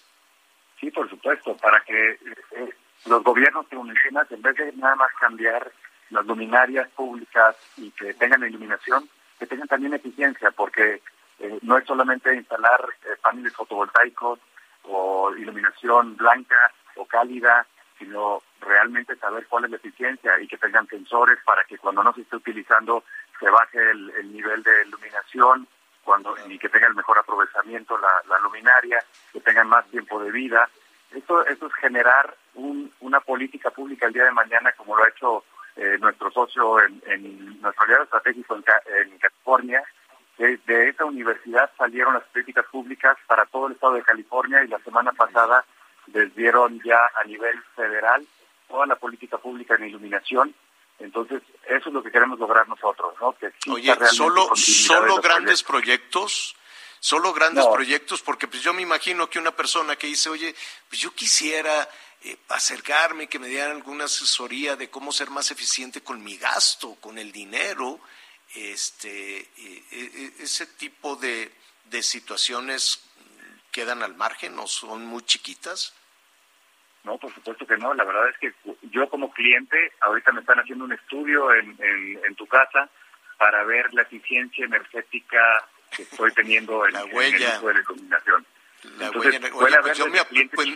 Sí, 0.79 0.91
por 0.91 1.09
supuesto, 1.09 1.57
para 1.57 1.84
que 1.84 2.11
eh, 2.11 2.75
los 3.05 3.23
gobiernos 3.23 3.65
indígenas, 3.71 4.32
en 4.32 4.41
vez 4.43 4.55
de 4.55 4.71
nada 4.73 4.95
más 4.95 5.11
cambiar 5.19 5.71
las 6.11 6.25
luminarias 6.25 6.88
públicas 6.89 7.55
y 7.77 7.89
que 7.91 8.13
tengan 8.13 8.43
iluminación, 8.43 9.09
que 9.39 9.47
tengan 9.47 9.67
también 9.67 9.95
eficiencia, 9.95 10.51
porque 10.51 11.01
eh, 11.39 11.59
no 11.63 11.79
es 11.79 11.86
solamente 11.86 12.36
instalar 12.36 12.86
paneles 13.21 13.53
fotovoltaicos 13.53 14.39
o 14.84 15.34
iluminación 15.36 16.15
blanca 16.15 16.71
o 16.95 17.05
cálida, 17.05 17.65
sino 18.01 18.41
realmente 18.59 19.15
saber 19.17 19.45
cuál 19.47 19.65
es 19.65 19.71
la 19.71 19.77
eficiencia 19.77 20.39
y 20.41 20.47
que 20.47 20.57
tengan 20.57 20.87
sensores 20.87 21.37
para 21.45 21.63
que 21.65 21.77
cuando 21.77 22.03
no 22.03 22.11
se 22.13 22.21
esté 22.21 22.35
utilizando 22.35 23.03
se 23.39 23.47
baje 23.49 23.91
el, 23.91 24.33
nivel 24.33 24.63
de 24.63 24.71
iluminación 24.87 25.67
cuando 26.03 26.35
y 26.47 26.57
que 26.57 26.69
tenga 26.69 26.87
el 26.87 26.95
mejor 26.95 27.19
aprovechamiento 27.19 27.95
la, 27.97 28.39
luminaria, 28.39 29.03
que 29.31 29.39
tengan 29.39 29.67
más 29.67 29.85
tiempo 29.87 30.21
de 30.23 30.31
vida. 30.31 30.67
Esto, 31.11 31.45
esto 31.45 31.67
es 31.67 31.73
generar 31.75 32.35
una 32.55 33.19
política 33.19 33.69
pública 33.69 34.07
el 34.07 34.13
día 34.13 34.25
de 34.25 34.31
mañana, 34.31 34.71
como 34.73 34.97
lo 34.97 35.03
ha 35.03 35.09
hecho 35.09 35.43
eh, 35.75 35.97
nuestro 35.99 36.31
socio 36.31 36.81
en, 36.81 37.61
nuestro 37.61 37.83
aliado 37.83 38.03
estratégico 38.03 38.55
en, 38.55 39.17
California. 39.19 39.83
De, 40.37 40.89
esa 40.89 41.05
universidad 41.05 41.69
salieron 41.77 42.15
las 42.15 42.23
políticas 42.23 42.65
públicas 42.71 43.15
para 43.27 43.45
todo 43.45 43.67
el 43.67 43.73
estado 43.73 43.93
de 43.93 44.01
California 44.01 44.63
y 44.63 44.69
la 44.69 44.79
semana 44.79 45.11
pasada 45.11 45.63
les 46.07 46.35
dieron 46.35 46.81
ya 46.83 47.11
a 47.15 47.23
nivel 47.25 47.61
federal 47.75 48.25
toda 48.67 48.85
la 48.85 48.95
política 48.95 49.37
pública 49.37 49.75
en 49.75 49.87
iluminación. 49.87 50.53
Entonces, 50.99 51.41
eso 51.67 51.89
es 51.89 51.93
lo 51.93 52.03
que 52.03 52.11
queremos 52.11 52.39
lograr 52.39 52.67
nosotros, 52.67 53.15
¿no? 53.19 53.33
Que 53.33 53.51
Oye, 53.69 53.93
solo, 54.11 54.55
solo 54.55 55.17
grandes 55.17 55.63
proyectos. 55.63 56.55
Solo 57.03 57.33
grandes 57.33 57.65
proyectos, 57.65 58.21
porque 58.21 58.47
pues 58.47 58.61
yo 58.61 58.75
me 58.75 58.83
imagino 58.83 59.27
que 59.27 59.39
una 59.39 59.49
persona 59.49 59.95
que 59.95 60.05
dice, 60.05 60.29
oye, 60.29 60.53
pues 60.87 61.01
yo 61.01 61.09
quisiera 61.15 61.89
eh, 62.23 62.37
acercarme, 62.49 63.25
que 63.27 63.39
me 63.39 63.47
dieran 63.47 63.71
alguna 63.71 64.05
asesoría 64.05 64.75
de 64.75 64.91
cómo 64.91 65.11
ser 65.11 65.31
más 65.31 65.49
eficiente 65.49 66.01
con 66.01 66.23
mi 66.23 66.37
gasto, 66.37 66.93
con 67.01 67.17
el 67.17 67.31
dinero, 67.31 67.99
este, 68.53 69.39
eh, 69.39 69.83
eh, 69.91 70.33
ese 70.41 70.67
tipo 70.67 71.15
de, 71.15 71.51
de 71.85 72.03
situaciones 72.03 72.99
quedan 73.72 74.03
al 74.03 74.15
margen 74.15 74.57
o 74.59 74.67
son 74.67 75.05
muy 75.05 75.24
chiquitas? 75.24 75.93
No, 77.03 77.17
por 77.17 77.34
supuesto 77.34 77.65
que 77.65 77.78
no. 77.78 77.93
La 77.93 78.03
verdad 78.03 78.30
es 78.30 78.38
que 78.38 78.53
yo 78.91 79.09
como 79.09 79.32
cliente, 79.32 79.93
ahorita 80.01 80.32
me 80.32 80.41
están 80.41 80.59
haciendo 80.59 80.86
un 80.86 80.93
estudio 80.93 81.53
en, 81.53 81.78
en, 81.80 82.36
tu 82.36 82.45
casa 82.45 82.89
para 83.38 83.63
ver 83.63 83.91
la 83.93 84.03
eficiencia 84.03 84.65
energética 84.65 85.39
que 85.95 86.03
estoy 86.03 86.32
teniendo 86.36 86.86
en, 86.86 86.93
la 86.93 87.05
huella. 87.05 87.38
el 87.38 87.57
uso 87.57 87.67
de 87.67 87.74
la 87.74 87.80
iluminación. 87.80 88.45
La 88.97 89.07
Entonces, 89.07 89.53
huella, 89.53 89.82
pues 89.82 89.97
yo 89.97 90.07
me, 90.07 90.24
pues, 90.49 90.69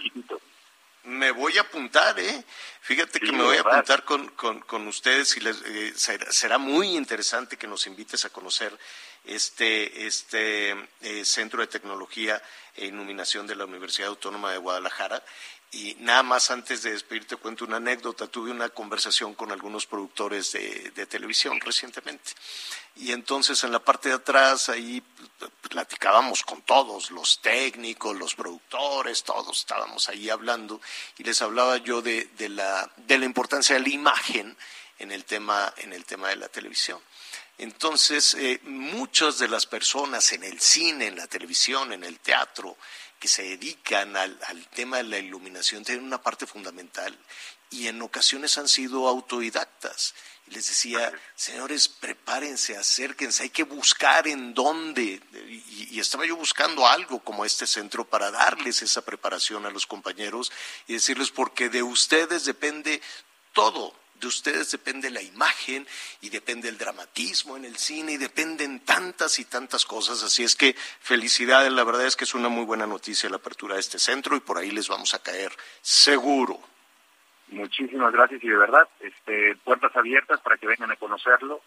me 1.05 1.31
voy 1.31 1.57
a 1.57 1.61
apuntar, 1.61 2.19
¿eh? 2.19 2.43
Fíjate 2.81 3.19
que 3.19 3.31
me 3.31 3.43
voy 3.43 3.57
a 3.57 3.61
apuntar 3.61 4.03
con, 4.03 4.27
con, 4.29 4.59
con 4.61 4.87
ustedes 4.87 5.37
y 5.37 5.39
les, 5.39 5.61
eh, 5.65 5.93
será, 6.29 6.57
muy 6.57 6.95
interesante 6.95 7.57
que 7.57 7.67
nos 7.67 7.87
invites 7.87 8.25
a 8.25 8.29
conocer 8.29 8.77
este, 9.27 10.05
este 10.05 10.71
eh, 11.01 11.25
Centro 11.25 11.61
de 11.61 11.67
Tecnología 11.67 12.41
e 12.75 12.85
Iluminación 12.85 13.47
de 13.47 13.55
la 13.55 13.65
Universidad 13.65 14.09
Autónoma 14.09 14.51
de 14.51 14.57
Guadalajara. 14.57 15.23
Y 15.71 15.95
nada 15.99 16.23
más 16.23 16.51
antes 16.51 16.83
de 16.83 16.91
despedirte 16.91 17.35
cuento 17.35 17.65
una 17.65 17.77
anécdota. 17.77 18.27
Tuve 18.27 18.51
una 18.51 18.69
conversación 18.69 19.33
con 19.33 19.51
algunos 19.51 19.85
productores 19.85 20.53
de, 20.53 20.91
de 20.95 21.05
televisión 21.05 21.59
recientemente. 21.59 22.31
Y 22.95 23.11
entonces 23.11 23.61
en 23.63 23.73
la 23.73 23.79
parte 23.79 24.09
de 24.09 24.15
atrás 24.15 24.69
ahí 24.69 25.03
platicábamos 25.69 26.43
con 26.43 26.61
todos, 26.61 27.11
los 27.11 27.41
técnicos, 27.41 28.15
los 28.15 28.35
productores, 28.35 29.23
todos 29.23 29.59
estábamos 29.59 30.07
ahí 30.07 30.29
hablando 30.29 30.79
y 31.17 31.23
les 31.23 31.41
hablaba 31.41 31.77
yo 31.77 32.01
de, 32.01 32.29
de, 32.37 32.47
la, 32.47 32.89
de 32.95 33.17
la 33.17 33.25
importancia 33.25 33.75
de 33.75 33.81
la 33.81 33.89
imagen 33.89 34.55
en 34.99 35.11
el 35.11 35.25
tema, 35.25 35.73
en 35.77 35.91
el 35.91 36.05
tema 36.05 36.29
de 36.29 36.37
la 36.37 36.47
televisión. 36.47 36.99
Entonces, 37.57 38.35
eh, 38.35 38.59
muchas 38.63 39.39
de 39.39 39.47
las 39.47 39.65
personas 39.65 40.33
en 40.33 40.43
el 40.43 40.59
cine, 40.59 41.07
en 41.07 41.15
la 41.15 41.27
televisión, 41.27 41.93
en 41.93 42.03
el 42.03 42.19
teatro, 42.19 42.77
que 43.19 43.27
se 43.29 43.43
dedican 43.43 44.17
al, 44.17 44.37
tema 44.73 44.97
de 44.97 45.03
la 45.03 45.17
iluminación 45.17 45.85
tienen 45.85 46.03
una 46.03 46.21
parte 46.21 46.45
fundamental 46.45 47.17
y 47.69 47.87
en 47.87 48.01
ocasiones 48.01 48.57
han 48.57 48.67
sido 48.67 49.07
autodidactas. 49.07 50.13
Y 50.47 50.51
les 50.51 50.67
decía, 50.67 51.11
señores, 51.35 51.87
prepárense, 51.87 52.77
acérquense, 52.77 53.43
hay 53.43 53.49
que 53.49 53.63
buscar 53.63 54.27
en 54.27 54.53
dónde. 54.53 55.21
y, 55.89 55.99
estaba 55.99 56.25
yo 56.25 56.35
buscando 56.35 56.85
algo 56.85 57.23
como 57.23 57.45
este 57.45 57.65
centro 57.65 58.05
para 58.05 58.31
darles 58.31 58.81
esa 58.81 59.01
preparación 59.01 59.65
a 59.65 59.71
los 59.71 59.87
compañeros 59.87 60.51
y 60.87 60.93
decirles, 60.93 61.31
porque 61.31 61.69
de 61.69 61.81
ustedes 61.81 62.45
depende 62.45 63.01
todo 63.53 64.04
de 64.19 64.27
ustedes 64.27 64.71
depende 64.71 65.09
la 65.09 65.21
imagen 65.21 65.85
y 66.21 66.29
depende 66.29 66.69
el 66.69 66.77
dramatismo 66.77 67.57
en 67.57 67.65
el 67.65 67.77
cine 67.77 68.13
y 68.13 68.17
dependen 68.17 68.79
tantas 68.79 69.39
y 69.39 69.45
tantas 69.45 69.85
cosas. 69.85 70.23
Así 70.23 70.43
es 70.43 70.55
que 70.55 70.73
felicidades, 70.73 71.71
la 71.71 71.83
verdad 71.83 72.05
es 72.05 72.15
que 72.15 72.23
es 72.23 72.33
una 72.33 72.49
muy 72.49 72.65
buena 72.65 72.87
noticia 72.87 73.29
la 73.29 73.37
apertura 73.37 73.75
de 73.75 73.81
este 73.81 73.99
centro 73.99 74.35
y 74.35 74.39
por 74.39 74.57
ahí 74.57 74.71
les 74.71 74.87
vamos 74.87 75.13
a 75.13 75.21
caer 75.21 75.51
seguro. 75.81 76.59
Muchísimas 77.49 78.11
gracias 78.11 78.43
y 78.43 78.47
de 78.47 78.57
verdad, 78.57 78.87
este, 78.99 79.55
puertas 79.63 79.95
abiertas 79.95 80.41
para 80.41 80.57
que 80.57 80.67
vengan 80.67 80.91
a 80.91 80.95
conocerlo 80.95 81.61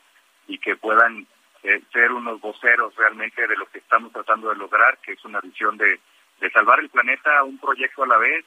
y 0.49 0.59
que 0.59 0.77
puedan 0.77 1.27
eh, 1.63 1.83
ser 1.93 2.13
unos 2.13 2.41
voceros 2.41 2.95
realmente 2.97 3.47
de 3.47 3.57
lo 3.57 3.67
que 3.67 3.79
estamos 3.79 4.13
tratando 4.13 4.49
de 4.49 4.57
lograr, 4.57 4.99
que 4.99 5.13
es 5.13 5.25
una 5.25 5.41
visión 5.41 5.77
de, 5.77 6.01
de 6.41 6.51
salvar 6.51 6.81
el 6.81 6.89
planeta 6.89 7.45
un 7.45 7.59
proyecto 7.59 8.03
a 8.03 8.07
la 8.07 8.19
vez, 8.19 8.45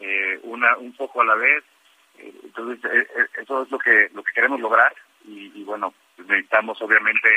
eh, 0.00 0.40
una, 0.42 0.76
un 0.76 0.94
poco 0.96 1.20
a 1.20 1.24
la 1.24 1.34
vez, 1.34 1.64
entonces, 2.18 2.84
eh, 2.84 3.08
eh, 3.16 3.26
eso 3.42 3.62
es 3.62 3.70
lo 3.70 3.78
que, 3.78 4.10
lo 4.12 4.22
que 4.22 4.32
queremos 4.32 4.60
lograr 4.60 4.94
y, 5.26 5.64
bueno, 5.64 5.94
necesitamos 6.18 6.80
obviamente 6.82 7.28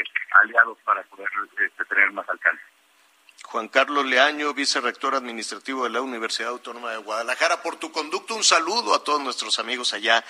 aliados 0.41 0.77
para 0.83 1.01
poder 1.03 1.29
este, 1.65 1.85
tener 1.85 2.11
más 2.11 2.27
alcance. 2.27 2.61
Juan 3.45 3.69
Carlos 3.69 4.05
Leaño, 4.05 4.53
vicerrector 4.53 5.15
administrativo 5.15 5.85
de 5.85 5.91
la 5.91 6.01
Universidad 6.01 6.49
Autónoma 6.49 6.91
de 6.91 6.97
Guadalajara. 6.97 7.61
Por 7.61 7.77
tu 7.77 7.91
conducto, 7.91 8.35
un 8.35 8.43
saludo 8.43 8.93
a 8.93 9.03
todos 9.03 9.21
nuestros 9.21 9.57
amigos 9.59 9.93
allá 9.93 10.23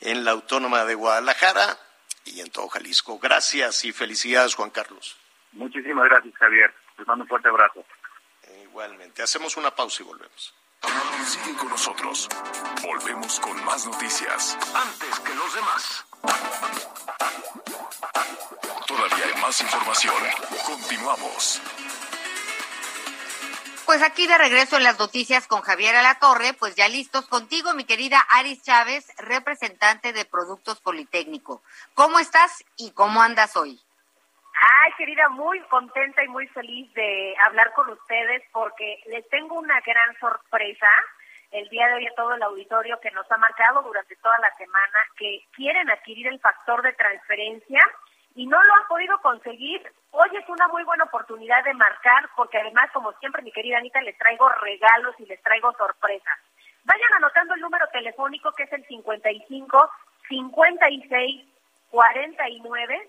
en 0.00 0.24
la 0.24 0.32
Autónoma 0.32 0.84
de 0.84 0.96
Guadalajara 0.96 1.78
y 2.24 2.40
en 2.40 2.50
todo 2.50 2.68
Jalisco. 2.68 3.18
Gracias 3.20 3.84
y 3.84 3.92
felicidades, 3.92 4.56
Juan 4.56 4.70
Carlos. 4.70 5.16
Muchísimas 5.52 6.06
gracias, 6.06 6.34
Javier. 6.34 6.74
Les 6.98 7.06
mando 7.06 7.22
un 7.22 7.28
fuerte 7.28 7.48
abrazo. 7.48 7.84
Igualmente. 8.64 9.22
Hacemos 9.22 9.56
una 9.56 9.70
pausa 9.70 10.02
y 10.02 10.06
volvemos. 10.06 10.52
Sigue 11.26 11.56
con 11.56 11.68
nosotros. 11.68 12.28
Volvemos 12.82 13.40
con 13.40 13.64
más 13.64 13.86
noticias. 13.86 14.56
Antes 14.74 15.20
que 15.20 15.34
los 15.34 15.54
demás. 15.54 16.04
Todavía 18.86 19.24
hay 19.24 19.40
más 19.40 19.60
información. 19.60 20.14
Continuamos. 20.66 21.60
Pues 23.86 24.02
aquí 24.02 24.26
de 24.26 24.38
regreso 24.38 24.76
en 24.76 24.82
las 24.82 24.98
noticias 24.98 25.46
con 25.46 25.60
Javier 25.60 25.94
Alatorre, 25.94 26.54
pues 26.54 26.74
ya 26.74 26.88
listos 26.88 27.26
contigo, 27.26 27.74
mi 27.74 27.84
querida 27.84 28.18
Aris 28.30 28.62
Chávez, 28.62 29.06
representante 29.18 30.12
de 30.14 30.24
Productos 30.24 30.80
Politécnico. 30.80 31.62
¿Cómo 31.94 32.18
estás 32.18 32.64
y 32.76 32.92
cómo 32.92 33.20
andas 33.22 33.56
hoy? 33.56 33.83
Ay, 34.54 34.92
querida, 34.96 35.28
muy 35.30 35.60
contenta 35.62 36.22
y 36.22 36.28
muy 36.28 36.46
feliz 36.48 36.92
de 36.94 37.34
hablar 37.44 37.72
con 37.72 37.90
ustedes 37.90 38.42
porque 38.52 39.00
les 39.06 39.28
tengo 39.28 39.58
una 39.58 39.80
gran 39.80 40.16
sorpresa 40.20 40.86
el 41.50 41.68
día 41.68 41.88
de 41.88 41.94
hoy 41.94 42.06
a 42.06 42.14
todo 42.14 42.34
el 42.34 42.42
auditorio 42.42 43.00
que 43.00 43.10
nos 43.10 43.30
ha 43.30 43.36
marcado 43.36 43.82
durante 43.82 44.14
toda 44.16 44.38
la 44.38 44.54
semana 44.56 44.98
que 45.16 45.40
quieren 45.52 45.90
adquirir 45.90 46.28
el 46.28 46.38
factor 46.40 46.82
de 46.82 46.92
transferencia 46.92 47.80
y 48.36 48.46
no 48.46 48.62
lo 48.62 48.74
han 48.74 48.86
podido 48.86 49.18
conseguir. 49.18 49.82
Hoy 50.12 50.28
es 50.32 50.48
una 50.48 50.68
muy 50.68 50.84
buena 50.84 51.04
oportunidad 51.04 51.64
de 51.64 51.74
marcar 51.74 52.28
porque 52.36 52.58
además, 52.58 52.90
como 52.92 53.12
siempre, 53.14 53.42
mi 53.42 53.52
querida 53.52 53.78
Anita, 53.78 54.00
les 54.02 54.16
traigo 54.18 54.48
regalos 54.48 55.14
y 55.18 55.26
les 55.26 55.42
traigo 55.42 55.72
sorpresas. 55.72 56.38
Vayan 56.84 57.12
anotando 57.14 57.54
el 57.54 57.60
número 57.60 57.86
telefónico 57.92 58.52
que 58.52 58.64
es 58.64 58.72
el 58.72 58.84
55 58.86 59.90
56 60.28 61.48
49 61.90 63.08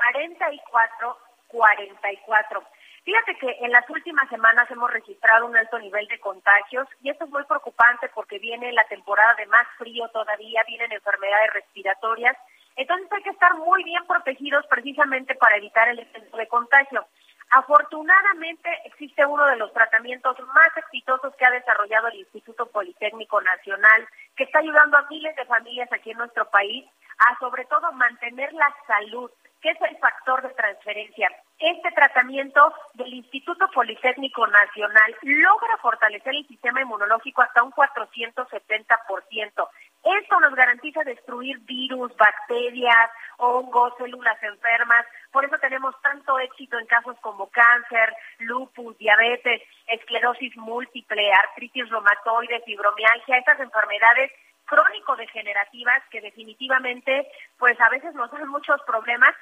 44 0.00 1.16
44. 1.48 2.62
Fíjate 3.04 3.34
que 3.36 3.56
en 3.60 3.72
las 3.72 3.88
últimas 3.90 4.28
semanas 4.28 4.70
hemos 4.70 4.90
registrado 4.90 5.46
un 5.46 5.56
alto 5.56 5.78
nivel 5.78 6.06
de 6.06 6.20
contagios 6.20 6.86
y 7.02 7.10
esto 7.10 7.24
es 7.24 7.30
muy 7.30 7.44
preocupante 7.44 8.08
porque 8.14 8.38
viene 8.38 8.72
la 8.72 8.84
temporada 8.84 9.34
de 9.34 9.46
más 9.46 9.66
frío 9.78 10.08
todavía, 10.08 10.62
vienen 10.66 10.92
enfermedades 10.92 11.52
respiratorias, 11.54 12.36
entonces 12.76 13.10
hay 13.10 13.22
que 13.22 13.30
estar 13.30 13.54
muy 13.54 13.82
bien 13.84 14.06
protegidos 14.06 14.66
precisamente 14.68 15.34
para 15.34 15.56
evitar 15.56 15.88
el 15.88 15.98
exceso 15.98 16.36
de 16.36 16.46
contagio. 16.46 17.04
Afortunadamente 17.50 18.68
existe 18.84 19.26
uno 19.26 19.44
de 19.46 19.56
los 19.56 19.72
tratamientos 19.72 20.38
más 20.54 20.76
exitosos 20.76 21.34
que 21.34 21.44
ha 21.44 21.50
desarrollado 21.50 22.06
el 22.08 22.20
Instituto 22.20 22.66
Politécnico 22.66 23.40
Nacional, 23.40 24.06
que 24.36 24.44
está 24.44 24.60
ayudando 24.60 24.96
a 24.96 25.06
miles 25.10 25.34
de 25.34 25.46
familias 25.46 25.92
aquí 25.92 26.12
en 26.12 26.18
nuestro 26.18 26.48
país 26.50 26.86
a 27.28 27.38
sobre 27.38 27.64
todo 27.66 27.92
mantener 27.92 28.52
la 28.52 28.74
salud 28.86 29.30
¿Qué 29.60 29.68
es 29.68 29.80
el 29.82 29.98
factor 29.98 30.40
de 30.40 30.48
transferencia? 30.54 31.28
Este 31.58 31.90
tratamiento 31.92 32.72
del 32.94 33.12
Instituto 33.12 33.68
Politécnico 33.74 34.46
Nacional 34.46 35.14
logra 35.22 35.76
fortalecer 35.82 36.34
el 36.34 36.46
sistema 36.46 36.80
inmunológico 36.80 37.42
hasta 37.42 37.62
un 37.62 37.70
470%. 37.72 39.68
Esto 40.02 40.40
nos 40.40 40.54
garantiza 40.54 41.04
destruir 41.04 41.58
virus, 41.66 42.16
bacterias, 42.16 43.10
hongos, 43.36 43.92
células 43.98 44.42
enfermas. 44.42 45.04
Por 45.30 45.44
eso 45.44 45.58
tenemos 45.58 45.94
tanto 46.00 46.38
éxito 46.38 46.78
en 46.78 46.86
casos 46.86 47.18
como 47.20 47.50
cáncer, 47.50 48.14
lupus, 48.38 48.96
diabetes, 48.96 49.60
esclerosis 49.88 50.56
múltiple, 50.56 51.30
artritis 51.34 51.86
reumatoide, 51.90 52.62
fibromialgia, 52.64 53.36
estas 53.36 53.60
enfermedades 53.60 54.32
crónico-degenerativas 54.70 56.02
que 56.10 56.20
definitivamente 56.20 57.26
pues 57.58 57.78
a 57.80 57.88
veces 57.90 58.14
nos 58.14 58.30
dan 58.30 58.48
muchos 58.48 58.80
problemas. 58.82 59.34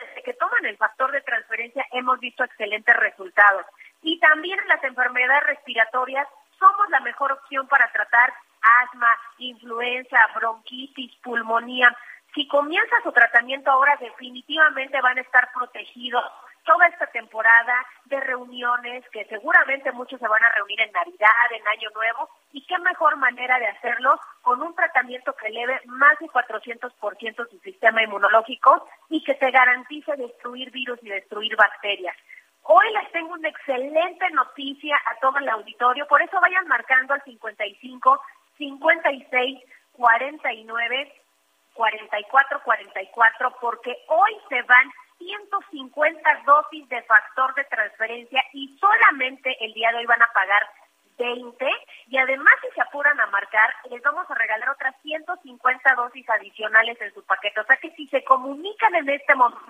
Desde 0.00 0.22
que 0.24 0.34
toman 0.34 0.66
el 0.66 0.76
factor 0.76 1.12
de 1.12 1.20
transferencia 1.22 1.86
hemos 1.92 2.18
visto 2.18 2.42
excelentes 2.42 2.96
resultados. 2.96 3.64
Y 4.02 4.18
también 4.18 4.58
en 4.58 4.68
las 4.68 4.82
enfermedades 4.82 5.44
respiratorias 5.44 6.26
somos 6.58 6.90
la 6.90 7.00
mejor 7.00 7.30
opción 7.30 7.68
para 7.68 7.90
tratar 7.92 8.32
asma, 8.82 9.08
influenza, 9.38 10.18
bronquitis, 10.34 11.14
pulmonía. 11.22 11.96
Si 12.34 12.48
comienza 12.48 12.96
su 13.04 13.12
tratamiento 13.12 13.70
ahora, 13.70 13.96
definitivamente 14.00 15.00
van 15.00 15.18
a 15.18 15.22
estar 15.22 15.48
protegidos 15.52 16.24
toda 16.64 16.86
esta 16.86 17.06
temporada 17.08 17.86
de 18.06 18.20
reuniones, 18.20 19.04
que 19.10 19.24
seguramente 19.26 19.92
muchos 19.92 20.20
se 20.20 20.28
van 20.28 20.42
a 20.42 20.50
reunir 20.50 20.80
en 20.80 20.92
Navidad, 20.92 21.46
en 21.50 21.66
Año 21.68 21.90
Nuevo, 21.94 22.28
y 22.52 22.64
qué 22.66 22.78
mejor 22.78 23.16
manera 23.16 23.58
de 23.58 23.66
hacerlo 23.66 24.18
con 24.42 24.62
un 24.62 24.74
tratamiento 24.74 25.34
que 25.34 25.48
eleve 25.48 25.80
más 25.86 26.18
de 26.18 26.26
400% 26.26 27.50
su 27.50 27.58
sistema 27.60 28.02
inmunológico 28.02 28.88
y 29.08 29.22
que 29.24 29.34
te 29.34 29.50
garantice 29.50 30.16
destruir 30.16 30.70
virus 30.70 30.98
y 31.02 31.08
destruir 31.08 31.56
bacterias. 31.56 32.16
Hoy 32.64 32.92
les 32.92 33.10
tengo 33.10 33.32
una 33.32 33.48
excelente 33.48 34.30
noticia 34.30 34.96
a 35.06 35.16
todo 35.16 35.38
el 35.38 35.48
auditorio, 35.48 36.06
por 36.06 36.22
eso 36.22 36.40
vayan 36.40 36.66
marcando 36.68 37.14
al 37.14 37.22
55 37.22 38.20
56 38.56 39.60
49 39.92 41.12
44 41.74 42.62
44 42.62 43.56
porque 43.60 43.96
hoy 44.08 44.36
se 44.48 44.62
van 44.62 44.92
150 45.52 46.42
dosis 46.46 46.88
de 46.88 47.02
factor 47.02 47.54
de 47.54 47.64
transferencia 47.64 48.42
y 48.52 48.76
solamente 48.78 49.54
el 49.60 49.72
día 49.74 49.90
de 49.92 49.98
hoy 49.98 50.06
van 50.06 50.22
a 50.22 50.32
pagar 50.32 50.66
20 51.18 51.66
y 52.08 52.16
además 52.16 52.54
si 52.62 52.74
se 52.74 52.80
apuran 52.80 53.20
a 53.20 53.26
marcar 53.26 53.74
les 53.90 54.02
vamos 54.02 54.28
a 54.30 54.34
regalar 54.34 54.70
otras 54.70 54.94
150 55.02 55.94
dosis 55.94 56.28
adicionales 56.30 57.00
en 57.00 57.12
su 57.12 57.22
paquete. 57.24 57.60
O 57.60 57.64
sea 57.64 57.76
que 57.76 57.90
si 57.90 58.06
se 58.08 58.24
comunican 58.24 58.94
en 58.94 59.08
este 59.10 59.34
momento 59.34 59.60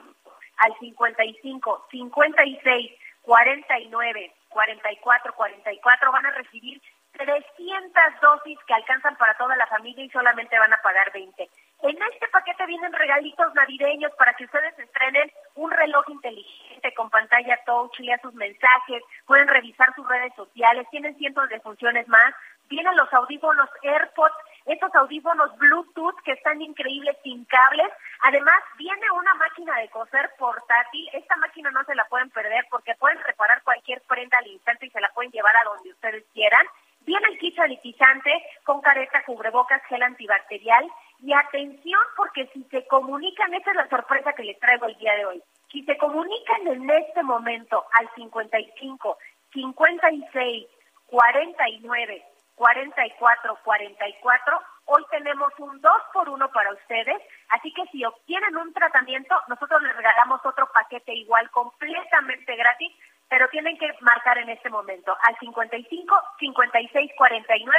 al 0.58 0.78
55, 0.78 1.86
56, 1.90 2.92
49, 3.22 4.32
44, 4.48 5.34
44 5.34 6.12
van 6.12 6.26
a 6.26 6.30
recibir 6.30 6.80
300 7.12 8.20
dosis 8.20 8.58
que 8.66 8.74
alcanzan 8.74 9.16
para 9.16 9.36
toda 9.36 9.56
la 9.56 9.66
familia 9.66 10.04
y 10.04 10.10
solamente 10.10 10.58
van 10.58 10.72
a 10.72 10.80
pagar 10.82 11.12
20. 11.12 11.48
En 11.82 12.02
este 12.02 12.28
paquete 12.28 12.66
vienen 12.66 12.92
regalitos 12.92 13.52
navideños 13.54 14.12
para 14.16 14.34
que 14.34 14.44
ustedes 14.44 14.78
estrenen 14.78 15.30
un 15.62 15.70
reloj 15.70 16.04
inteligente 16.08 16.92
con 16.94 17.08
pantalla 17.08 17.58
touch, 17.64 17.98
lea 18.00 18.18
sus 18.18 18.34
mensajes, 18.34 19.02
pueden 19.26 19.48
revisar 19.48 19.94
sus 19.94 20.06
redes 20.08 20.34
sociales, 20.34 20.86
tienen 20.90 21.16
cientos 21.16 21.48
de 21.48 21.60
funciones 21.60 22.08
más. 22.08 22.34
Vienen 22.68 22.96
los 22.96 23.12
audífonos 23.12 23.68
AirPods, 23.82 24.34
estos 24.64 24.94
audífonos 24.94 25.56
Bluetooth 25.58 26.18
que 26.24 26.32
están 26.32 26.60
increíbles 26.62 27.16
sin 27.22 27.44
cables. 27.44 27.90
Además, 28.22 28.62
viene 28.78 29.10
una 29.10 29.34
máquina 29.34 29.78
de 29.78 29.88
coser 29.90 30.30
portátil. 30.38 31.08
Esta 31.12 31.36
máquina 31.36 31.70
no 31.70 31.84
se 31.84 31.94
la 31.94 32.04
pueden 32.06 32.30
perder 32.30 32.64
porque 32.70 32.94
pueden 32.94 33.18
reparar 33.24 33.62
cualquier 33.62 34.00
prenda 34.02 34.38
al 34.38 34.46
instante 34.46 34.86
y 34.86 34.90
se 34.90 35.00
la 35.00 35.10
pueden 35.10 35.32
llevar 35.32 35.54
a 35.56 35.64
donde 35.64 35.90
ustedes 35.90 36.24
quieran. 36.32 36.66
Viene 37.04 37.26
el 37.28 37.38
kit 37.38 37.56
sanitizante 37.56 38.30
con 38.64 38.80
careta, 38.80 39.22
cubrebocas, 39.24 39.82
gel 39.88 40.02
antibacterial 40.02 40.88
y 41.20 41.32
atención 41.32 42.00
porque 42.16 42.46
si 42.52 42.62
se 42.64 42.86
comunican, 42.86 43.52
esa 43.54 43.70
es 43.70 43.76
la 43.76 43.88
sorpresa 43.88 44.32
que 44.32 44.44
les 44.44 44.58
traigo 44.58 44.86
el 44.86 44.96
día 44.98 45.14
de 45.14 45.26
hoy, 45.26 45.42
si 45.72 45.82
se 45.84 45.96
comunican 45.96 46.66
en 46.68 46.88
este 46.90 47.22
momento 47.22 47.86
al 47.98 48.08
55, 48.14 49.18
56, 49.52 50.66
49, 51.06 52.24
44, 52.54 53.58
44, 53.64 54.60
hoy 54.84 55.04
tenemos 55.10 55.52
un 55.58 55.80
2 55.80 55.92
por 56.12 56.28
1 56.28 56.52
para 56.52 56.72
ustedes, 56.72 57.16
así 57.48 57.72
que 57.72 57.86
si 57.86 58.04
obtienen 58.04 58.56
un 58.56 58.72
tratamiento, 58.74 59.34
nosotros 59.48 59.82
les 59.82 59.96
regalamos 59.96 60.44
otro 60.44 60.68
paquete 60.72 61.14
igual 61.14 61.50
completamente 61.50 62.54
gratis, 62.54 62.92
pero 63.28 63.48
tienen 63.48 63.78
que 63.78 63.90
marcar 64.02 64.36
en 64.38 64.50
este 64.50 64.68
momento 64.68 65.16
al 65.26 65.38
55, 65.38 66.22
56, 66.38 67.12
49, 67.16 67.78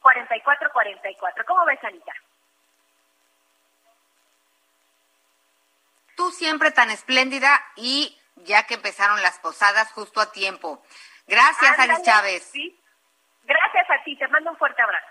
44, 0.00 0.70
44. 0.72 1.44
¿Cómo 1.46 1.64
ves, 1.64 1.82
Anita? 1.84 1.99
Tú 6.30 6.36
siempre 6.36 6.70
tan 6.70 6.90
espléndida 6.90 7.60
y 7.74 8.16
ya 8.36 8.64
que 8.64 8.74
empezaron 8.74 9.20
las 9.20 9.40
posadas 9.40 9.90
justo 9.90 10.20
a 10.20 10.30
tiempo. 10.30 10.80
Gracias, 11.26 11.76
Alice 11.76 12.02
Chávez. 12.04 12.52
Gracias 13.42 13.90
a 13.90 14.04
ti, 14.04 14.16
te 14.16 14.28
mando 14.28 14.50
un 14.50 14.56
fuerte 14.56 14.80
abrazo. 14.80 15.08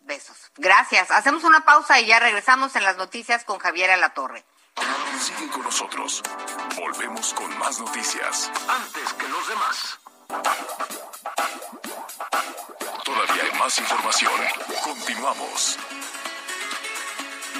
Besos. 0.00 0.50
Gracias. 0.56 1.10
Hacemos 1.10 1.44
una 1.44 1.66
pausa 1.66 2.00
y 2.00 2.06
ya 2.06 2.18
regresamos 2.18 2.74
en 2.76 2.84
las 2.84 2.96
noticias 2.96 3.44
con 3.44 3.58
Javier 3.58 3.90
Torre. 4.14 4.42
Sigue 5.20 5.50
con 5.50 5.64
nosotros. 5.64 6.22
Volvemos 6.76 7.34
con 7.34 7.58
más 7.58 7.78
noticias. 7.78 8.50
Antes 8.68 9.12
que 9.12 9.28
los 9.28 9.48
demás. 9.48 10.00
Todavía 13.04 13.42
hay 13.44 13.58
más 13.58 13.78
información. 13.78 14.32
Continuamos. 14.82 15.78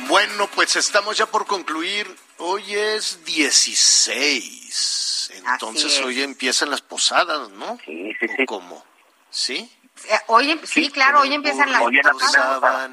Bueno, 0.09 0.47
pues 0.55 0.77
estamos 0.77 1.19
ya 1.19 1.27
por 1.27 1.47
concluir. 1.47 2.17
Hoy 2.45 2.75
es 2.75 3.25
16. 3.25 5.31
Entonces 5.47 6.01
hoy 6.01 6.25
empiezan 6.25 6.71
las 6.71 6.81
posadas, 6.81 7.51
¿no? 7.51 7.79
Sí, 7.85 8.13
sí, 8.19 8.27
sí. 8.37 8.45
¿Cómo? 8.47 8.85
¿Sí? 9.31 9.73
Eh, 10.09 10.19
hoy, 10.27 10.61
sí, 10.65 10.91
claro, 10.91 11.21
hoy 11.21 11.33
empiezan 11.33 11.71
las 11.71 11.81
posadas. 11.81 12.91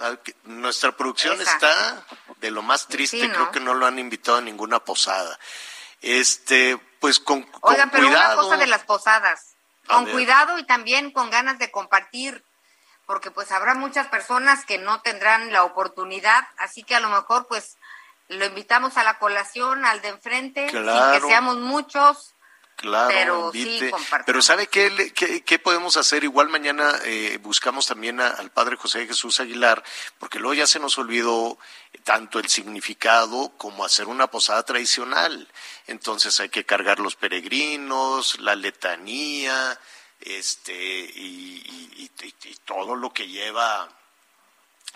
Ah, 0.00 0.16
nuestra 0.44 0.96
producción 0.96 1.38
está 1.38 2.02
de 2.40 2.50
lo 2.50 2.62
más 2.62 2.88
triste, 2.88 3.30
creo 3.30 3.50
que 3.50 3.60
no 3.60 3.74
lo 3.74 3.84
han 3.84 3.98
invitado 3.98 4.38
a 4.38 4.40
ninguna 4.40 4.82
posada. 4.82 5.38
Este, 6.00 6.78
pues 6.98 7.20
con, 7.20 7.46
Oigan, 7.60 7.90
pero 7.90 8.08
una 8.08 8.36
cosa 8.36 8.56
de 8.56 8.68
las 8.68 8.84
posadas. 8.84 9.56
Con 9.86 10.06
cuidado 10.06 10.58
y 10.58 10.64
también 10.64 11.10
con 11.10 11.28
ganas 11.28 11.58
de 11.58 11.70
compartir 11.70 12.42
porque 13.08 13.30
pues 13.30 13.50
habrá 13.52 13.74
muchas 13.74 14.06
personas 14.08 14.66
que 14.66 14.76
no 14.76 15.00
tendrán 15.00 15.50
la 15.50 15.64
oportunidad, 15.64 16.46
así 16.58 16.82
que 16.82 16.94
a 16.94 17.00
lo 17.00 17.08
mejor 17.08 17.46
pues 17.46 17.78
lo 18.28 18.44
invitamos 18.44 18.96
a 18.96 19.04
la 19.04 19.18
colación, 19.18 19.84
al 19.84 20.00
de 20.02 20.08
enfrente, 20.08 20.68
sin 20.70 20.84
que 20.84 21.20
seamos 21.26 21.56
muchos, 21.56 22.34
Claro, 22.78 23.08
pero 23.08 23.50
invite. 23.54 23.92
pero 24.24 24.40
¿sabe 24.40 24.68
qué, 24.68 25.12
qué, 25.44 25.58
podemos 25.58 25.96
hacer? 25.96 26.22
Igual 26.22 26.48
mañana 26.48 26.96
eh, 27.04 27.36
buscamos 27.42 27.86
también 27.86 28.20
al 28.20 28.52
Padre 28.52 28.76
José 28.76 29.04
Jesús 29.04 29.40
Aguilar, 29.40 29.82
porque 30.18 30.38
luego 30.38 30.54
ya 30.54 30.66
se 30.68 30.78
nos 30.78 30.96
olvidó 30.96 31.58
tanto 32.04 32.38
el 32.38 32.48
significado 32.48 33.52
como 33.56 33.84
hacer 33.84 34.06
una 34.06 34.28
posada 34.28 34.62
tradicional. 34.62 35.48
Entonces 35.88 36.38
hay 36.38 36.50
que 36.50 36.64
cargar 36.64 37.00
los 37.00 37.16
peregrinos, 37.16 38.38
la 38.38 38.54
letanía, 38.54 39.80
este, 40.20 41.12
y 41.14 42.10
todo 42.64 42.94
lo 42.94 43.12
que 43.12 43.26
lleva 43.26 43.88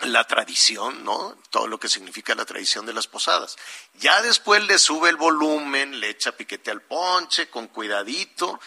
la 0.05 0.25
tradición, 0.25 1.03
¿no? 1.03 1.37
Todo 1.49 1.67
lo 1.67 1.79
que 1.79 1.89
significa 1.89 2.35
la 2.35 2.45
tradición 2.45 2.85
de 2.85 2.93
las 2.93 3.07
posadas. 3.07 3.55
Ya 3.95 4.21
después 4.21 4.63
le 4.63 4.79
sube 4.79 5.09
el 5.09 5.15
volumen, 5.15 5.99
le 5.99 6.09
echa 6.09 6.31
piquete 6.31 6.71
al 6.71 6.81
ponche, 6.81 7.49
con 7.49 7.67
cuidadito, 7.67 8.59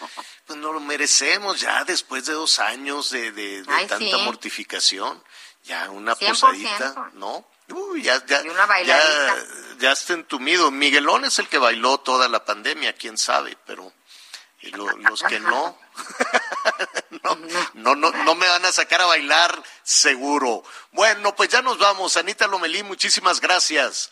pues 0.45 0.59
no 0.59 0.71
lo 0.73 0.79
merecemos 0.79 1.59
ya 1.59 1.83
después 1.83 2.25
de 2.25 2.33
dos 2.33 2.59
años 2.59 3.09
de, 3.09 3.63
tanta 3.87 4.17
mortificación, 4.19 5.23
ya 5.63 5.89
una 5.89 6.15
posadita, 6.15 7.11
¿no? 7.13 7.47
Uy, 7.69 8.01
ya, 8.01 8.25
ya, 8.25 8.41
ya, 8.85 9.35
ya 9.77 9.91
está 9.91 10.13
entumido. 10.13 10.71
Miguelón 10.71 11.25
es 11.25 11.37
el 11.39 11.49
que 11.49 11.57
bailó 11.57 11.97
toda 11.97 12.29
la 12.29 12.45
pandemia, 12.45 12.93
quién 12.93 13.17
sabe, 13.17 13.57
pero 13.65 13.91
los 14.61 15.23
que 15.23 15.39
no, 15.39 15.77
no, 17.73 17.95
no, 17.95 18.11
no, 18.11 18.35
me 18.35 18.47
van 18.47 18.65
a 18.65 18.71
sacar 18.71 19.01
a 19.01 19.05
bailar 19.05 19.61
seguro. 19.83 20.63
Bueno, 20.91 21.35
pues 21.35 21.49
ya 21.49 21.61
nos 21.61 21.77
vamos. 21.77 22.17
Anita 22.17 22.47
Lomelí, 22.47 22.83
muchísimas 22.83 23.39
gracias. 23.41 24.11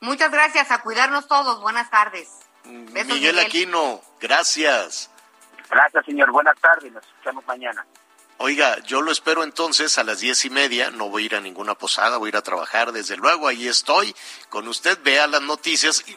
Muchas 0.00 0.30
gracias, 0.30 0.70
a 0.70 0.82
cuidarnos 0.82 1.28
todos. 1.28 1.60
Buenas 1.60 1.90
tardes. 1.90 2.28
Miguel, 2.64 3.38
Aquino, 3.38 4.00
gracias. 4.20 5.10
Gracias, 5.70 6.04
señor. 6.04 6.30
Buenas 6.30 6.58
tardes. 6.60 6.92
Nos 6.92 7.04
escuchamos 7.04 7.46
mañana. 7.46 7.86
Oiga, 8.38 8.78
yo 8.84 9.02
lo 9.02 9.12
espero 9.12 9.44
entonces 9.44 9.98
a 9.98 10.04
las 10.04 10.20
diez 10.20 10.46
y 10.46 10.50
media. 10.50 10.90
No 10.90 11.10
voy 11.10 11.24
a 11.24 11.26
ir 11.26 11.34
a 11.36 11.40
ninguna 11.40 11.74
posada, 11.74 12.16
voy 12.16 12.28
a 12.28 12.30
ir 12.30 12.36
a 12.36 12.42
trabajar. 12.42 12.90
Desde 12.92 13.18
luego, 13.18 13.46
ahí 13.46 13.68
estoy 13.68 14.16
con 14.48 14.66
usted. 14.66 14.98
Vea 15.02 15.26
las 15.26 15.42
noticias. 15.42 16.02
Y... 16.06 16.16